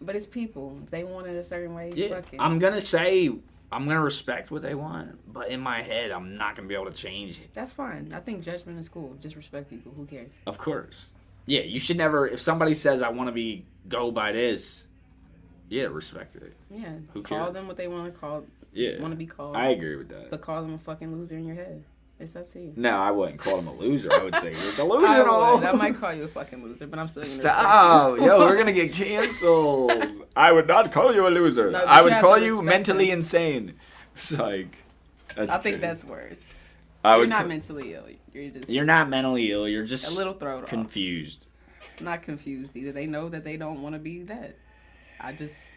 But 0.00 0.14
it's 0.14 0.26
people. 0.26 0.78
If 0.84 0.90
they 0.90 1.02
want 1.02 1.26
it 1.26 1.34
a 1.36 1.42
certain 1.42 1.74
way, 1.74 1.92
Yeah, 1.96 2.08
fuck 2.08 2.32
it. 2.32 2.36
I'm 2.38 2.60
gonna 2.60 2.80
say 2.80 3.32
I'm 3.74 3.88
gonna 3.88 4.00
respect 4.00 4.52
what 4.52 4.62
they 4.62 4.76
want, 4.76 5.32
but 5.32 5.48
in 5.48 5.60
my 5.60 5.82
head, 5.82 6.12
I'm 6.12 6.32
not 6.34 6.54
gonna 6.54 6.68
be 6.68 6.74
able 6.74 6.86
to 6.86 6.92
change 6.92 7.40
it. 7.40 7.52
That's 7.52 7.72
fine. 7.72 8.12
I 8.14 8.20
think 8.20 8.44
judgment 8.44 8.78
is 8.78 8.88
cool. 8.88 9.16
Just 9.20 9.34
respect 9.34 9.68
people. 9.68 9.92
Who 9.96 10.06
cares? 10.06 10.40
Of 10.46 10.58
course. 10.58 11.08
Yeah, 11.46 11.62
you 11.62 11.80
should 11.80 11.96
never. 11.96 12.28
If 12.28 12.40
somebody 12.40 12.74
says 12.74 13.02
I 13.02 13.08
want 13.08 13.28
to 13.28 13.32
be 13.32 13.66
go 13.88 14.12
by 14.12 14.30
this, 14.30 14.86
yeah, 15.68 15.84
respect 15.84 16.36
it. 16.36 16.54
Yeah. 16.70 16.92
Who 17.12 17.22
call 17.22 17.46
cares? 17.46 17.54
them 17.54 17.66
what 17.66 17.76
they 17.76 17.88
want 17.88 18.12
to 18.12 18.18
call. 18.18 18.44
Yeah, 18.72 19.00
Want 19.00 19.12
to 19.12 19.16
be 19.16 19.26
called. 19.26 19.56
I 19.56 19.68
agree 19.68 19.96
with 19.96 20.08
that. 20.08 20.30
But 20.30 20.40
call 20.40 20.62
them 20.62 20.74
a 20.74 20.78
fucking 20.78 21.12
loser 21.12 21.36
in 21.36 21.44
your 21.44 21.56
head. 21.56 21.84
It's 22.24 22.34
up 22.36 22.48
to 22.52 22.58
you. 22.60 22.72
No, 22.74 22.90
I 22.96 23.10
wouldn't 23.10 23.38
call 23.38 23.58
him 23.58 23.68
a 23.68 23.74
loser. 23.74 24.10
I 24.12 24.24
would 24.24 24.34
say 24.36 24.52
you're 24.52 24.72
I, 24.72 24.76
delusional. 24.76 25.54
would. 25.58 25.64
I 25.64 25.72
might 25.72 25.94
call 25.96 26.12
you 26.14 26.24
a 26.24 26.28
fucking 26.28 26.64
loser, 26.64 26.86
but 26.86 26.98
I'm 26.98 27.06
still 27.06 27.20
gonna 27.22 27.30
Stop, 27.30 28.18
yo, 28.18 28.38
we're 28.38 28.56
gonna 28.56 28.72
get 28.72 28.92
canceled. 29.02 29.92
I 30.34 30.50
would 30.50 30.66
not 30.66 30.90
call 30.90 31.14
you 31.14 31.26
a 31.26 31.30
loser. 31.30 31.70
No, 31.70 31.78
I 31.84 32.00
would 32.02 32.12
have 32.12 32.22
call 32.22 32.38
you 32.38 32.62
mentally 32.62 33.10
them. 33.10 33.18
insane. 33.18 33.74
It's 34.14 34.32
like, 34.32 34.74
that's 35.36 35.50
I 35.50 35.58
think 35.58 35.80
that's 35.80 36.02
worse. 36.04 36.54
I 37.04 37.16
You're 37.18 37.26
not 37.26 37.42
ca- 37.42 37.48
mentally 37.48 37.92
ill. 37.92 38.06
You're 38.32 38.50
just 38.50 38.70
You're 38.70 38.86
not 38.86 39.10
mentally 39.10 39.52
ill. 39.52 39.68
You're 39.68 39.84
just 39.84 40.10
a 40.10 40.16
little 40.16 40.32
thrown 40.32 40.62
off. 40.62 40.68
confused. 40.70 41.46
not 42.00 42.22
confused 42.22 42.74
either. 42.74 42.92
They 42.92 43.04
know 43.06 43.28
that 43.28 43.44
they 43.44 43.58
don't 43.58 43.82
want 43.82 43.92
to 43.94 43.98
be 43.98 44.22
that. 44.22 44.56
I 45.20 45.32
just 45.32 45.74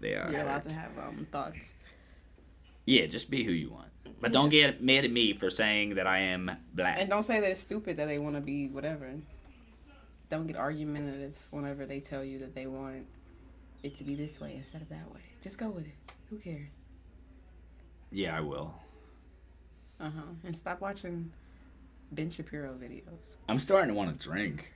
They 0.00 0.14
are. 0.16 0.28
you're 0.32 0.40
allowed 0.40 0.64
to 0.64 0.72
have 0.72 0.90
um 0.98 1.26
thoughts. 1.30 1.74
Yeah, 2.86 3.06
just 3.06 3.30
be 3.30 3.44
who 3.44 3.52
you 3.52 3.70
want. 3.70 3.89
But 4.20 4.32
don't 4.32 4.50
get 4.50 4.82
mad 4.82 5.04
at 5.04 5.10
me 5.10 5.32
for 5.32 5.48
saying 5.48 5.94
that 5.94 6.06
I 6.06 6.18
am 6.18 6.50
black. 6.74 6.98
And 7.00 7.08
don't 7.08 7.22
say 7.22 7.40
that 7.40 7.50
it's 7.50 7.60
stupid 7.60 7.96
that 7.96 8.06
they 8.06 8.18
want 8.18 8.36
to 8.36 8.42
be 8.42 8.68
whatever. 8.68 9.10
Don't 10.28 10.46
get 10.46 10.56
argumentative 10.56 11.36
whenever 11.50 11.86
they 11.86 12.00
tell 12.00 12.22
you 12.22 12.38
that 12.38 12.54
they 12.54 12.66
want 12.66 13.06
it 13.82 13.96
to 13.96 14.04
be 14.04 14.14
this 14.14 14.40
way 14.40 14.56
instead 14.56 14.82
of 14.82 14.88
that 14.90 15.10
way. 15.12 15.20
Just 15.42 15.58
go 15.58 15.70
with 15.70 15.86
it. 15.86 15.94
Who 16.28 16.36
cares? 16.36 16.70
yeah, 18.12 18.36
I 18.36 18.40
will. 18.40 18.74
Uh 19.98 20.10
huh. 20.10 20.22
And 20.44 20.54
stop 20.54 20.80
watching 20.80 21.32
Ben 22.12 22.30
Shapiro 22.30 22.74
videos. 22.74 23.36
I'm 23.48 23.58
starting 23.58 23.88
to 23.88 23.94
want 23.94 24.18
to 24.18 24.28
drink. 24.28 24.72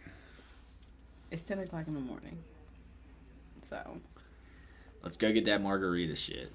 It's 1.31 1.43
ten 1.43 1.59
o'clock 1.59 1.87
in 1.87 1.95
the 1.95 2.01
morning. 2.01 2.39
So 3.63 3.99
Let's 5.03 5.17
go 5.17 5.33
get 5.33 5.45
that 5.47 5.63
margarita 5.63 6.17
shit. 6.17 6.53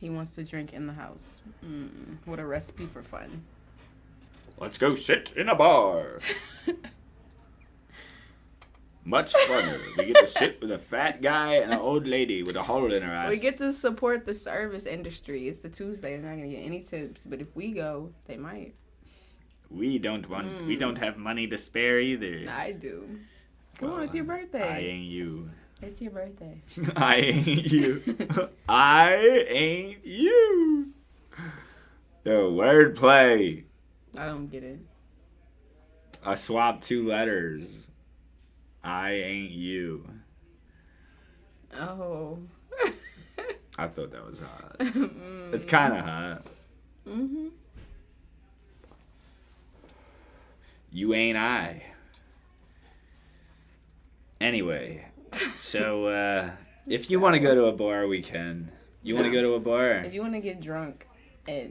He 0.00 0.10
wants 0.10 0.32
to 0.32 0.44
drink 0.44 0.72
in 0.72 0.86
the 0.86 0.92
house. 0.92 1.40
Mm, 1.64 2.16
what 2.26 2.38
a 2.38 2.46
recipe 2.46 2.86
for 2.86 3.02
fun. 3.02 3.44
Let's 4.58 4.78
go 4.78 4.94
sit 4.94 5.32
in 5.36 5.48
a 5.48 5.54
bar. 5.54 6.20
Much 9.04 9.34
funner. 9.34 9.78
We 9.96 10.06
get 10.06 10.16
to 10.16 10.26
sit 10.26 10.60
with 10.60 10.72
a 10.72 10.78
fat 10.78 11.22
guy 11.22 11.54
and 11.54 11.72
an 11.72 11.78
old 11.78 12.08
lady 12.08 12.42
with 12.42 12.56
a 12.56 12.62
hole 12.62 12.92
in 12.92 13.02
her 13.02 13.12
ass. 13.12 13.30
We 13.30 13.38
get 13.38 13.56
to 13.58 13.72
support 13.72 14.26
the 14.26 14.34
service 14.34 14.84
industry. 14.84 15.46
It's 15.48 15.58
the 15.58 15.68
Tuesday. 15.68 16.16
They're 16.16 16.28
not 16.28 16.36
gonna 16.36 16.48
get 16.48 16.64
any 16.64 16.80
tips, 16.80 17.24
but 17.24 17.40
if 17.40 17.54
we 17.54 17.70
go, 17.70 18.12
they 18.24 18.36
might. 18.36 18.74
We 19.70 19.98
don't 19.98 20.28
want. 20.28 20.66
We 20.66 20.76
don't 20.76 20.98
have 20.98 21.18
money 21.18 21.46
to 21.46 21.56
spare 21.56 22.00
either. 22.00 22.50
I 22.50 22.72
do. 22.72 23.20
Come 23.78 23.92
on, 23.92 24.02
it's 24.02 24.14
your 24.14 24.24
birthday. 24.24 24.62
I 24.62 24.78
ain't 24.78 25.04
you. 25.04 25.50
It's 25.82 26.00
your 26.00 26.10
birthday. 26.12 26.62
I 26.96 27.16
ain't 27.16 27.46
you. 27.72 28.02
I 28.68 29.14
ain't 29.48 30.04
you. 30.06 30.92
The 32.24 32.30
wordplay. 32.30 33.64
I 34.18 34.26
don't 34.26 34.48
get 34.50 34.64
it. 34.64 34.80
I 36.24 36.34
swapped 36.34 36.82
two 36.82 37.06
letters. 37.06 37.88
I 38.82 39.12
ain't 39.12 39.50
you. 39.50 40.08
Oh. 41.78 42.38
I 43.78 43.86
thought 43.88 44.10
that 44.12 44.26
was 44.26 44.40
hot. 44.40 44.76
It's 44.80 45.66
kind 45.66 45.94
of 45.94 46.04
hot. 46.04 46.42
mhm. 47.06 47.50
You 50.90 51.12
ain't 51.12 51.36
I. 51.36 51.82
Anyway, 54.40 55.04
so 55.56 56.06
uh, 56.06 56.50
if 56.86 57.10
you 57.10 57.20
want 57.20 57.34
to 57.34 57.40
go 57.40 57.54
to 57.54 57.64
a 57.64 57.72
bar, 57.72 58.06
we 58.06 58.22
can. 58.22 58.70
You 59.02 59.14
want 59.14 59.26
to 59.26 59.32
go 59.32 59.42
to 59.42 59.54
a 59.54 59.60
bar? 59.60 59.98
If 59.98 60.14
you 60.14 60.20
want 60.20 60.34
to 60.34 60.40
get 60.40 60.60
drunk 60.60 61.06
at 61.48 61.70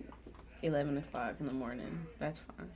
eleven 0.61 0.97
o'clock 0.97 1.35
in 1.39 1.47
the 1.47 1.53
morning, 1.53 2.05
that's 2.19 2.39
fine. 2.39 2.69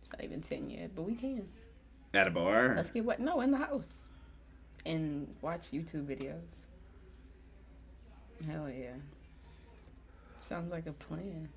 It's 0.00 0.12
not 0.12 0.24
even 0.24 0.40
ten 0.40 0.68
yet, 0.70 0.94
but 0.94 1.02
we 1.02 1.14
can. 1.14 1.48
At 2.14 2.26
a 2.26 2.30
bar? 2.30 2.74
Let's 2.76 2.90
get 2.90 3.04
what? 3.04 3.20
No, 3.20 3.40
in 3.40 3.50
the 3.50 3.58
house, 3.58 4.08
and 4.86 5.34
watch 5.42 5.70
YouTube 5.72 6.06
videos. 6.06 6.66
Hell 8.46 8.68
yeah. 8.70 8.94
Sounds 10.40 10.70
like 10.70 10.86
a 10.86 10.92
plan. 10.92 11.48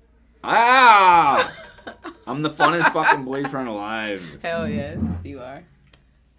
Ah! 0.44 1.52
I'm 2.26 2.42
the 2.42 2.50
funnest 2.50 2.92
fucking 2.92 3.24
boyfriend 3.24 3.68
alive. 3.68 4.40
Hell 4.42 4.68
yes, 4.68 5.22
you 5.24 5.40
are. 5.40 5.62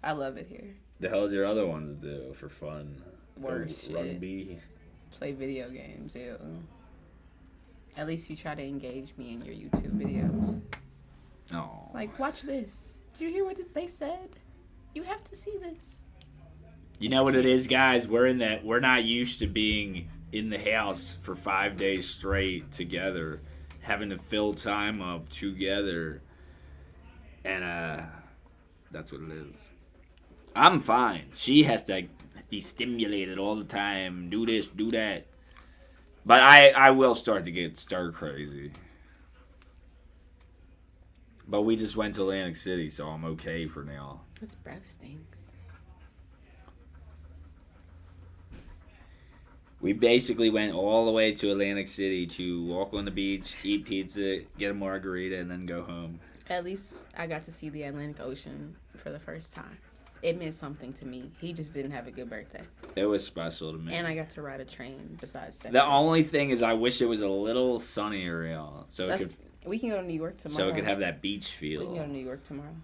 I 0.02 0.12
love 0.12 0.36
it 0.36 0.46
here. 0.48 0.76
The 1.00 1.08
hell's 1.08 1.32
your 1.32 1.46
other 1.46 1.66
ones 1.66 1.96
do 1.96 2.32
for 2.34 2.48
fun? 2.48 3.02
Worse. 3.36 3.88
Rugby. 3.88 4.60
Play 5.10 5.32
video 5.32 5.68
games, 5.70 6.14
ew. 6.14 6.38
At 7.96 8.06
least 8.06 8.30
you 8.30 8.36
try 8.36 8.54
to 8.54 8.62
engage 8.62 9.14
me 9.16 9.34
in 9.34 9.44
your 9.44 9.54
YouTube 9.54 9.96
videos. 9.98 10.60
Oh. 11.52 11.90
Like, 11.92 12.18
watch 12.18 12.42
this. 12.42 12.98
Did 13.12 13.24
you 13.24 13.30
hear 13.30 13.44
what 13.44 13.56
they 13.74 13.86
said? 13.86 14.30
You 14.94 15.02
have 15.04 15.22
to 15.24 15.36
see 15.36 15.56
this. 15.60 16.02
You 16.98 17.08
know 17.08 17.22
what 17.22 17.34
it 17.34 17.44
is, 17.44 17.66
guys? 17.66 18.08
We're 18.08 18.26
in 18.26 18.38
that. 18.38 18.64
We're 18.64 18.80
not 18.80 19.04
used 19.04 19.40
to 19.40 19.46
being 19.46 20.08
in 20.32 20.50
the 20.50 20.58
house 20.58 21.16
for 21.20 21.34
five 21.34 21.76
days 21.76 22.08
straight 22.08 22.72
together, 22.72 23.40
having 23.80 24.10
to 24.10 24.18
fill 24.18 24.54
time 24.54 25.02
up 25.02 25.28
together, 25.28 26.22
and 27.44 27.62
uh, 27.62 28.02
that's 28.90 29.12
what 29.12 29.22
it 29.22 29.30
is. 29.30 29.70
I'm 30.56 30.80
fine. 30.80 31.26
She 31.34 31.64
has 31.64 31.84
to 31.84 32.04
be 32.48 32.60
stimulated 32.60 33.38
all 33.38 33.56
the 33.56 33.64
time. 33.64 34.30
Do 34.30 34.46
this, 34.46 34.68
do 34.68 34.90
that. 34.92 35.26
But 36.24 36.42
I, 36.42 36.70
I 36.70 36.90
will 36.90 37.14
start 37.14 37.44
to 37.44 37.50
get 37.50 37.78
stir 37.78 38.12
crazy. 38.12 38.72
But 41.46 41.62
we 41.62 41.76
just 41.76 41.96
went 41.96 42.14
to 42.14 42.22
Atlantic 42.22 42.56
City, 42.56 42.88
so 42.88 43.08
I'm 43.08 43.24
okay 43.24 43.66
for 43.66 43.84
now. 43.84 44.20
This 44.40 44.54
breath 44.54 44.88
stinks. 44.88 45.52
We 49.80 49.92
basically 49.92 50.48
went 50.48 50.72
all 50.72 51.04
the 51.04 51.12
way 51.12 51.32
to 51.32 51.50
Atlantic 51.50 51.88
City 51.88 52.26
to 52.26 52.64
walk 52.64 52.94
on 52.94 53.04
the 53.04 53.10
beach, 53.10 53.54
eat 53.62 53.84
pizza, 53.84 54.40
get 54.56 54.70
a 54.70 54.74
margarita, 54.74 55.36
and 55.36 55.50
then 55.50 55.66
go 55.66 55.82
home. 55.82 56.20
At 56.48 56.64
least 56.64 57.04
I 57.18 57.26
got 57.26 57.44
to 57.44 57.52
see 57.52 57.68
the 57.68 57.82
Atlantic 57.82 58.20
Ocean 58.20 58.76
for 58.96 59.10
the 59.10 59.18
first 59.18 59.52
time. 59.52 59.76
It 60.24 60.38
meant 60.38 60.54
something 60.54 60.92
to 60.94 61.06
me. 61.06 61.30
He 61.38 61.52
just 61.52 61.74
didn't 61.74 61.90
have 61.90 62.06
a 62.06 62.10
good 62.10 62.30
birthday. 62.30 62.62
It 62.96 63.04
was 63.04 63.22
special 63.22 63.72
to 63.72 63.78
me. 63.78 63.92
And 63.92 64.06
I 64.06 64.14
got 64.14 64.30
to 64.30 64.40
ride 64.40 64.58
a 64.58 64.64
train 64.64 65.18
besides 65.20 65.58
the 65.58 65.84
only 65.84 66.22
thing 66.22 66.48
is, 66.48 66.62
I 66.62 66.72
wish 66.72 67.02
it 67.02 67.06
was 67.06 67.20
a 67.20 67.28
little 67.28 67.78
sunnier, 67.78 68.46
y'all, 68.46 68.86
so 68.88 69.08
it 69.08 69.18
could 69.18 69.34
we 69.66 69.78
can 69.78 69.90
go 69.90 70.00
to 70.00 70.02
New 70.02 70.14
York 70.14 70.38
tomorrow. 70.38 70.56
so 70.56 70.68
it 70.68 70.74
could 70.76 70.84
have 70.84 71.00
that 71.00 71.20
beach 71.20 71.48
feel. 71.48 71.80
We 71.80 71.86
can 71.86 71.94
go 71.96 72.02
to. 72.02 72.08
New 72.08 72.24
York 72.24 72.42
tomorrow. 72.42 72.74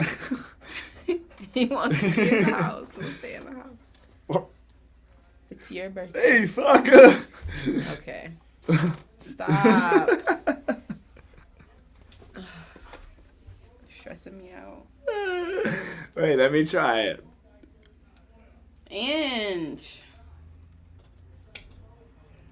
he 1.54 1.66
wants 1.66 2.00
to 2.00 2.10
be 2.10 2.36
in 2.36 2.44
the 2.44 2.52
house. 2.52 2.98
We'll 2.98 3.12
stay 3.12 3.36
in 3.36 3.44
the 3.44 3.52
house. 3.52 3.94
It's 5.50 5.70
your 5.70 5.90
birthday. 5.90 6.40
hey, 6.40 6.46
fucker! 6.46 7.26
Okay. 7.98 8.30
Stop. 9.20 10.08
Stressing 14.20 14.38
me 14.38 14.50
out. 14.52 14.86
Wait, 16.14 16.36
let 16.36 16.52
me 16.52 16.66
try 16.66 17.00
it. 17.04 17.24
Inch. 18.90 20.02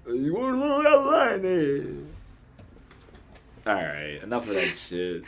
You 0.07 0.33
want 0.33 0.55
a 0.55 0.59
little 0.59 0.87
outline 0.87 2.09
All 3.67 3.73
right, 3.75 4.19
enough 4.23 4.47
of 4.47 4.55
that 4.55 4.73
shit. 4.73 5.25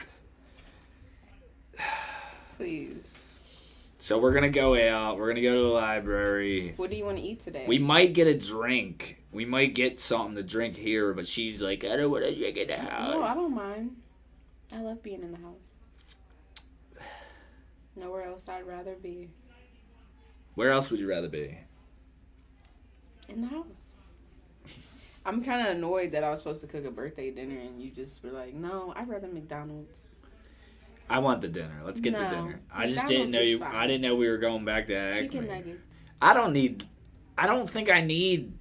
Please. 2.57 3.21
So 3.99 4.17
we're 4.17 4.33
gonna 4.33 4.49
go 4.49 4.75
out. 4.89 5.19
We're 5.19 5.27
gonna 5.27 5.43
go 5.43 5.53
to 5.53 5.61
the 5.61 5.67
library. 5.67 6.73
What 6.77 6.89
do 6.89 6.95
you 6.95 7.05
want 7.05 7.17
to 7.17 7.23
eat 7.23 7.41
today? 7.41 7.65
We 7.67 7.77
might 7.77 8.13
get 8.13 8.25
a 8.25 8.35
drink. 8.35 9.21
We 9.31 9.45
might 9.45 9.75
get 9.75 9.99
something 9.99 10.35
to 10.37 10.43
drink 10.43 10.75
here, 10.75 11.13
but 11.13 11.27
she's 11.27 11.61
like, 11.61 11.83
I 11.83 11.97
don't 11.97 12.09
want 12.09 12.23
to 12.23 12.35
drink 12.35 12.57
in 12.57 12.67
the 12.67 12.77
house. 12.77 13.13
No, 13.13 13.21
I 13.21 13.35
don't 13.35 13.53
mind. 13.53 13.95
I 14.71 14.81
love 14.81 15.03
being 15.03 15.21
in 15.21 15.33
the 15.33 15.37
house. 15.37 15.77
Nowhere 17.95 18.23
else 18.23 18.47
I'd 18.47 18.65
rather 18.65 18.95
be. 18.95 19.29
Where 20.55 20.71
else 20.71 20.91
would 20.91 20.99
you 20.99 21.07
rather 21.07 21.29
be? 21.29 21.57
In 23.29 23.41
the 23.41 23.47
house. 23.47 23.93
I'm 25.25 25.43
kind 25.43 25.67
of 25.67 25.75
annoyed 25.75 26.11
that 26.11 26.23
I 26.23 26.29
was 26.29 26.39
supposed 26.39 26.61
to 26.61 26.67
cook 26.67 26.85
a 26.85 26.91
birthday 26.91 27.31
dinner 27.31 27.59
and 27.59 27.81
you 27.81 27.91
just 27.91 28.23
were 28.23 28.31
like, 28.31 28.53
no, 28.53 28.93
I'd 28.95 29.07
rather 29.07 29.27
McDonald's. 29.27 30.09
I 31.09 31.19
want 31.19 31.41
the 31.41 31.47
dinner. 31.47 31.81
Let's 31.85 31.99
get 31.99 32.13
the 32.13 32.25
dinner. 32.25 32.61
I 32.73 32.85
just 32.85 32.97
McDonald's 32.97 33.09
didn't 33.09 33.31
know 33.31 33.41
you. 33.41 33.59
fine. 33.59 33.75
I 33.75 33.87
didn't 33.87 34.01
know 34.01 34.15
we 34.15 34.29
were 34.29 34.37
going 34.37 34.63
back 34.65 34.87
to 34.87 35.11
Chicken 35.19 35.47
nuggets. 35.47 35.79
I 36.21 36.33
don't 36.33 36.53
need. 36.53 36.87
I 37.37 37.47
don't 37.47 37.69
think 37.69 37.89
I 37.89 38.01
need 38.01 38.53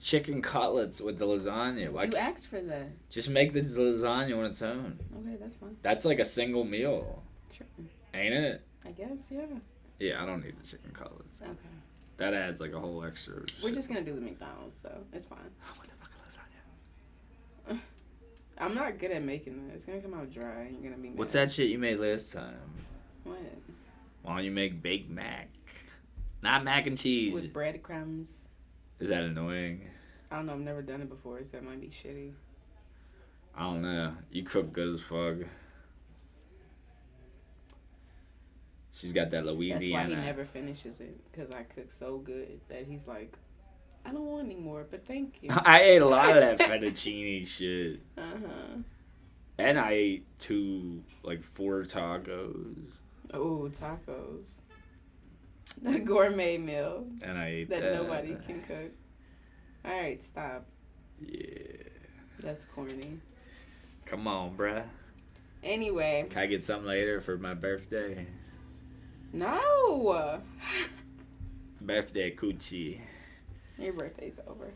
chicken 0.00 0.42
cutlets 0.42 1.00
with 1.00 1.18
the 1.18 1.26
lasagna. 1.26 1.92
Like, 1.92 2.12
you 2.12 2.18
asked 2.18 2.46
for 2.46 2.60
that. 2.60 2.88
just 3.08 3.28
make 3.30 3.52
the 3.52 3.60
lasagna 3.60 4.38
on 4.38 4.46
its 4.46 4.62
own. 4.62 4.98
Okay, 5.20 5.36
that's 5.40 5.56
fine. 5.56 5.76
That's 5.82 6.04
like 6.04 6.18
a 6.18 6.24
single 6.24 6.64
meal, 6.64 7.22
Sure. 7.56 7.66
Ain't 8.14 8.34
it? 8.34 8.62
I 8.86 8.90
guess, 8.90 9.30
yeah. 9.30 9.46
Yeah, 9.98 10.22
I 10.22 10.26
don't 10.26 10.42
need 10.42 10.54
the 10.60 10.66
chicken 10.66 10.90
cutlets. 10.92 11.42
Okay. 11.42 11.52
That 12.16 12.34
adds 12.34 12.60
like 12.60 12.72
a 12.72 12.80
whole 12.80 13.04
extra. 13.04 13.34
We're 13.62 13.68
shit. 13.68 13.74
just 13.74 13.90
to 13.90 14.02
do 14.02 14.14
the 14.14 14.20
McDonald's, 14.20 14.78
so 14.78 14.92
it's 15.12 15.26
fine. 15.26 15.38
I 15.62 15.76
want 15.76 15.88
the 15.88 15.94
fucking 15.96 17.76
lasagna. 17.76 17.80
I'm 18.58 18.74
not 18.74 18.98
good 18.98 19.10
at 19.10 19.22
making 19.22 19.66
that. 19.66 19.74
It's 19.74 19.84
to 19.84 19.98
come 20.00 20.14
out 20.14 20.30
dry 20.30 20.62
and 20.62 20.82
you're 20.82 20.92
to 20.92 20.98
be 20.98 21.08
mad. 21.08 21.18
What's 21.18 21.32
that 21.34 21.50
shit 21.50 21.70
you 21.70 21.78
made 21.78 21.98
last 21.98 22.32
time? 22.32 22.56
What? 23.24 23.38
Why 24.22 24.36
don't 24.36 24.44
you 24.44 24.50
make 24.50 24.82
baked 24.82 25.10
mac? 25.10 25.48
Not 26.42 26.64
mac 26.64 26.86
and 26.86 26.96
cheese. 26.96 27.32
With 27.32 27.52
breadcrumbs. 27.52 28.48
Is 28.98 29.08
that 29.08 29.22
annoying? 29.22 29.82
I 30.30 30.36
don't 30.36 30.46
know. 30.46 30.52
I've 30.54 30.60
never 30.60 30.82
done 30.82 31.00
it 31.00 31.08
before, 31.08 31.44
so 31.44 31.56
it 31.56 31.64
might 31.64 31.80
be 31.80 31.88
shitty. 31.88 32.32
I 33.54 33.62
don't 33.62 33.82
know. 33.82 34.14
You 34.30 34.42
cook 34.42 34.72
good 34.72 34.94
as 34.94 35.00
fuck. 35.00 35.48
She's 39.00 39.12
got 39.14 39.30
that 39.30 39.46
Louisiana. 39.46 39.80
That's 39.80 39.90
why 39.92 40.04
he 40.08 40.14
never 40.26 40.44
finishes 40.44 41.00
it 41.00 41.18
because 41.32 41.50
I 41.54 41.62
cook 41.62 41.90
so 41.90 42.18
good 42.18 42.60
that 42.68 42.84
he's 42.86 43.08
like, 43.08 43.34
I 44.04 44.12
don't 44.12 44.26
want 44.26 44.44
any 44.46 44.56
more, 44.56 44.86
but 44.90 45.06
thank 45.06 45.38
you. 45.42 45.48
I 45.64 45.80
ate 45.82 46.02
a 46.02 46.06
lot 46.06 46.36
of 46.36 46.58
that 46.58 46.58
fettuccine 46.70 47.46
shit, 47.46 48.00
Uh 48.18 48.22
huh. 48.22 48.76
and 49.58 49.78
I 49.78 49.92
ate 49.92 50.38
two, 50.38 51.02
like 51.22 51.42
four 51.42 51.82
tacos, 51.82 52.90
Oh, 53.32 53.70
tacos. 53.72 54.60
The 55.82 55.98
gourmet 56.00 56.58
meal 56.58 57.06
and 57.22 57.38
I 57.38 57.46
ate 57.48 57.70
that 57.70 57.80
that. 57.80 57.94
nobody 57.94 58.36
can 58.44 58.60
cook. 58.60 58.90
All 59.84 59.92
right, 59.98 60.22
stop. 60.22 60.66
Yeah. 61.20 61.38
That's 62.40 62.64
corny. 62.66 63.18
Come 64.04 64.26
on, 64.26 64.56
bruh. 64.56 64.82
Anyway, 65.62 66.26
Can 66.28 66.42
I 66.42 66.46
get 66.46 66.64
something 66.64 66.88
later 66.88 67.20
for 67.20 67.38
my 67.38 67.54
birthday? 67.54 68.26
No. 69.32 70.40
Birthday 71.80 72.34
coochie. 72.34 73.00
Your 73.78 73.94
birthday's 73.94 74.38
over. 74.46 74.72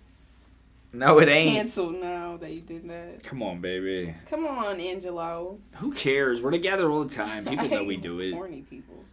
No, 0.93 1.19
it 1.19 1.29
ain't. 1.29 1.57
Canceled 1.57 1.97
now 1.97 2.37
that 2.37 2.53
you 2.53 2.61
did 2.61 2.89
that. 2.89 3.23
Come 3.25 3.43
on, 3.43 3.61
baby. 3.61 4.15
Come 4.31 4.47
on, 4.47 4.81
Angelo. 4.81 5.59
Who 5.77 5.93
cares? 5.93 6.41
We're 6.41 6.53
together 6.53 6.89
all 6.89 7.05
the 7.05 7.15
time. 7.15 7.45
People 7.49 7.69
know 7.69 7.85
we 7.85 7.97
do 7.97 8.21
it. 8.21 8.33
Horny 8.33 8.63
people. 8.63 9.05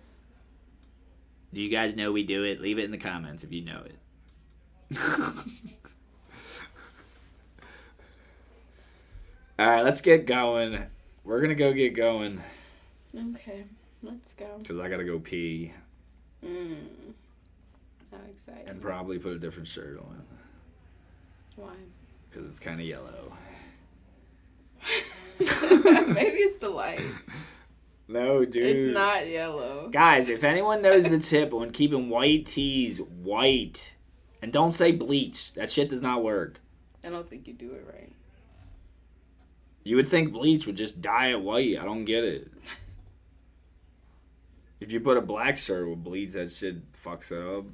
Do 1.54 1.62
you 1.62 1.70
guys 1.70 1.96
know 1.96 2.12
we 2.12 2.24
do 2.24 2.44
it? 2.44 2.62
Leave 2.62 2.78
it 2.80 2.86
in 2.86 2.92
the 2.92 2.98
comments 2.98 3.44
if 3.44 3.52
you 3.52 3.66
know 3.66 3.84
it. 3.84 4.98
All 9.60 9.68
right, 9.68 9.84
let's 9.84 10.02
get 10.02 10.26
going. 10.26 10.86
We're 11.24 11.42
gonna 11.42 11.56
go 11.56 11.74
get 11.74 11.94
going 11.94 12.42
Okay, 13.16 13.66
let's 14.04 14.34
go. 14.34 14.58
because 14.60 14.80
I 14.80 14.90
gotta 14.90 15.04
go 15.06 15.20
pee 15.20 15.72
Mm. 16.44 17.14
How 18.12 18.18
exciting. 18.30 18.68
and 18.68 18.82
probably 18.82 19.20
put 19.20 19.34
a 19.34 19.40
different 19.40 19.68
shirt 19.68 19.98
on 20.00 20.22
Why? 21.56 21.70
because 22.30 22.48
it's 22.48 22.60
kind 22.60 22.80
of 22.82 22.86
yellow. 22.88 23.34
Maybe 25.40 26.38
it's 26.38 26.58
the 26.58 26.70
light. 26.70 27.02
No, 28.08 28.44
dude. 28.44 28.66
It's 28.76 28.94
not 28.94 29.30
yellow. 29.30 29.88
Guys, 29.90 30.28
if 30.28 30.44
anyone 30.44 30.82
knows 30.82 31.06
the 31.06 31.18
tip 31.18 31.54
on 31.54 31.72
keeping 31.72 32.10
white 32.10 32.46
tees 32.46 33.00
white, 33.00 33.94
and 34.42 34.52
don't 34.52 34.74
say 34.74 34.92
bleach, 34.92 35.54
that 35.54 35.70
shit 35.70 35.90
does 35.90 36.02
not 36.02 36.22
work. 36.22 36.60
I 37.06 37.10
don't 37.10 37.30
think 37.30 37.48
you 37.48 37.54
do 37.54 37.72
it 37.72 37.86
right. 37.88 38.12
You 39.86 39.96
would 39.96 40.10
think 40.10 40.34
bleach 40.34 40.66
would 40.68 40.76
just 40.76 41.02
dye 41.02 41.28
it 41.30 41.40
white. 41.42 41.78
I 41.80 41.86
don't 41.86 42.04
get 42.04 42.26
it. 42.26 42.52
If 44.82 44.92
you 44.92 45.00
put 45.00 45.16
a 45.16 45.22
black 45.22 45.58
shirt 45.60 45.88
with 45.88 46.04
bleach, 46.04 46.32
that 46.32 46.52
shit 46.52 46.92
fucks 46.92 47.32
it 47.32 47.38
up. 47.38 47.66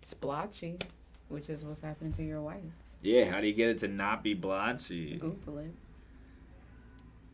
It's 0.00 0.14
blotchy, 0.14 0.78
which 1.28 1.50
is 1.50 1.64
what's 1.64 1.80
happening 1.80 2.12
to 2.14 2.22
your 2.22 2.40
whites. 2.40 2.64
Yeah, 3.02 3.24
how 3.30 3.40
do 3.40 3.48
you 3.48 3.52
get 3.52 3.68
it 3.68 3.78
to 3.80 3.88
not 3.88 4.22
be 4.22 4.34
blotchy? 4.34 5.16
Google 5.16 5.58
it. 5.58 5.74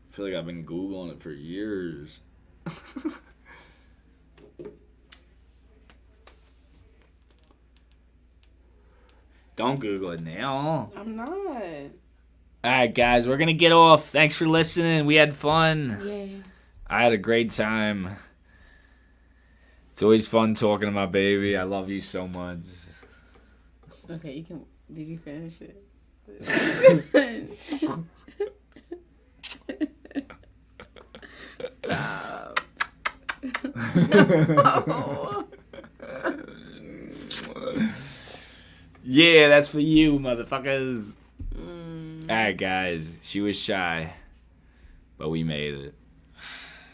I 0.08 0.12
feel 0.14 0.24
like 0.24 0.34
I've 0.34 0.46
been 0.46 0.64
Googling 0.64 1.12
it 1.12 1.20
for 1.20 1.30
years. 1.30 2.20
Don't 9.56 9.78
Google 9.78 10.12
it 10.12 10.22
now. 10.22 10.90
I'm 10.96 11.16
not. 11.16 11.28
All 11.28 12.70
right, 12.70 12.94
guys, 12.94 13.28
we're 13.28 13.36
going 13.36 13.48
to 13.48 13.52
get 13.52 13.72
off. 13.72 14.08
Thanks 14.08 14.34
for 14.34 14.46
listening. 14.46 15.04
We 15.04 15.16
had 15.16 15.34
fun. 15.34 16.00
Yay. 16.02 16.42
I 16.88 17.02
had 17.02 17.12
a 17.12 17.18
great 17.18 17.50
time. 17.50 18.16
It's 19.90 20.02
always 20.02 20.28
fun 20.28 20.54
talking 20.54 20.86
to 20.86 20.92
my 20.92 21.06
baby. 21.06 21.56
I 21.56 21.64
love 21.64 21.88
you 21.90 22.00
so 22.00 22.28
much. 22.28 22.66
Okay, 24.10 24.34
you 24.34 24.44
can. 24.44 24.64
Did 24.92 25.08
you 25.08 25.18
finish 25.18 25.54
it? 25.60 25.82
Stop. 31.82 32.60
no. 34.86 35.48
Yeah, 39.08 39.46
that's 39.48 39.68
for 39.68 39.78
you, 39.78 40.18
motherfuckers. 40.18 41.14
Mm. 41.54 42.28
All 42.28 42.36
right, 42.36 42.56
guys. 42.56 43.08
She 43.22 43.40
was 43.40 43.56
shy, 43.56 44.12
but 45.16 45.28
we 45.28 45.44
made 45.44 45.74
it. 45.74 45.94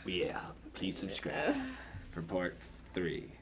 Yeah. 0.07 0.41
Please 0.75 0.97
subscribe 0.97 1.51
uh, 1.51 1.61
for 2.11 2.23
part 2.23 2.57
three. 2.95 3.33